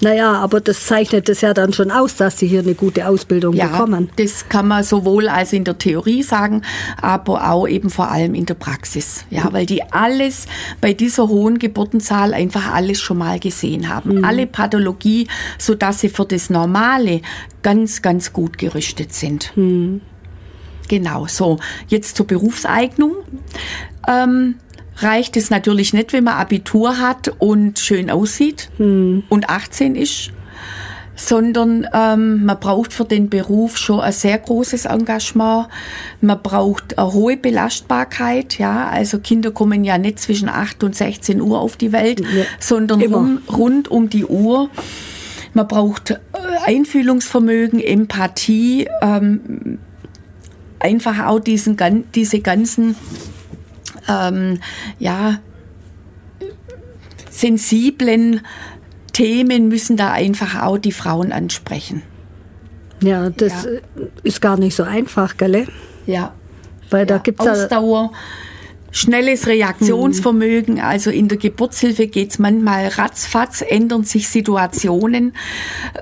Naja, 0.00 0.34
aber 0.34 0.60
das 0.60 0.86
zeichnet 0.86 1.28
es 1.28 1.40
ja 1.40 1.52
dann 1.54 1.72
schon 1.72 1.90
aus, 1.90 2.14
dass 2.14 2.38
sie 2.38 2.46
hier 2.46 2.60
eine 2.60 2.74
gute 2.74 3.08
Ausbildung 3.08 3.54
ja, 3.54 3.66
bekommen. 3.66 4.10
Das 4.16 4.48
kann 4.48 4.68
man 4.68 4.84
sowohl 4.84 5.28
als 5.28 5.52
in 5.52 5.64
der 5.64 5.78
Theorie 5.78 6.22
sagen, 6.22 6.62
aber 7.00 7.50
auch 7.50 7.66
eben 7.66 7.90
vor 7.90 8.10
allem 8.10 8.34
in 8.34 8.46
der 8.46 8.54
Praxis. 8.54 9.24
Ja, 9.30 9.48
weil 9.52 9.66
die 9.66 9.82
alles 9.82 10.46
bei 10.80 10.92
dieser 10.92 11.28
hohen 11.28 11.58
Geburtenzahl 11.58 12.32
einfach 12.32 12.72
alles 12.72 13.00
schon 13.00 13.18
mal 13.18 13.40
gesehen 13.40 13.88
haben. 13.88 14.18
Mhm. 14.18 14.24
Alle 14.24 14.46
Pathologie, 14.46 15.26
so 15.58 15.74
dass 15.74 16.00
sie 16.00 16.08
für 16.08 16.26
das 16.26 16.48
Normale 16.48 17.20
ganz, 17.62 18.00
ganz 18.00 18.32
gut 18.32 18.56
gerüstet 18.56 19.12
sind. 19.12 19.52
Mhm. 19.56 20.00
Genau, 20.88 21.26
so. 21.26 21.58
Jetzt 21.88 22.16
zur 22.16 22.26
Berufseignung. 22.26 23.12
Ähm, 24.08 24.56
reicht 24.96 25.36
es 25.36 25.50
natürlich 25.50 25.92
nicht, 25.92 26.12
wenn 26.12 26.24
man 26.24 26.34
Abitur 26.34 26.98
hat 26.98 27.32
und 27.38 27.78
schön 27.78 28.10
aussieht 28.10 28.70
hm. 28.78 29.22
und 29.28 29.48
18 29.48 29.94
ist, 29.94 30.32
sondern 31.14 31.86
ähm, 31.92 32.44
man 32.44 32.58
braucht 32.60 32.92
für 32.92 33.04
den 33.04 33.28
Beruf 33.28 33.76
schon 33.76 34.00
ein 34.00 34.12
sehr 34.12 34.38
großes 34.38 34.86
Engagement. 34.86 35.68
Man 36.20 36.40
braucht 36.42 36.98
eine 36.98 37.12
hohe 37.12 37.36
Belastbarkeit. 37.36 38.58
Ja, 38.58 38.88
also 38.88 39.18
Kinder 39.18 39.50
kommen 39.50 39.84
ja 39.84 39.98
nicht 39.98 40.20
zwischen 40.20 40.48
8 40.48 40.84
und 40.84 40.94
16 40.94 41.40
Uhr 41.40 41.60
auf 41.60 41.76
die 41.76 41.92
Welt, 41.92 42.20
ja, 42.20 42.44
sondern 42.60 43.02
rum, 43.02 43.42
rund 43.50 43.88
um 43.88 44.08
die 44.08 44.24
Uhr. 44.24 44.70
Man 45.54 45.66
braucht 45.66 46.10
äh, 46.10 46.16
Einfühlungsvermögen, 46.66 47.80
Empathie, 47.80 48.88
ähm, 49.02 49.78
einfach 50.80 51.26
auch 51.26 51.40
diesen, 51.40 51.76
diese 52.14 52.40
ganzen 52.40 52.96
ähm, 54.08 54.58
ja, 54.98 55.38
sensiblen 57.30 58.40
Themen 59.12 59.68
müssen 59.68 59.96
da 59.96 60.12
einfach 60.12 60.62
auch 60.62 60.78
die 60.78 60.92
Frauen 60.92 61.32
ansprechen. 61.32 62.02
Ja, 63.00 63.30
das 63.30 63.64
ja. 63.64 63.70
ist 64.22 64.40
gar 64.40 64.56
nicht 64.58 64.74
so 64.74 64.82
einfach, 64.82 65.36
gell? 65.36 65.68
Ja. 66.06 66.34
Weil 66.90 67.06
da 67.06 67.16
ja, 67.16 67.20
gibt 67.20 67.40
es 67.40 67.46
Ausdauer. 67.46 68.10
Ja 68.12 68.18
Schnelles 68.90 69.46
Reaktionsvermögen, 69.46 70.80
also 70.80 71.10
in 71.10 71.28
der 71.28 71.38
Geburtshilfe 71.38 72.06
geht's 72.06 72.38
manchmal 72.38 72.88
ratzfatz, 72.88 73.62
ändern 73.66 74.04
sich 74.04 74.28
Situationen. 74.28 75.34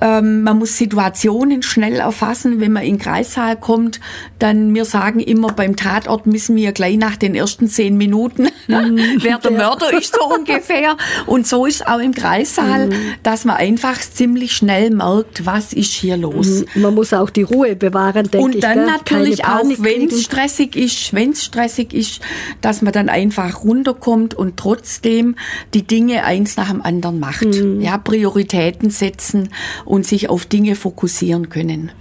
Ähm, 0.01 0.42
man 0.42 0.59
muss 0.59 0.79
Situationen 0.79 1.62
schnell 1.62 1.96
erfassen. 1.96 2.61
Wenn 2.61 2.72
man 2.72 2.85
in 2.85 2.94
den 2.94 3.03
Kreissaal 3.03 3.57
kommt, 3.57 4.01
dann, 4.38 4.75
wir 4.75 4.85
sagen 4.85 5.20
immer, 5.20 5.49
beim 5.49 5.77
Tatort 5.77 6.27
müssen 6.27 6.57
wir 6.57 6.72
gleich 6.72 6.96
nach 6.96 7.16
den 7.16 7.35
ersten 7.35 7.68
zehn 7.68 7.96
Minuten, 7.96 8.44
mhm. 8.68 9.18
wer 9.20 9.38
der 9.38 9.51
Mörder 9.51 9.92
ist, 9.92 10.14
so 10.14 10.35
ungefähr. 10.35 10.96
Und 11.27 11.46
so 11.46 11.66
ist 11.66 11.87
auch 11.87 11.99
im 11.99 12.14
Kreissaal, 12.14 12.88
mhm. 12.88 13.14
dass 13.22 13.44
man 13.44 13.57
einfach 13.57 13.99
ziemlich 14.01 14.53
schnell 14.53 14.90
merkt, 14.90 15.44
was 15.44 15.72
ist 15.72 15.92
hier 15.92 16.16
los. 16.16 16.64
Mhm. 16.75 16.83
Man 16.83 16.94
muss 16.94 17.12
auch 17.12 17.31
die 17.31 17.42
Ruhe 17.42 17.77
bewahren, 17.77 18.31
denke 18.31 18.49
ich. 18.51 18.55
Und 18.57 18.64
dann 18.64 18.79
gell? 18.79 18.87
natürlich 18.87 19.44
auch, 19.44 19.64
wenn 19.79 20.09
es 20.09 20.22
stressig 20.22 20.77
ist, 20.77 21.12
wenn 21.12 21.31
es 21.31 21.44
stressig 21.44 21.92
ist, 21.92 22.20
dass 22.61 22.83
man 22.87 22.94
dann 22.94 23.11
einfach 23.11 23.62
runterkommt 23.62 24.33
und 24.33 24.57
trotzdem 24.57 25.37
die 25.75 25.87
Dinge 25.87 26.25
eins 26.25 26.57
nach 26.57 26.70
dem 26.70 26.81
anderen 26.81 27.20
macht. 27.20 27.44
Mhm. 27.44 27.83
Ja, 27.83 27.99
Prioritäten 27.99 28.88
setzen 28.88 29.51
und 29.85 30.07
sich 30.07 30.31
auf 30.31 30.46
Dinge 30.46 30.75
fokussieren 30.75 31.51
können. 31.51 31.92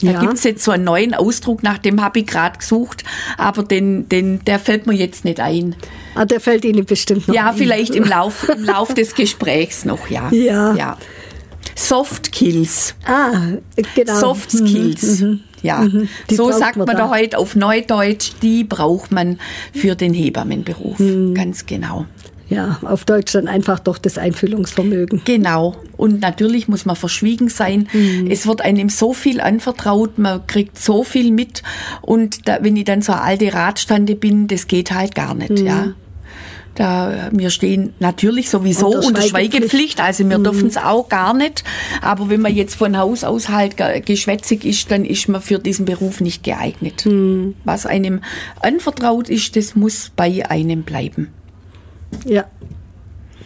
Da 0.00 0.22
ja. 0.22 0.30
es 0.30 0.44
jetzt 0.44 0.62
so 0.62 0.70
einen 0.70 0.84
neuen 0.84 1.12
Ausdruck, 1.14 1.64
nach 1.64 1.78
dem 1.78 2.00
habe 2.00 2.20
ich 2.20 2.26
gerade 2.26 2.58
gesucht, 2.58 3.02
aber 3.36 3.64
den, 3.64 4.08
den, 4.08 4.44
der 4.44 4.60
fällt 4.60 4.86
mir 4.86 4.94
jetzt 4.94 5.24
nicht 5.24 5.40
ein. 5.40 5.74
Ah, 6.14 6.24
der 6.24 6.40
fällt 6.40 6.64
Ihnen 6.64 6.84
bestimmt 6.84 7.26
noch 7.26 7.34
Ja, 7.34 7.50
ein. 7.50 7.56
vielleicht 7.56 7.96
im 7.96 8.04
Lauf, 8.04 8.48
im 8.48 8.62
Lauf 8.62 8.94
des 8.94 9.14
Gesprächs 9.16 9.84
noch, 9.84 10.08
ja. 10.08 10.30
Ja. 10.30 10.74
ja. 10.74 10.96
Soft 11.74 12.26
Skills. 12.26 12.94
Ah, 13.04 13.56
genau. 13.94 14.18
Soft 14.18 14.50
Skills. 14.52 15.20
Mhm. 15.20 15.40
Ja, 15.62 15.80
mhm, 15.80 16.08
so 16.30 16.52
sagt 16.52 16.76
man, 16.76 16.86
man 16.86 16.96
da 16.96 17.10
heute 17.10 17.38
auf 17.38 17.56
Neudeutsch, 17.56 18.32
die 18.42 18.64
braucht 18.64 19.12
man 19.12 19.38
für 19.74 19.94
den 19.94 20.14
Hebammenberuf. 20.14 20.98
Mhm. 20.98 21.34
Ganz 21.34 21.66
genau. 21.66 22.06
Ja, 22.50 22.78
auf 22.82 23.04
Deutsch 23.04 23.32
dann 23.32 23.46
einfach 23.46 23.78
doch 23.78 23.98
das 23.98 24.16
Einfühlungsvermögen. 24.16 25.20
Genau. 25.26 25.76
Und 25.98 26.20
natürlich 26.20 26.66
muss 26.66 26.86
man 26.86 26.96
verschwiegen 26.96 27.50
sein. 27.50 27.88
Mhm. 27.92 28.30
Es 28.30 28.46
wird 28.46 28.62
einem 28.62 28.88
so 28.88 29.12
viel 29.12 29.40
anvertraut, 29.40 30.16
man 30.16 30.46
kriegt 30.46 30.78
so 30.78 31.04
viel 31.04 31.30
mit. 31.30 31.62
Und 32.00 32.48
da, 32.48 32.58
wenn 32.62 32.76
ich 32.76 32.84
dann 32.84 33.02
so 33.02 33.12
eine 33.12 33.22
alte 33.22 33.52
Radstande 33.52 34.14
bin, 34.14 34.48
das 34.48 34.66
geht 34.66 34.92
halt 34.92 35.14
gar 35.14 35.34
nicht, 35.34 35.50
mhm. 35.50 35.66
ja. 35.66 35.94
Da, 36.78 37.28
wir 37.32 37.50
stehen 37.50 37.92
natürlich 37.98 38.50
sowieso 38.50 38.86
unter, 38.86 39.08
unter 39.08 39.22
Schweigepflicht, 39.22 40.00
also 40.00 40.28
wir 40.30 40.38
mhm. 40.38 40.44
dürfen 40.44 40.68
es 40.68 40.76
auch 40.76 41.08
gar 41.08 41.34
nicht. 41.34 41.64
Aber 42.02 42.30
wenn 42.30 42.40
man 42.40 42.54
jetzt 42.54 42.76
von 42.76 42.96
Haus 42.96 43.24
aus 43.24 43.48
halt 43.48 43.74
geschwätzig 44.06 44.64
ist, 44.64 44.88
dann 44.92 45.04
ist 45.04 45.28
man 45.28 45.42
für 45.42 45.58
diesen 45.58 45.86
Beruf 45.86 46.20
nicht 46.20 46.44
geeignet. 46.44 47.04
Mhm. 47.04 47.56
Was 47.64 47.84
einem 47.84 48.20
anvertraut 48.62 49.28
ist, 49.28 49.56
das 49.56 49.74
muss 49.74 50.12
bei 50.14 50.48
einem 50.48 50.84
bleiben. 50.84 51.32
Ja. 52.24 52.44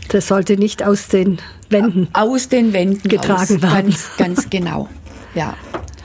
Das 0.09 0.29
sollte 0.29 0.59
nicht 0.59 0.83
aus 0.83 1.09
den 1.09 1.38
Wänden 1.71 2.09
aus 2.12 2.51
den 2.51 2.75
Wänden 2.75 3.09
getragen 3.09 3.57
aus. 3.57 3.62
werden. 3.62 3.87
Ganz, 3.87 4.11
ganz 4.18 4.51
genau. 4.51 4.90
Ja. 5.35 5.57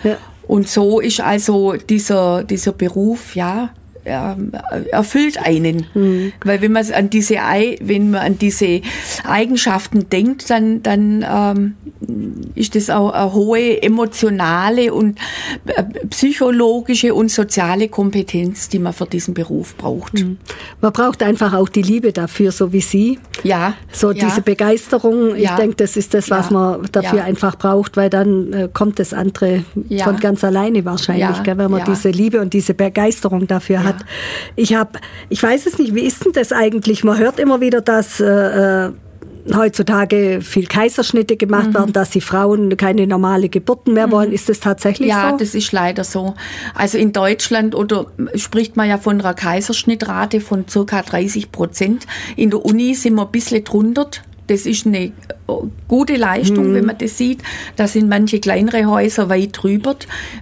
ja. 0.05 0.15
Und 0.47 0.69
so 0.69 1.01
ist 1.01 1.19
also 1.19 1.73
dieser, 1.73 2.45
dieser 2.45 2.71
Beruf, 2.71 3.35
ja, 3.35 3.71
erfüllt 4.07 5.37
einen. 5.43 5.85
Mhm. 5.93 6.33
Weil 6.43 6.61
wenn 6.61 6.71
man 6.71 6.89
an 6.91 7.09
diese, 7.09 7.35
wenn 7.81 8.11
man 8.11 8.21
an 8.21 8.39
diese 8.39 8.81
Eigenschaften 9.25 10.09
denkt, 10.09 10.49
dann, 10.49 10.81
dann 10.83 11.25
ähm, 11.29 11.75
ist 12.55 12.75
das 12.75 12.89
auch 12.89 13.11
eine 13.11 13.33
hohe 13.33 13.81
emotionale 13.81 14.93
und 14.93 15.19
äh, 15.65 15.83
psychologische 16.09 17.13
und 17.13 17.31
soziale 17.31 17.89
Kompetenz, 17.89 18.69
die 18.69 18.79
man 18.79 18.93
für 18.93 19.05
diesen 19.05 19.33
Beruf 19.33 19.75
braucht. 19.75 20.13
Mhm. 20.13 20.37
Man 20.81 20.93
braucht 20.93 21.23
einfach 21.23 21.53
auch 21.53 21.69
die 21.69 21.81
Liebe 21.81 22.13
dafür, 22.13 22.51
so 22.51 22.71
wie 22.73 22.81
Sie. 22.81 23.19
Ja. 23.43 23.73
So 23.91 24.11
ja. 24.11 24.25
diese 24.25 24.41
Begeisterung. 24.41 25.35
Ich 25.35 25.43
ja. 25.43 25.55
denke, 25.55 25.75
das 25.75 25.97
ist 25.97 26.13
das, 26.13 26.29
was 26.29 26.49
ja. 26.49 26.53
man 26.53 26.85
dafür 26.91 27.23
einfach 27.23 27.55
braucht, 27.57 27.97
weil 27.97 28.09
dann 28.09 28.53
äh, 28.53 28.69
kommt 28.71 28.99
das 28.99 29.13
andere 29.13 29.63
von 30.03 30.19
ganz 30.19 30.43
alleine 30.43 30.85
wahrscheinlich, 30.85 31.43
gell, 31.43 31.57
wenn 31.57 31.71
man 31.71 31.83
diese 31.85 32.09
Liebe 32.09 32.41
und 32.41 32.53
diese 32.53 32.73
Begeisterung 32.73 33.47
dafür 33.47 33.83
hat. 33.83 33.96
Ich 34.55 34.73
habe, 34.73 34.99
ich 35.29 35.41
weiß 35.41 35.65
es 35.65 35.77
nicht, 35.77 35.95
wie 35.95 36.05
ist 36.05 36.25
denn 36.25 36.33
das 36.33 36.51
eigentlich? 36.51 37.03
Man 37.03 37.17
hört 37.17 37.39
immer 37.39 37.61
wieder, 37.61 37.81
dass 37.81 38.19
äh, 38.19 38.85
äh 38.85 38.91
heutzutage 39.55 40.41
viel 40.41 40.67
Kaiserschnitte 40.67 41.37
gemacht 41.37 41.69
mhm. 41.69 41.73
werden, 41.75 41.93
dass 41.93 42.09
die 42.09 42.21
Frauen 42.21 42.75
keine 42.77 43.07
normale 43.07 43.49
Geburten 43.49 43.93
mehr 43.93 44.11
wollen. 44.11 44.29
Mhm. 44.29 44.35
Ist 44.35 44.49
das 44.49 44.59
tatsächlich 44.59 45.09
ja, 45.09 45.21
so? 45.21 45.27
Ja, 45.29 45.37
das 45.37 45.55
ist 45.55 45.71
leider 45.71 46.03
so. 46.03 46.35
Also 46.73 46.97
in 46.97 47.13
Deutschland 47.13 47.75
oder 47.75 48.07
spricht 48.35 48.75
man 48.75 48.89
ja 48.89 48.97
von 48.97 49.21
einer 49.21 49.33
Kaiserschnittrate 49.33 50.41
von 50.41 50.67
circa 50.67 51.01
30 51.01 51.51
Prozent. 51.51 52.05
In 52.35 52.49
der 52.49 52.65
Uni 52.65 52.93
sind 52.95 53.15
wir 53.15 53.25
ein 53.25 53.31
bisschen 53.31 53.63
drunter. 53.63 54.07
Das 54.47 54.65
ist 54.65 54.85
eine 54.85 55.11
gute 55.87 56.15
Leistung, 56.15 56.69
mhm. 56.69 56.73
wenn 56.73 56.85
man 56.85 56.97
das 56.97 57.17
sieht. 57.17 57.41
Da 57.75 57.87
sind 57.87 58.09
manche 58.09 58.39
kleinere 58.39 58.85
Häuser 58.85 59.29
weit 59.29 59.51
drüber, 59.53 59.95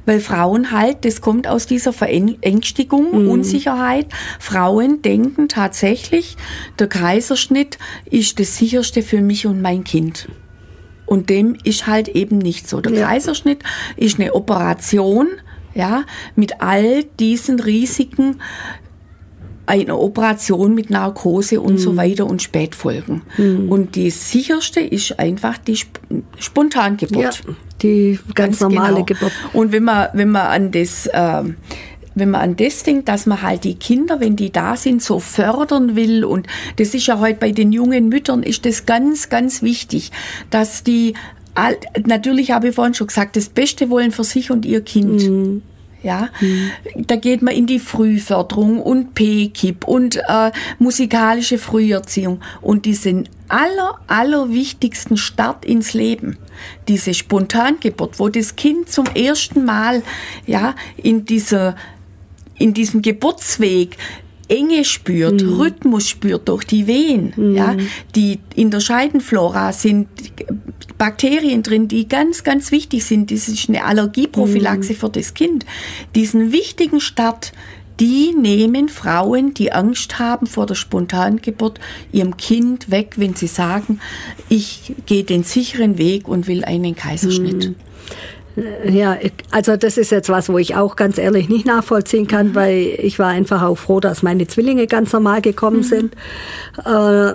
weil 0.06 0.20
Frauen 0.20 0.72
halt, 0.72 1.06
das 1.06 1.22
kommt 1.22 1.48
aus 1.48 1.68
dieser 1.68 1.94
Verängstigung, 1.94 3.24
mhm. 3.24 3.30
Unsicherheit. 3.30 4.08
Frauen 4.40 5.02
denken 5.02 5.48
tatsächlich, 5.48 6.38
der 6.80 6.88
Kaiserschnitt 6.88 7.78
ist 8.10 8.40
das 8.40 8.58
sicherste 8.58 9.02
für 9.02 9.22
mich 9.22 9.46
und 9.46 9.62
mein 9.62 9.84
Kind. 9.84 10.28
Und 11.06 11.30
dem 11.30 11.56
ist 11.64 11.86
halt 11.86 12.08
eben 12.10 12.40
nicht 12.40 12.68
so. 12.68 12.82
Der 12.82 12.94
ja. 12.94 13.08
Kaiserschnitt 13.08 13.64
ist 13.96 14.20
eine 14.20 14.34
Operation, 14.34 15.28
ja, 15.76 16.04
mit 16.36 16.62
all 16.62 17.04
diesen 17.20 17.60
Risiken, 17.60 18.42
eine 19.66 19.98
Operation 19.98 20.76
mit 20.76 20.90
Narkose 20.90 21.62
und 21.62 21.74
mhm. 21.74 21.78
so 21.78 21.98
weiter 21.98 22.26
und 22.26 22.42
Spätfolgen. 22.42 23.24
Mhm. 23.38 23.70
Und 23.70 23.96
die 23.96 24.10
sicherste 24.10 24.80
ist 24.80 25.20
einfach 25.20 25.58
die 25.58 25.74
Sp 25.74 26.00
Spontangeburt. 26.38 27.44
Ja, 27.46 27.54
die 27.82 28.20
ganz, 28.34 28.60
ganz 28.60 28.62
normale 28.62 29.04
genau. 29.04 29.06
Geburt. 29.06 29.32
Und 29.54 29.72
wenn 29.72 29.84
man, 29.84 30.10
wenn 30.14 30.30
man 30.30 30.48
an 30.48 30.72
das, 30.72 31.08
äh, 31.08 31.44
wenn 32.16 32.30
man 32.30 32.42
an 32.42 32.56
das 32.56 32.84
denkt, 32.84 33.10
dass 33.10 33.26
man 33.26 33.42
halt 33.42 33.64
die 33.64 33.76
Kinder, 33.76 34.20
wenn 34.20 34.36
die 34.36 34.52
da 34.52 34.78
sind, 34.78 35.02
so 35.02 35.20
fördern 35.20 35.96
will 35.96 36.24
und 36.24 36.48
das 36.78 36.94
ist 36.94 37.08
ja 37.08 37.20
heute 37.20 37.40
bei 37.40 37.52
den 37.52 37.72
jungen 37.72 38.08
Müttern 38.10 38.44
ist 38.44 38.66
das 38.66 38.86
ganz, 38.86 39.30
ganz 39.30 39.62
wichtig, 39.62 40.12
dass 40.50 40.84
die 40.84 41.14
natürlich 42.06 42.52
habe 42.52 42.70
ich 42.70 42.76
vorhin 42.76 42.94
schon 42.94 43.08
gesagt, 43.08 43.38
das 43.38 43.48
Beste 43.50 43.90
wollen 43.90 44.12
für 44.12 44.26
sich 44.26 44.52
und 44.52 44.66
ihr 44.66 44.82
Kind. 44.82 45.24
Mhm. 45.30 45.62
Ja, 46.06 46.30
mhm. 46.40 46.72
da 47.08 47.16
geht 47.16 47.42
man 47.42 47.56
in 47.56 47.66
die 47.66 47.80
Frühförderung 47.80 48.80
und 48.80 49.16
P-Kip 49.16 49.88
und 49.88 50.18
äh, 50.18 50.52
musikalische 50.78 51.58
Früherziehung. 51.58 52.42
Und 52.62 52.86
diesen 52.86 53.28
aller, 53.48 53.98
aller 54.06 54.52
wichtigsten 54.52 55.18
Start 55.18 55.66
ins 55.66 55.96
Leben, 55.96 56.38
diese 56.88 57.16
Spontangeburt, 57.16 58.20
wo 58.20 58.30
das 58.30 58.56
Kind 58.56 58.92
zum 58.92 59.08
ersten 59.16 59.66
Mal, 59.66 60.04
ja, 60.46 60.76
in 60.96 61.26
dieser, 61.26 61.76
in 62.54 62.76
diesem 62.76 63.02
Geburtsweg 63.02 63.98
Enge 64.48 64.86
spürt, 64.86 65.42
mhm. 65.42 65.54
Rhythmus 65.54 66.10
spürt 66.10 66.48
durch 66.48 66.64
die 66.64 66.88
Wehen. 66.88 67.34
Mhm. 67.36 67.56
Ja, 67.56 67.76
die 68.16 68.40
in 68.56 68.72
der 68.72 68.80
Scheidenflora 68.80 69.74
sind 69.74 70.08
Bakterien 70.98 71.64
drin, 71.64 71.88
die 71.88 72.08
ganz, 72.08 72.44
ganz 72.44 72.72
wichtig 72.72 73.06
sind. 73.06 73.32
Das 73.32 73.48
ist 73.48 73.70
eine 73.70 73.84
Allergieprophylaxe 73.84 74.94
mhm. 74.94 74.98
für 74.98 75.10
das 75.10 75.34
Kind. 75.34 75.66
Diesen 76.16 76.52
wichtigen 76.52 77.02
Start, 77.02 77.52
die 78.00 78.34
nehmen 78.34 78.90
Frauen, 78.90 79.54
die 79.54 79.72
Angst 79.72 80.20
haben 80.20 80.48
vor 80.48 80.66
der 80.66 80.76
Spontangeburt, 80.76 81.80
ihrem 82.12 82.38
Kind 82.38 82.92
weg, 82.92 83.14
wenn 83.18 83.36
sie 83.36 83.48
sagen, 83.48 84.00
ich 84.50 84.94
gehe 85.06 85.24
den 85.24 85.44
sicheren 85.44 85.98
Weg 85.98 86.28
und 86.28 86.48
will 86.48 86.64
einen 86.66 86.96
Kaiserschnitt. 86.96 87.74
Ja, 88.86 89.18
also 89.52 89.76
das 89.76 89.98
ist 89.98 90.12
jetzt 90.12 90.30
was, 90.30 90.50
wo 90.50 90.58
ich 90.58 90.76
auch 90.76 90.96
ganz 90.96 91.18
ehrlich 91.18 91.50
nicht 91.50 91.66
nachvollziehen 91.66 92.28
kann, 92.28 92.50
mhm. 92.50 92.56
weil 92.56 92.78
ich 93.00 93.20
war 93.20 93.28
einfach 93.28 93.64
auch 93.64 93.76
froh, 93.78 94.00
dass 94.00 94.24
meine 94.24 94.48
Zwillinge 94.48 94.88
ganz 94.88 95.12
normal 95.12 95.42
gekommen 95.42 95.78
mhm. 95.78 95.84
sind. 95.84 96.16
Äh, 96.86 97.34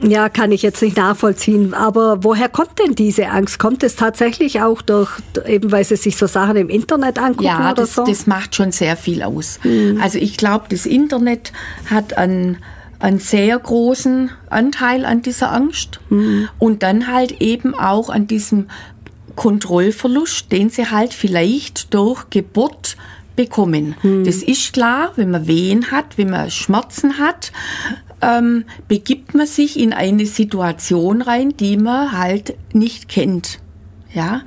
ja, 0.00 0.28
kann 0.28 0.52
ich 0.52 0.62
jetzt 0.62 0.80
nicht 0.80 0.96
nachvollziehen. 0.96 1.74
Aber 1.74 2.22
woher 2.22 2.48
kommt 2.48 2.78
denn 2.78 2.94
diese 2.94 3.28
Angst? 3.28 3.58
Kommt 3.58 3.82
es 3.82 3.96
tatsächlich 3.96 4.62
auch 4.62 4.80
durch, 4.82 5.10
eben 5.46 5.72
weil 5.72 5.84
sie 5.84 5.96
sich 5.96 6.16
so 6.16 6.26
Sachen 6.26 6.56
im 6.56 6.68
Internet 6.68 7.18
angucken 7.18 7.44
ja, 7.44 7.72
oder 7.72 7.82
das, 7.82 7.94
so? 7.94 8.04
das 8.04 8.26
macht 8.26 8.54
schon 8.54 8.72
sehr 8.72 8.96
viel 8.96 9.22
aus. 9.22 9.58
Mhm. 9.64 9.98
Also 10.00 10.18
ich 10.18 10.36
glaube, 10.36 10.66
das 10.70 10.86
Internet 10.86 11.52
hat 11.90 12.16
einen, 12.16 12.58
einen 13.00 13.18
sehr 13.18 13.58
großen 13.58 14.30
Anteil 14.50 15.04
an 15.04 15.22
dieser 15.22 15.52
Angst 15.52 16.00
mhm. 16.10 16.48
und 16.58 16.82
dann 16.82 17.12
halt 17.12 17.40
eben 17.40 17.74
auch 17.74 18.08
an 18.08 18.26
diesem 18.28 18.68
Kontrollverlust, 19.38 20.50
den 20.50 20.68
sie 20.68 20.90
halt 20.90 21.14
vielleicht 21.14 21.94
durch 21.94 22.28
Geburt 22.28 22.96
bekommen. 23.36 23.94
Mhm. 24.02 24.24
Das 24.24 24.42
ist 24.42 24.72
klar, 24.72 25.12
wenn 25.14 25.30
man 25.30 25.46
Wehen 25.46 25.92
hat, 25.92 26.18
wenn 26.18 26.30
man 26.30 26.50
Schmerzen 26.50 27.18
hat, 27.20 27.52
ähm, 28.20 28.64
begibt 28.88 29.34
man 29.34 29.46
sich 29.46 29.78
in 29.78 29.92
eine 29.92 30.26
Situation 30.26 31.22
rein, 31.22 31.56
die 31.56 31.76
man 31.76 32.18
halt 32.18 32.56
nicht 32.72 33.08
kennt. 33.08 33.60
Ja, 34.12 34.42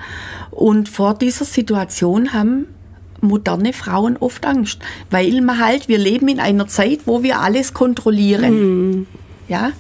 und 0.50 0.90
vor 0.90 1.14
dieser 1.14 1.46
Situation 1.46 2.34
haben 2.34 2.66
moderne 3.22 3.72
Frauen 3.72 4.18
oft 4.18 4.46
Angst, 4.46 4.80
weil 5.10 5.40
man 5.40 5.60
halt, 5.64 5.88
wir 5.88 6.00
leben 6.00 6.28
in 6.28 6.42
einer 6.42 6.68
Zeit, 6.68 7.02
wo 7.06 7.24
wir 7.24 7.40
alles 7.40 7.74
kontrollieren. 7.74 8.56
Mhm. 8.90 9.08
Ja, 9.52 9.74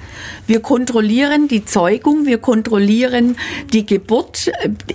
wir 0.47 0.59
kontrollieren 0.59 1.47
die 1.47 1.63
Zeugung, 1.63 2.25
wir 2.25 2.39
kontrollieren 2.39 3.37
die 3.71 3.85
Geburt. 3.85 4.51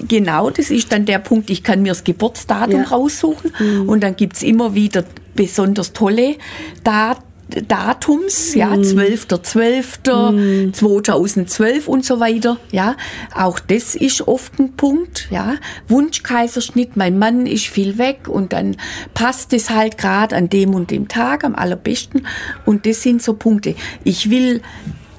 Genau, 0.07 0.51
das 0.51 0.71
ist 0.71 0.93
dann 0.93 1.07
der 1.07 1.19
Punkt, 1.19 1.49
ich 1.49 1.63
kann 1.63 1.81
mir 1.81 1.93
das 1.93 2.05
Geburtsdatum 2.05 2.83
ja. 2.83 2.89
raussuchen 2.89 3.53
mhm. 3.59 3.89
und 3.89 4.03
dann 4.03 4.17
gibt's 4.17 4.43
immer 4.43 4.75
wieder 4.75 5.03
besonders 5.35 5.95
tolle 5.95 6.37
Daten 6.85 7.23
Datums, 7.49 8.55
ja, 8.55 8.73
12.12., 8.73 10.33
mm. 10.69 10.73
2012 10.73 11.87
und 11.87 12.05
so 12.05 12.19
weiter, 12.19 12.59
ja. 12.73 12.97
Auch 13.35 13.61
das 13.61 13.95
ist 13.95 14.27
oft 14.27 14.59
ein 14.59 14.73
Punkt, 14.73 15.29
ja. 15.31 15.55
Wunschkaiserschnitt, 15.89 16.97
mein 16.97 17.19
Mann 17.19 17.47
ist 17.47 17.67
viel 17.67 17.99
weg 17.99 18.29
und 18.29 18.53
dann 18.53 18.77
passt 19.15 19.53
es 19.53 19.71
halt 19.71 19.97
gerade 19.97 20.35
an 20.35 20.49
dem 20.49 20.75
und 20.75 20.91
dem 20.91 21.07
Tag 21.09 21.45
am 21.45 21.55
allerbesten 21.55 22.27
und 22.65 22.85
das 22.85 23.03
sind 23.03 23.23
so 23.23 23.35
Punkte. 23.35 23.77
Ich 24.03 24.29
will 24.29 24.61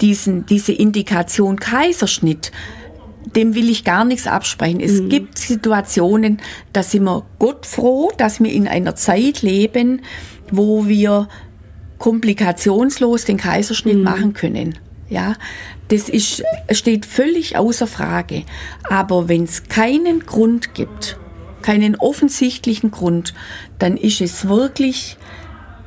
diesen, 0.01 0.45
diese 0.45 0.73
Indikation 0.73 1.57
Kaiserschnitt, 1.57 2.51
dem 3.35 3.55
will 3.55 3.69
ich 3.69 3.83
gar 3.83 4.05
nichts 4.05 4.27
absprechen. 4.27 4.79
Es 4.79 5.01
mhm. 5.01 5.09
gibt 5.09 5.37
Situationen, 5.37 6.41
da 6.73 6.83
sind 6.83 7.03
wir 7.03 7.25
Gott 7.39 7.65
froh, 7.65 8.11
dass 8.17 8.41
wir 8.41 8.51
in 8.51 8.67
einer 8.67 8.95
Zeit 8.95 9.41
leben, 9.41 10.01
wo 10.51 10.87
wir 10.87 11.27
komplikationslos 11.97 13.25
den 13.25 13.37
Kaiserschnitt 13.37 13.97
mhm. 13.97 14.03
machen 14.03 14.33
können. 14.33 14.77
Ja, 15.09 15.35
das 15.87 16.09
ist, 16.09 16.43
steht 16.71 17.05
völlig 17.05 17.57
außer 17.57 17.87
Frage. 17.87 18.43
Aber 18.89 19.29
wenn 19.29 19.43
es 19.43 19.63
keinen 19.63 20.25
Grund 20.25 20.73
gibt, 20.73 21.17
keinen 21.61 21.95
offensichtlichen 21.95 22.91
Grund, 22.91 23.33
dann 23.79 23.97
ist 23.97 24.21
es 24.21 24.47
wirklich 24.47 25.17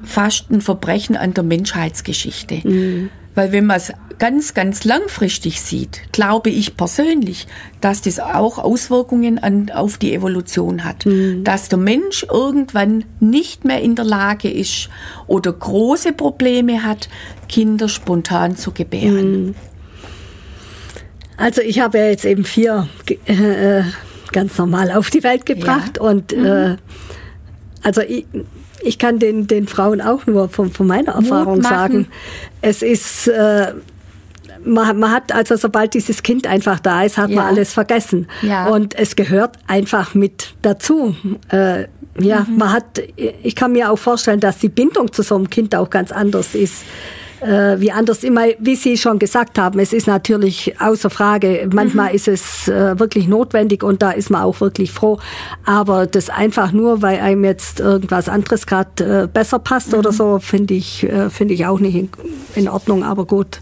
fast 0.03 0.51
ein 0.51 0.63
Verbrechen 0.63 1.17
an 1.17 1.35
der 1.35 1.45
Menschheitsgeschichte. 1.45 2.67
Mhm. 2.67 3.11
Weil 3.41 3.53
wenn 3.53 3.65
man 3.65 3.79
es 3.79 3.91
ganz, 4.19 4.53
ganz 4.53 4.85
langfristig 4.85 5.63
sieht, 5.63 6.13
glaube 6.13 6.51
ich 6.51 6.77
persönlich, 6.77 7.47
dass 7.81 8.03
das 8.03 8.21
auch 8.21 8.59
Auswirkungen 8.59 9.39
an, 9.39 9.71
auf 9.71 9.97
die 9.97 10.13
Evolution 10.13 10.85
hat. 10.85 11.07
Mhm. 11.07 11.43
Dass 11.43 11.71
der 11.71 11.79
Mensch 11.79 12.27
irgendwann 12.31 13.05
nicht 13.19 13.65
mehr 13.65 13.81
in 13.81 13.95
der 13.95 14.05
Lage 14.05 14.51
ist 14.51 14.91
oder 15.27 15.55
große 15.55 16.13
Probleme 16.13 16.83
hat, 16.83 17.09
Kinder 17.49 17.89
spontan 17.89 18.57
zu 18.57 18.73
gebären. 18.73 19.47
Mhm. 19.47 19.55
Also 21.39 21.63
ich 21.63 21.81
habe 21.81 21.97
ja 21.97 22.05
jetzt 22.09 22.27
eben 22.27 22.45
vier 22.45 22.91
äh, 23.27 23.79
äh, 23.79 23.85
ganz 24.33 24.59
normal 24.59 24.91
auf 24.91 25.09
die 25.09 25.23
Welt 25.23 25.47
gebracht 25.47 25.97
ja. 25.97 26.03
und 26.03 26.37
mhm. 26.37 26.45
äh, 26.45 26.77
also 27.83 28.03
ich, 28.03 28.27
ich 28.83 28.99
kann 28.99 29.19
den, 29.19 29.47
den 29.47 29.67
Frauen 29.67 30.01
auch 30.01 30.27
nur 30.27 30.49
von, 30.49 30.71
von 30.71 30.87
meiner 30.87 31.13
Erfahrung 31.13 31.63
sagen, 31.63 32.09
es 32.63 32.83
ist, 32.83 33.29
äh, 33.29 33.75
man, 34.65 34.99
man 34.99 35.13
hat, 35.13 35.33
also 35.33 35.57
sobald 35.57 35.95
dieses 35.95 36.23
Kind 36.23 36.47
einfach 36.47 36.81
da 36.81 37.03
ist, 37.03 37.19
hat 37.19 37.31
ja. 37.31 37.37
man 37.37 37.47
alles 37.47 37.73
vergessen. 37.73 38.27
Ja. 38.43 38.69
Und 38.69 38.95
es 38.95 39.17
gehört 39.17 39.57
einfach 39.67 40.15
mit 40.15 40.55
dazu. 40.63 41.15
Äh, 41.49 41.87
ja, 42.19 42.47
mhm. 42.49 42.57
man 42.57 42.73
hat, 42.73 43.03
ich 43.17 43.55
kann 43.55 43.73
mir 43.73 43.91
auch 43.91 43.99
vorstellen, 43.99 44.41
dass 44.41 44.59
die 44.59 44.69
Bindung 44.69 45.13
zu 45.13 45.23
so 45.23 45.37
einem 45.37 45.49
Kind 45.49 45.75
auch 45.75 45.91
ganz 45.91 46.13
anders 46.13 46.55
ist 46.55 46.85
wie 47.47 47.91
anders 47.91 48.23
immer, 48.23 48.47
wie 48.59 48.77
Sie 48.77 48.97
schon 48.97 49.19
gesagt 49.19 49.59
haben, 49.59 49.79
es 49.79 49.93
ist 49.93 50.07
natürlich 50.07 50.81
außer 50.81 51.11
Frage, 51.11 51.69
manchmal 51.73 52.11
mhm. 52.11 52.17
ist 52.17 52.29
es 52.29 52.69
äh, 52.69 52.99
wirklich 52.99 53.29
notwendig 53.29 53.83
und 53.83 54.03
da 54.03 54.11
ist 54.11 54.31
man 54.31 54.43
auch 54.43 54.61
wirklich 54.61 54.93
froh, 54.93 55.19
aber 55.65 56.07
das 56.07 56.29
einfach 56.31 56.73
nur, 56.73 57.03
weil 57.03 57.21
einem 57.21 57.45
jetzt 57.45 57.81
irgendwas 57.81 58.29
anderes 58.29 58.67
gerade 58.67 59.23
äh, 59.23 59.27
besser 59.27 59.59
passt 59.59 59.93
mhm. 59.93 59.99
oder 59.99 60.13
so, 60.13 60.39
finde 60.39 60.75
ich, 60.75 61.05
äh, 61.05 61.31
finde 61.31 61.55
ich 61.55 61.67
auch 61.67 61.81
nicht 61.81 61.97
in, 61.97 62.11
in 62.55 62.69
Ordnung, 62.69 63.05
aber 63.05 63.25
gut 63.25 63.61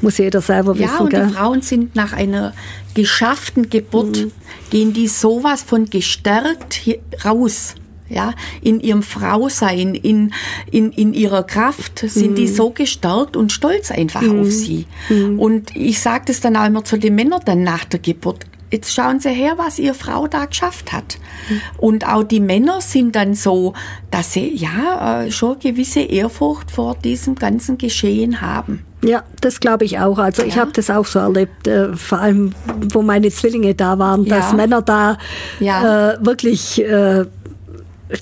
muss 0.00 0.18
jeder 0.18 0.40
selber 0.40 0.74
ja, 0.74 0.82
wissen. 0.82 0.94
Ja, 0.94 1.00
und 1.00 1.10
gell? 1.10 1.26
die 1.26 1.34
Frauen 1.34 1.62
sind 1.62 1.96
nach 1.96 2.12
einer 2.12 2.52
geschafften 2.94 3.70
Geburt, 3.70 4.18
mhm. 4.18 4.32
gehen 4.70 4.92
die 4.92 5.08
sowas 5.08 5.62
von 5.62 5.86
gestärkt 5.86 6.82
raus. 7.24 7.74
Ja, 8.08 8.32
in 8.62 8.80
ihrem 8.80 9.02
Frausein, 9.02 9.94
in, 9.94 10.32
in, 10.70 10.92
in 10.92 11.12
ihrer 11.12 11.42
Kraft 11.42 11.98
sind 11.98 12.30
mhm. 12.30 12.34
die 12.36 12.48
so 12.48 12.70
gestärkt 12.70 13.36
und 13.36 13.52
stolz 13.52 13.90
einfach 13.90 14.22
mhm. 14.22 14.40
auf 14.40 14.50
sie. 14.50 14.86
Mhm. 15.10 15.38
Und 15.38 15.76
ich 15.76 16.00
sage 16.00 16.24
das 16.26 16.40
dann 16.40 16.56
auch 16.56 16.66
immer 16.66 16.84
zu 16.84 16.96
den 16.96 17.14
Männern 17.14 17.42
dann 17.44 17.62
nach 17.62 17.84
der 17.84 18.00
Geburt. 18.00 18.46
Jetzt 18.70 18.92
schauen 18.92 19.18
Sie 19.18 19.30
her, 19.30 19.54
was 19.56 19.78
Ihre 19.78 19.94
Frau 19.94 20.26
da 20.26 20.44
geschafft 20.44 20.92
hat. 20.92 21.18
Mhm. 21.48 21.60
Und 21.78 22.06
auch 22.06 22.22
die 22.22 22.40
Männer 22.40 22.80
sind 22.80 23.16
dann 23.16 23.34
so, 23.34 23.72
dass 24.10 24.34
sie 24.34 24.54
ja 24.54 25.22
äh, 25.22 25.30
schon 25.30 25.58
gewisse 25.58 26.00
Ehrfurcht 26.00 26.70
vor 26.70 26.94
diesem 26.96 27.34
ganzen 27.34 27.78
Geschehen 27.78 28.42
haben. 28.42 28.84
Ja, 29.02 29.22
das 29.40 29.60
glaube 29.60 29.84
ich 29.84 30.00
auch. 30.00 30.18
Also 30.18 30.42
ja. 30.42 30.48
ich 30.48 30.58
habe 30.58 30.72
das 30.72 30.90
auch 30.90 31.06
so 31.06 31.18
erlebt, 31.20 31.66
äh, 31.66 31.94
vor 31.96 32.18
allem 32.18 32.52
wo 32.92 33.00
meine 33.00 33.30
Zwillinge 33.30 33.74
da 33.74 33.98
waren, 33.98 34.24
ja. 34.24 34.36
dass 34.36 34.52
Männer 34.52 34.82
da 34.82 35.18
ja. 35.60 36.14
äh, 36.14 36.26
wirklich 36.26 36.82
äh, 36.82 37.24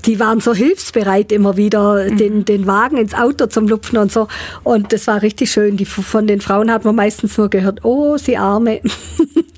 die 0.05 0.19
waren 0.19 0.41
so 0.41 0.55
hilfsbereit 0.55 1.33
immer 1.33 1.57
wieder, 1.57 2.05
mhm. 2.05 2.17
den, 2.17 2.45
den 2.45 2.67
Wagen 2.67 2.97
ins 2.97 3.15
Auto 3.15 3.47
zum 3.47 3.69
Lupfen 3.69 3.99
und 3.99 4.13
so. 4.13 4.29
Und 4.65 4.93
das 4.93 5.07
war 5.07 5.23
richtig 5.23 5.51
schön. 5.51 5.77
Die, 5.77 5.85
von 5.85 6.27
den 6.27 6.41
Frauen 6.41 6.71
hat 6.71 6.85
man 6.85 6.95
meistens 6.95 7.37
nur 7.39 7.49
gehört, 7.49 7.85
oh, 7.85 8.17
sie 8.17 8.37
Arme. 8.37 8.81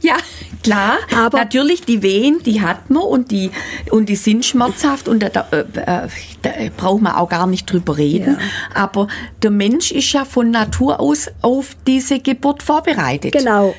Ja, 0.01 0.16
klar. 0.62 0.99
Aber 1.16 1.39
natürlich 1.39 1.83
die 1.83 2.03
Wehen, 2.03 2.41
die 2.45 2.62
hat 2.62 2.89
man 2.89 3.03
und 3.03 3.31
die, 3.31 3.51
und 3.91 4.09
die 4.09 4.16
sind 4.16 4.45
schmerzhaft 4.45 5.09
und 5.09 5.20
da, 5.20 5.29
da, 5.29 5.49
äh, 5.51 6.09
da 6.43 6.51
braucht 6.76 7.03
man 7.03 7.14
auch 7.14 7.29
gar 7.29 7.47
nicht 7.47 7.70
drüber 7.70 7.97
reden. 7.97 8.39
Ja. 8.39 8.83
Aber 8.83 9.09
der 9.43 9.51
Mensch 9.51 9.91
ist 9.91 10.12
ja 10.12 10.24
von 10.24 10.51
Natur 10.51 11.01
aus 11.01 11.29
auf 11.43 11.76
diese 11.87 12.20
Geburt 12.20 12.62
vorbereitet. 12.62 13.33
Genau. 13.33 13.74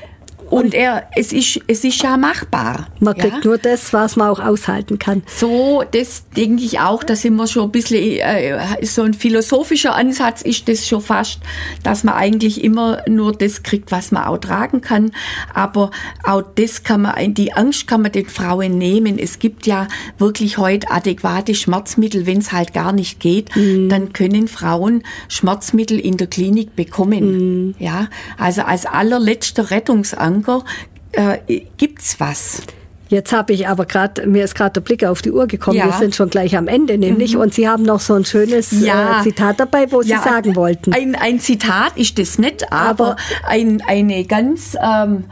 Und 0.49 0.73
er, 0.73 1.03
es 1.15 1.31
ist, 1.31 1.61
es 1.67 1.83
ist 1.83 2.01
ja 2.01 2.17
machbar. 2.17 2.87
Man 2.99 3.15
kriegt 3.15 3.43
ja? 3.45 3.49
nur 3.49 3.57
das, 3.57 3.93
was 3.93 4.15
man 4.15 4.29
auch 4.29 4.39
aushalten 4.39 4.97
kann. 4.97 5.21
So, 5.27 5.83
das 5.91 6.23
denke 6.35 6.63
ich 6.63 6.79
auch, 6.79 7.03
da 7.03 7.15
sind 7.15 7.35
wir 7.35 7.45
schon 7.47 7.65
ein 7.65 7.71
bisschen, 7.71 8.19
äh, 8.19 8.85
so 8.85 9.03
ein 9.03 9.13
philosophischer 9.13 9.95
Ansatz 9.95 10.41
ist 10.41 10.67
das 10.67 10.87
schon 10.87 11.01
fast, 11.01 11.39
dass 11.83 12.03
man 12.03 12.15
eigentlich 12.15 12.63
immer 12.63 13.03
nur 13.07 13.33
das 13.33 13.61
kriegt, 13.61 13.91
was 13.91 14.11
man 14.11 14.23
auch 14.23 14.39
tragen 14.39 14.81
kann. 14.81 15.11
Aber 15.53 15.91
auch 16.23 16.43
das 16.55 16.83
kann 16.83 17.03
man, 17.03 17.33
die 17.35 17.53
Angst 17.53 17.87
kann 17.87 18.01
man 18.01 18.11
den 18.11 18.27
Frauen 18.27 18.77
nehmen. 18.77 19.19
Es 19.19 19.37
gibt 19.37 19.67
ja 19.67 19.87
wirklich 20.17 20.57
heute 20.57 20.89
adäquate 20.89 21.53
Schmerzmittel, 21.53 22.25
wenn 22.25 22.39
es 22.39 22.51
halt 22.51 22.73
gar 22.73 22.91
nicht 22.91 23.19
geht, 23.19 23.55
mhm. 23.55 23.89
dann 23.89 24.13
können 24.13 24.47
Frauen 24.47 25.03
Schmerzmittel 25.27 25.99
in 25.99 26.17
der 26.17 26.27
Klinik 26.27 26.75
bekommen. 26.75 27.67
Mhm. 27.67 27.75
Ja, 27.77 28.07
also 28.37 28.63
als 28.63 28.87
allerletzter 28.87 29.69
Rettungsangst 29.69 30.38
Anker, 30.39 30.63
äh, 31.11 31.61
gibt's 31.77 32.19
was? 32.19 32.61
Jetzt 33.09 33.33
habe 33.33 33.53
ich 33.53 33.67
aber 33.67 33.85
gerade, 33.85 34.27
mir 34.27 34.43
ist 34.43 34.53
gerade 34.53 34.73
der 34.73 34.81
Blick 34.81 35.03
auf 35.03 35.23
die 35.23 35.31
Uhr 35.31 35.47
gekommen, 35.47 35.77
ja. 35.77 35.85
wir 35.87 35.93
sind 35.93 36.15
schon 36.15 36.29
gleich 36.29 36.55
am 36.55 36.67
Ende 36.67 36.97
nämlich 36.97 37.33
mhm. 37.33 37.41
und 37.41 37.53
Sie 37.55 37.67
haben 37.67 37.81
noch 37.81 37.99
so 37.99 38.13
ein 38.13 38.23
schönes 38.23 38.71
äh, 38.71 38.85
ja. 38.85 39.19
äh, 39.19 39.23
Zitat 39.23 39.59
dabei, 39.59 39.91
wo 39.91 40.03
Sie 40.03 40.11
ja, 40.11 40.21
sagen 40.21 40.55
wollten. 40.55 40.93
Ein, 40.93 41.15
ein 41.15 41.39
Zitat 41.39 41.97
ist 41.97 42.19
das 42.19 42.37
nicht, 42.37 42.71
aber, 42.71 43.11
aber 43.11 43.15
ein, 43.47 43.81
eine 43.87 44.23
ganz... 44.25 44.77
Ähm, 44.81 45.25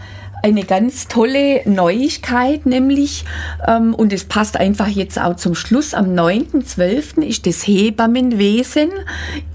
eine 0.43 0.63
ganz 0.63 1.07
tolle 1.07 1.67
Neuigkeit, 1.67 2.67
nämlich, 2.67 3.25
ähm, 3.67 3.95
und 3.95 4.13
es 4.13 4.23
passt 4.23 4.55
einfach 4.55 4.87
jetzt 4.87 5.19
auch 5.19 5.35
zum 5.35 5.55
Schluss, 5.55 5.95
am 5.95 6.13
9.12. 6.13 7.23
ist 7.23 7.47
das 7.47 7.65
Hebammenwesen 7.65 8.89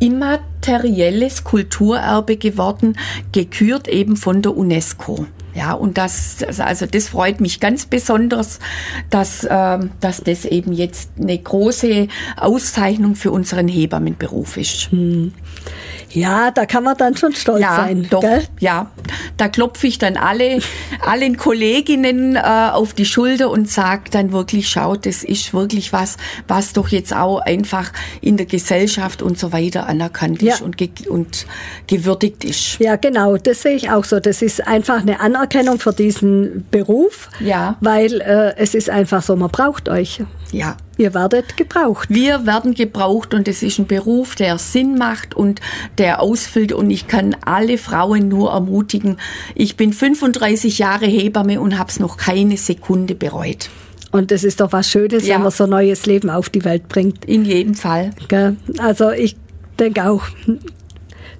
immaterielles 0.00 1.44
Kulturerbe 1.44 2.36
geworden, 2.36 2.98
gekürt 3.30 3.86
eben 3.86 4.16
von 4.16 4.42
der 4.42 4.56
UNESCO. 4.56 5.26
Ja, 5.54 5.72
und 5.74 5.98
das, 5.98 6.38
also 6.58 6.86
das 6.86 7.08
freut 7.08 7.40
mich 7.40 7.60
ganz 7.60 7.84
besonders, 7.84 8.58
dass, 9.10 9.44
äh, 9.44 9.78
dass 10.00 10.22
das 10.22 10.44
eben 10.46 10.72
jetzt 10.72 11.10
eine 11.20 11.38
große 11.38 12.08
Auszeichnung 12.36 13.16
für 13.16 13.30
unseren 13.30 13.68
Hebammenberuf 13.68 14.56
ist. 14.56 14.90
Hm. 14.90 15.32
Ja, 16.12 16.50
da 16.50 16.66
kann 16.66 16.84
man 16.84 16.96
dann 16.96 17.16
schon 17.16 17.34
stolz 17.34 17.62
ja, 17.62 17.76
sein. 17.76 18.06
Doch, 18.10 18.20
gell? 18.20 18.44
ja. 18.60 18.90
Da 19.38 19.48
klopfe 19.48 19.86
ich 19.86 19.98
dann 19.98 20.16
alle, 20.16 20.60
allen 21.04 21.36
Kolleginnen 21.36 22.36
äh, 22.36 22.40
auf 22.40 22.92
die 22.92 23.06
Schulter 23.06 23.50
und 23.50 23.70
sage 23.70 24.04
dann 24.10 24.32
wirklich, 24.32 24.68
schaut, 24.68 25.06
das 25.06 25.24
ist 25.24 25.54
wirklich 25.54 25.92
was, 25.92 26.18
was 26.48 26.74
doch 26.74 26.88
jetzt 26.88 27.14
auch 27.14 27.40
einfach 27.40 27.92
in 28.20 28.36
der 28.36 28.46
Gesellschaft 28.46 29.22
und 29.22 29.38
so 29.38 29.52
weiter 29.52 29.86
anerkannt 29.88 30.42
ja. 30.42 30.54
ist 30.54 30.62
und, 30.62 30.76
ge 30.76 30.90
und 31.08 31.46
gewürdigt 31.86 32.44
ist. 32.44 32.78
Ja, 32.78 32.96
genau, 32.96 33.38
das 33.38 33.62
sehe 33.62 33.74
ich 33.74 33.90
auch 33.90 34.04
so. 34.04 34.20
Das 34.20 34.42
ist 34.42 34.66
einfach 34.66 35.00
eine 35.00 35.20
Anerkennung 35.20 35.78
für 35.78 35.92
diesen 35.92 36.66
Beruf, 36.70 37.30
ja. 37.40 37.76
weil 37.80 38.20
äh, 38.20 38.54
es 38.56 38.74
ist 38.74 38.90
einfach 38.90 39.22
so, 39.22 39.34
man 39.36 39.50
braucht 39.50 39.88
euch. 39.88 40.22
Ja. 40.52 40.76
Ihr 40.98 41.14
werdet 41.14 41.56
gebraucht. 41.56 42.08
Wir 42.10 42.46
werden 42.46 42.74
gebraucht 42.74 43.34
und 43.34 43.48
es 43.48 43.62
ist 43.62 43.78
ein 43.78 43.86
Beruf, 43.86 44.34
der 44.34 44.58
Sinn 44.58 44.96
macht 44.96 45.34
und 45.34 45.60
der 45.98 46.20
ausfüllt 46.20 46.72
und 46.72 46.90
ich 46.90 47.08
kann 47.08 47.34
alle 47.44 47.78
Frauen 47.78 48.28
nur 48.28 48.52
ermutigen. 48.52 49.18
Ich 49.54 49.76
bin 49.76 49.92
35 49.92 50.78
Jahre 50.78 51.06
Hebamme 51.06 51.60
und 51.60 51.78
habe 51.78 51.90
es 51.90 51.98
noch 51.98 52.18
keine 52.18 52.58
Sekunde 52.58 53.14
bereut. 53.14 53.70
Und 54.12 54.30
das 54.30 54.44
ist 54.44 54.60
doch 54.60 54.72
was 54.72 54.90
Schönes, 54.90 55.26
ja. 55.26 55.36
wenn 55.36 55.42
man 55.42 55.50
so 55.50 55.64
ein 55.64 55.70
neues 55.70 56.04
Leben 56.04 56.28
auf 56.28 56.50
die 56.50 56.64
Welt 56.64 56.86
bringt. 56.88 57.24
In 57.24 57.46
jedem 57.46 57.74
Fall. 57.74 58.10
Also 58.78 59.10
ich 59.10 59.36
denke 59.78 60.04
auch, 60.08 60.24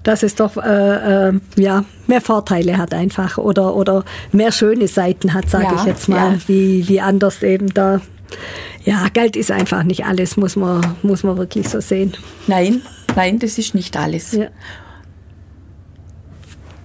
dass 0.02 0.22
es 0.22 0.34
doch 0.34 0.56
äh, 0.56 1.28
äh, 1.28 1.40
ja, 1.56 1.84
mehr 2.06 2.22
Vorteile 2.22 2.78
hat 2.78 2.94
einfach 2.94 3.36
oder, 3.36 3.76
oder 3.76 4.04
mehr 4.32 4.52
schöne 4.52 4.88
Seiten 4.88 5.34
hat, 5.34 5.50
sage 5.50 5.64
ja, 5.64 5.76
ich 5.76 5.84
jetzt 5.84 6.08
mal, 6.08 6.32
ja. 6.32 6.38
wie, 6.46 6.88
wie 6.88 7.00
anders 7.00 7.42
eben 7.42 7.72
da 7.72 8.00
ja, 8.84 9.08
Geld 9.12 9.36
ist 9.36 9.50
einfach 9.50 9.82
nicht 9.84 10.04
alles, 10.04 10.36
muss 10.36 10.56
man, 10.56 10.96
muss 11.02 11.22
man 11.22 11.36
wirklich 11.36 11.68
so 11.68 11.80
sehen. 11.80 12.12
Nein, 12.46 12.82
nein, 13.14 13.38
das 13.38 13.58
ist 13.58 13.74
nicht 13.74 13.96
alles. 13.96 14.32
Ja. 14.32 14.48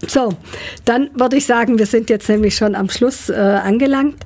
So, 0.06 0.34
dann 0.86 1.10
würde 1.16 1.38
ich 1.38 1.46
sagen, 1.46 1.80
wir 1.80 1.88
sind 1.88 2.10
jetzt 2.10 2.30
nämlich 2.30 2.56
schon 2.56 2.76
am 2.76 2.90
Schluss 2.90 3.30
äh, 3.30 3.34
angelangt. 3.34 4.24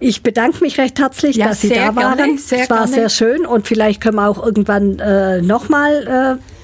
Ich 0.00 0.22
bedanke 0.22 0.62
mich 0.62 0.78
recht 0.78 1.00
herzlich, 1.00 1.36
ja, 1.36 1.48
dass 1.48 1.60
Sie 1.60 1.70
da 1.70 1.94
waren. 1.96 2.36
es 2.36 2.52
war 2.52 2.66
gerne. 2.66 2.86
sehr 2.86 3.08
schön 3.08 3.44
und 3.44 3.66
vielleicht 3.66 4.00
können 4.00 4.16
wir 4.16 4.28
auch 4.28 4.44
irgendwann 4.44 5.00
äh, 5.00 5.42
nochmal 5.42 6.38
äh, 6.38 6.57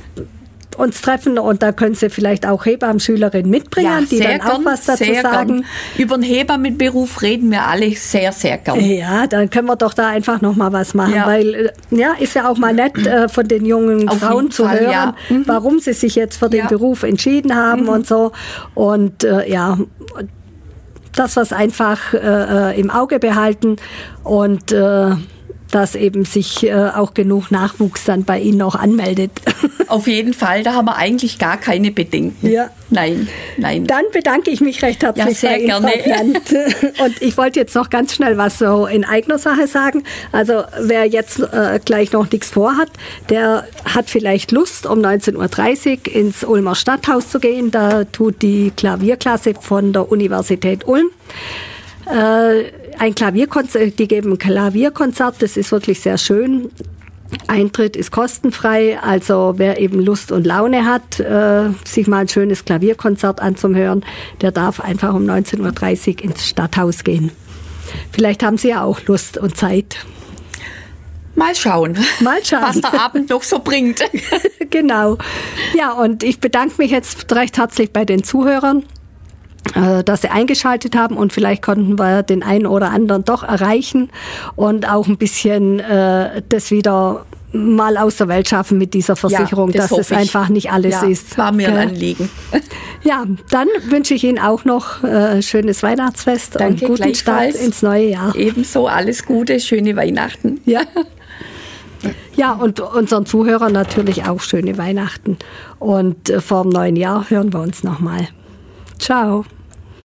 uns 0.77 1.01
treffen 1.01 1.39
und 1.39 1.63
da 1.63 1.73
können 1.73 1.95
Sie 1.95 2.11
vielleicht 2.11 2.47
auch 2.47 2.65
Hebammenschülerinnen 2.65 3.51
mitbringen, 3.51 4.01
ja, 4.01 4.07
die 4.11 4.21
dann 4.21 4.41
auch 4.43 4.65
was 4.65 4.85
dazu 4.85 5.05
sagen. 5.23 5.63
Gern. 5.63 5.65
Über 5.99 6.17
den 6.17 6.25
Hebammenberuf 6.25 7.23
reden 7.23 7.51
wir 7.51 7.67
alle 7.67 7.91
sehr, 7.93 8.33
sehr 8.33 8.59
gerne. 8.59 8.83
Ja, 8.83 9.27
dann 9.27 9.51
können 9.51 9.69
wir 9.69 9.77
doch 9.77 9.95
da 9.95 10.09
einfach 10.09 10.41
noch 10.41 10.57
mal 10.57 10.73
was 10.73 10.95
machen, 10.95 11.15
ja. 11.15 11.27
weil 11.27 11.55
äh, 11.55 11.71
ja, 11.91 12.15
ist 12.19 12.35
ja 12.35 12.49
auch 12.49 12.59
mal 12.59 12.73
nett 12.73 13.07
äh, 13.07 13.29
von 13.29 13.47
den 13.47 13.65
jungen 13.65 14.09
Auf 14.09 14.19
Frauen 14.19 14.51
zu 14.51 14.65
Fall, 14.65 14.81
hören, 14.81 14.93
ja. 14.93 15.15
mhm. 15.29 15.45
warum 15.47 15.79
sie 15.79 15.93
sich 15.93 16.15
jetzt 16.15 16.39
für 16.39 16.49
den 16.49 16.67
Beruf 16.67 17.03
entschieden 17.03 17.55
haben 17.55 17.83
mhm. 17.83 17.89
und 17.89 18.07
so 18.07 18.33
und 18.75 19.25
äh, 19.25 19.51
ja, 19.51 19.79
das 21.15 21.37
was 21.37 21.53
einfach 21.53 22.13
äh, 22.15 22.19
äh, 22.19 22.81
im 22.81 22.91
Auge 22.91 23.19
behalten 23.19 23.77
und 24.23 24.73
äh, 24.73 25.13
dass 25.75 25.97
eben 25.97 26.25
sich 26.25 26.63
äh, 26.63 26.73
auch 26.73 27.15
genug 27.15 27.51
Nachwuchs 27.51 28.05
dann 28.05 28.23
bei 28.25 28.39
Ihnen 28.39 28.63
auch 28.63 28.77
anmeldet. 28.77 29.33
Auf 29.89 30.07
jeden 30.07 30.33
Fall, 30.33 30.63
da 30.63 30.75
haben 30.75 30.87
wir 30.87 30.97
eigentlich 30.97 31.39
gar 31.39 31.57
keine 31.57 31.91
Bedenken. 31.91 32.49
Ja. 32.49 32.71
Nein, 32.91 33.29
nein. 33.57 33.85
Dann 33.85 34.05
bedanke 34.13 34.51
ich 34.53 34.61
mich 34.61 34.83
recht 34.83 35.03
herzlich 35.03 35.27
ja, 35.27 35.35
sehr 35.35 35.59
gerne. 35.59 35.91
Und 37.05 37.21
ich 37.21 37.37
wollte 37.37 37.59
jetzt 37.59 37.75
noch 37.75 37.91
ganz 37.91 38.15
schnell 38.15 38.37
was 38.37 38.59
so 38.61 38.87
in 38.87 39.05
eigener 39.05 39.39
Sache 39.39 39.67
sagen. 39.67 40.05
Also 40.31 40.63
wer 40.81 41.07
jetzt 41.07 41.41
äh, 41.41 41.81
gleich 41.85 42.13
noch 42.13 42.31
nichts 42.31 42.51
vorhat, 42.51 42.91
der 43.29 43.67
hat 43.85 44.09
vielleicht 44.09 44.53
Lust, 44.53 44.87
um 44.87 45.01
19.30 45.01 46.07
Uhr 46.07 46.15
ins 46.15 46.45
Ulmer 46.45 46.77
Stadthaus 46.77 47.31
zu 47.31 47.41
gehen. 47.41 47.73
Da 47.73 48.05
tut 48.05 48.43
die 48.43 48.71
Klavierklasse 48.77 49.55
von 49.61 49.93
der 49.93 50.13
Universität 50.13 50.87
Ulm. 50.87 51.09
Äh, 52.07 52.65
ein 52.99 53.15
Klavierkonzert, 53.15 53.99
die 53.99 54.09
geben 54.09 54.33
ein 54.33 54.39
Klavierkonzert, 54.39 55.43
das 55.43 55.57
ist 55.57 55.73
wirklich 55.73 56.01
sehr 56.01 56.19
schön. 56.19 56.71
Eintritt 57.47 57.97
ist 57.97 58.13
kostenfrei, 58.13 58.99
also 59.01 59.55
wer 59.57 59.81
eben 59.81 60.01
Lust 60.01 60.31
und 60.31 60.47
Laune 60.47 60.85
hat, 60.85 61.21
äh, 61.21 61.71
sich 61.85 62.07
mal 62.07 62.19
ein 62.19 62.29
schönes 62.29 62.65
Klavierkonzert 62.65 63.41
anzuhören, 63.41 64.05
der 64.41 64.53
darf 64.53 64.81
einfach 64.81 65.15
um 65.15 65.25
19.30 65.25 66.19
Uhr 66.19 66.25
ins 66.25 66.47
Stadthaus 66.47 67.03
gehen. 67.03 67.33
Vielleicht 68.13 68.43
haben 68.43 68.59
Sie 68.59 68.69
ja 68.69 68.83
auch 68.83 69.01
Lust 69.07 69.39
und 69.39 69.57
Zeit. 69.57 69.97
Mal 71.35 71.55
schauen, 71.57 71.99
Mal 72.21 72.45
schauen. 72.45 72.63
was 72.63 72.81
der 72.81 73.01
Abend 73.01 73.31
noch 73.31 73.43
so 73.43 73.59
bringt. 73.59 74.01
genau. 74.71 75.19
Ja, 75.77 75.93
und 75.93 76.23
ich 76.23 76.39
bedanke 76.39 76.75
mich 76.79 76.93
jetzt 76.93 77.31
recht 77.33 77.59
herzlich 77.59 77.93
bei 77.93 78.05
den 78.05 78.23
Zuhörern 78.23 78.81
äh, 78.81 79.04
dass 80.05 80.23
sie 80.23 80.29
eingeschaltet 80.29 80.95
haben 80.97 81.17
und 81.17 81.33
vielleicht 81.33 81.63
konnten 81.63 81.99
wir 81.99 82.23
den 82.23 82.43
einen 82.43 82.67
oder 82.67 82.91
anderen 82.91 83.25
doch 83.25 83.43
erreichen 83.43 84.11
und 84.57 84.89
auch 84.89 85.07
ein 85.07 85.17
bisschen 85.17 85.81
äh, 85.81 86.43
das 86.49 86.71
wieder 86.71 87.25
mal 87.55 87.97
aus 87.97 88.17
der 88.17 88.29
Welt 88.29 88.49
schaffen 88.49 88.79
mit 88.79 88.95
dieser 88.95 89.17
Versicherung, 89.17 89.71
Ja, 89.71 89.83
das 89.83 89.91
dass 89.91 89.99
es 89.99 90.11
ich. 90.11 90.17
einfach 90.17 90.49
nicht 90.49 90.73
alles 90.73 90.95
ja, 90.95 91.07
ist. 91.07 91.39
War 91.39 91.53
mir 91.53 91.69
ein? 91.69 91.89
Anliegen. 91.91 92.29
Ja, 93.07 93.23
dann 93.51 93.69
wünsche 93.89 94.15
ich 94.15 94.25
Ihnen 94.25 94.39
auch 94.39 94.65
noch 94.65 95.05
äh, 95.05 95.43
schönes 95.43 95.83
Weihnachtsfest 95.83 96.59
Danke, 96.59 96.87
und 96.87 96.97
guten 96.97 97.15
Start 97.15 97.55
ins 97.55 97.83
neue 97.83 98.09
Jahr. 98.09 98.35
Ebenso 98.35 98.87
alles 98.87 99.27
Gute, 99.27 99.61
schöne 99.61 99.95
Weihnachten. 99.95 100.61
Ja. 100.65 100.81
Ja, 102.35 102.53
und 102.53 102.81
unseren 102.81 103.27
Zuhörern 103.27 103.73
natürlich 103.73 104.25
auch 104.27 104.41
schöne 104.41 104.77
Weihnachten. 104.79 105.39
Und 105.79 106.31
äh, 106.31 106.41
vor 106.41 106.63
dem 106.63 106.71
neuen 106.71 106.97
Jahr 106.97 107.29
hören 107.29 107.53
wir 107.53 107.61
uns 107.61 107.85
nochmal. 107.85 108.29
Ciao. 109.05 109.45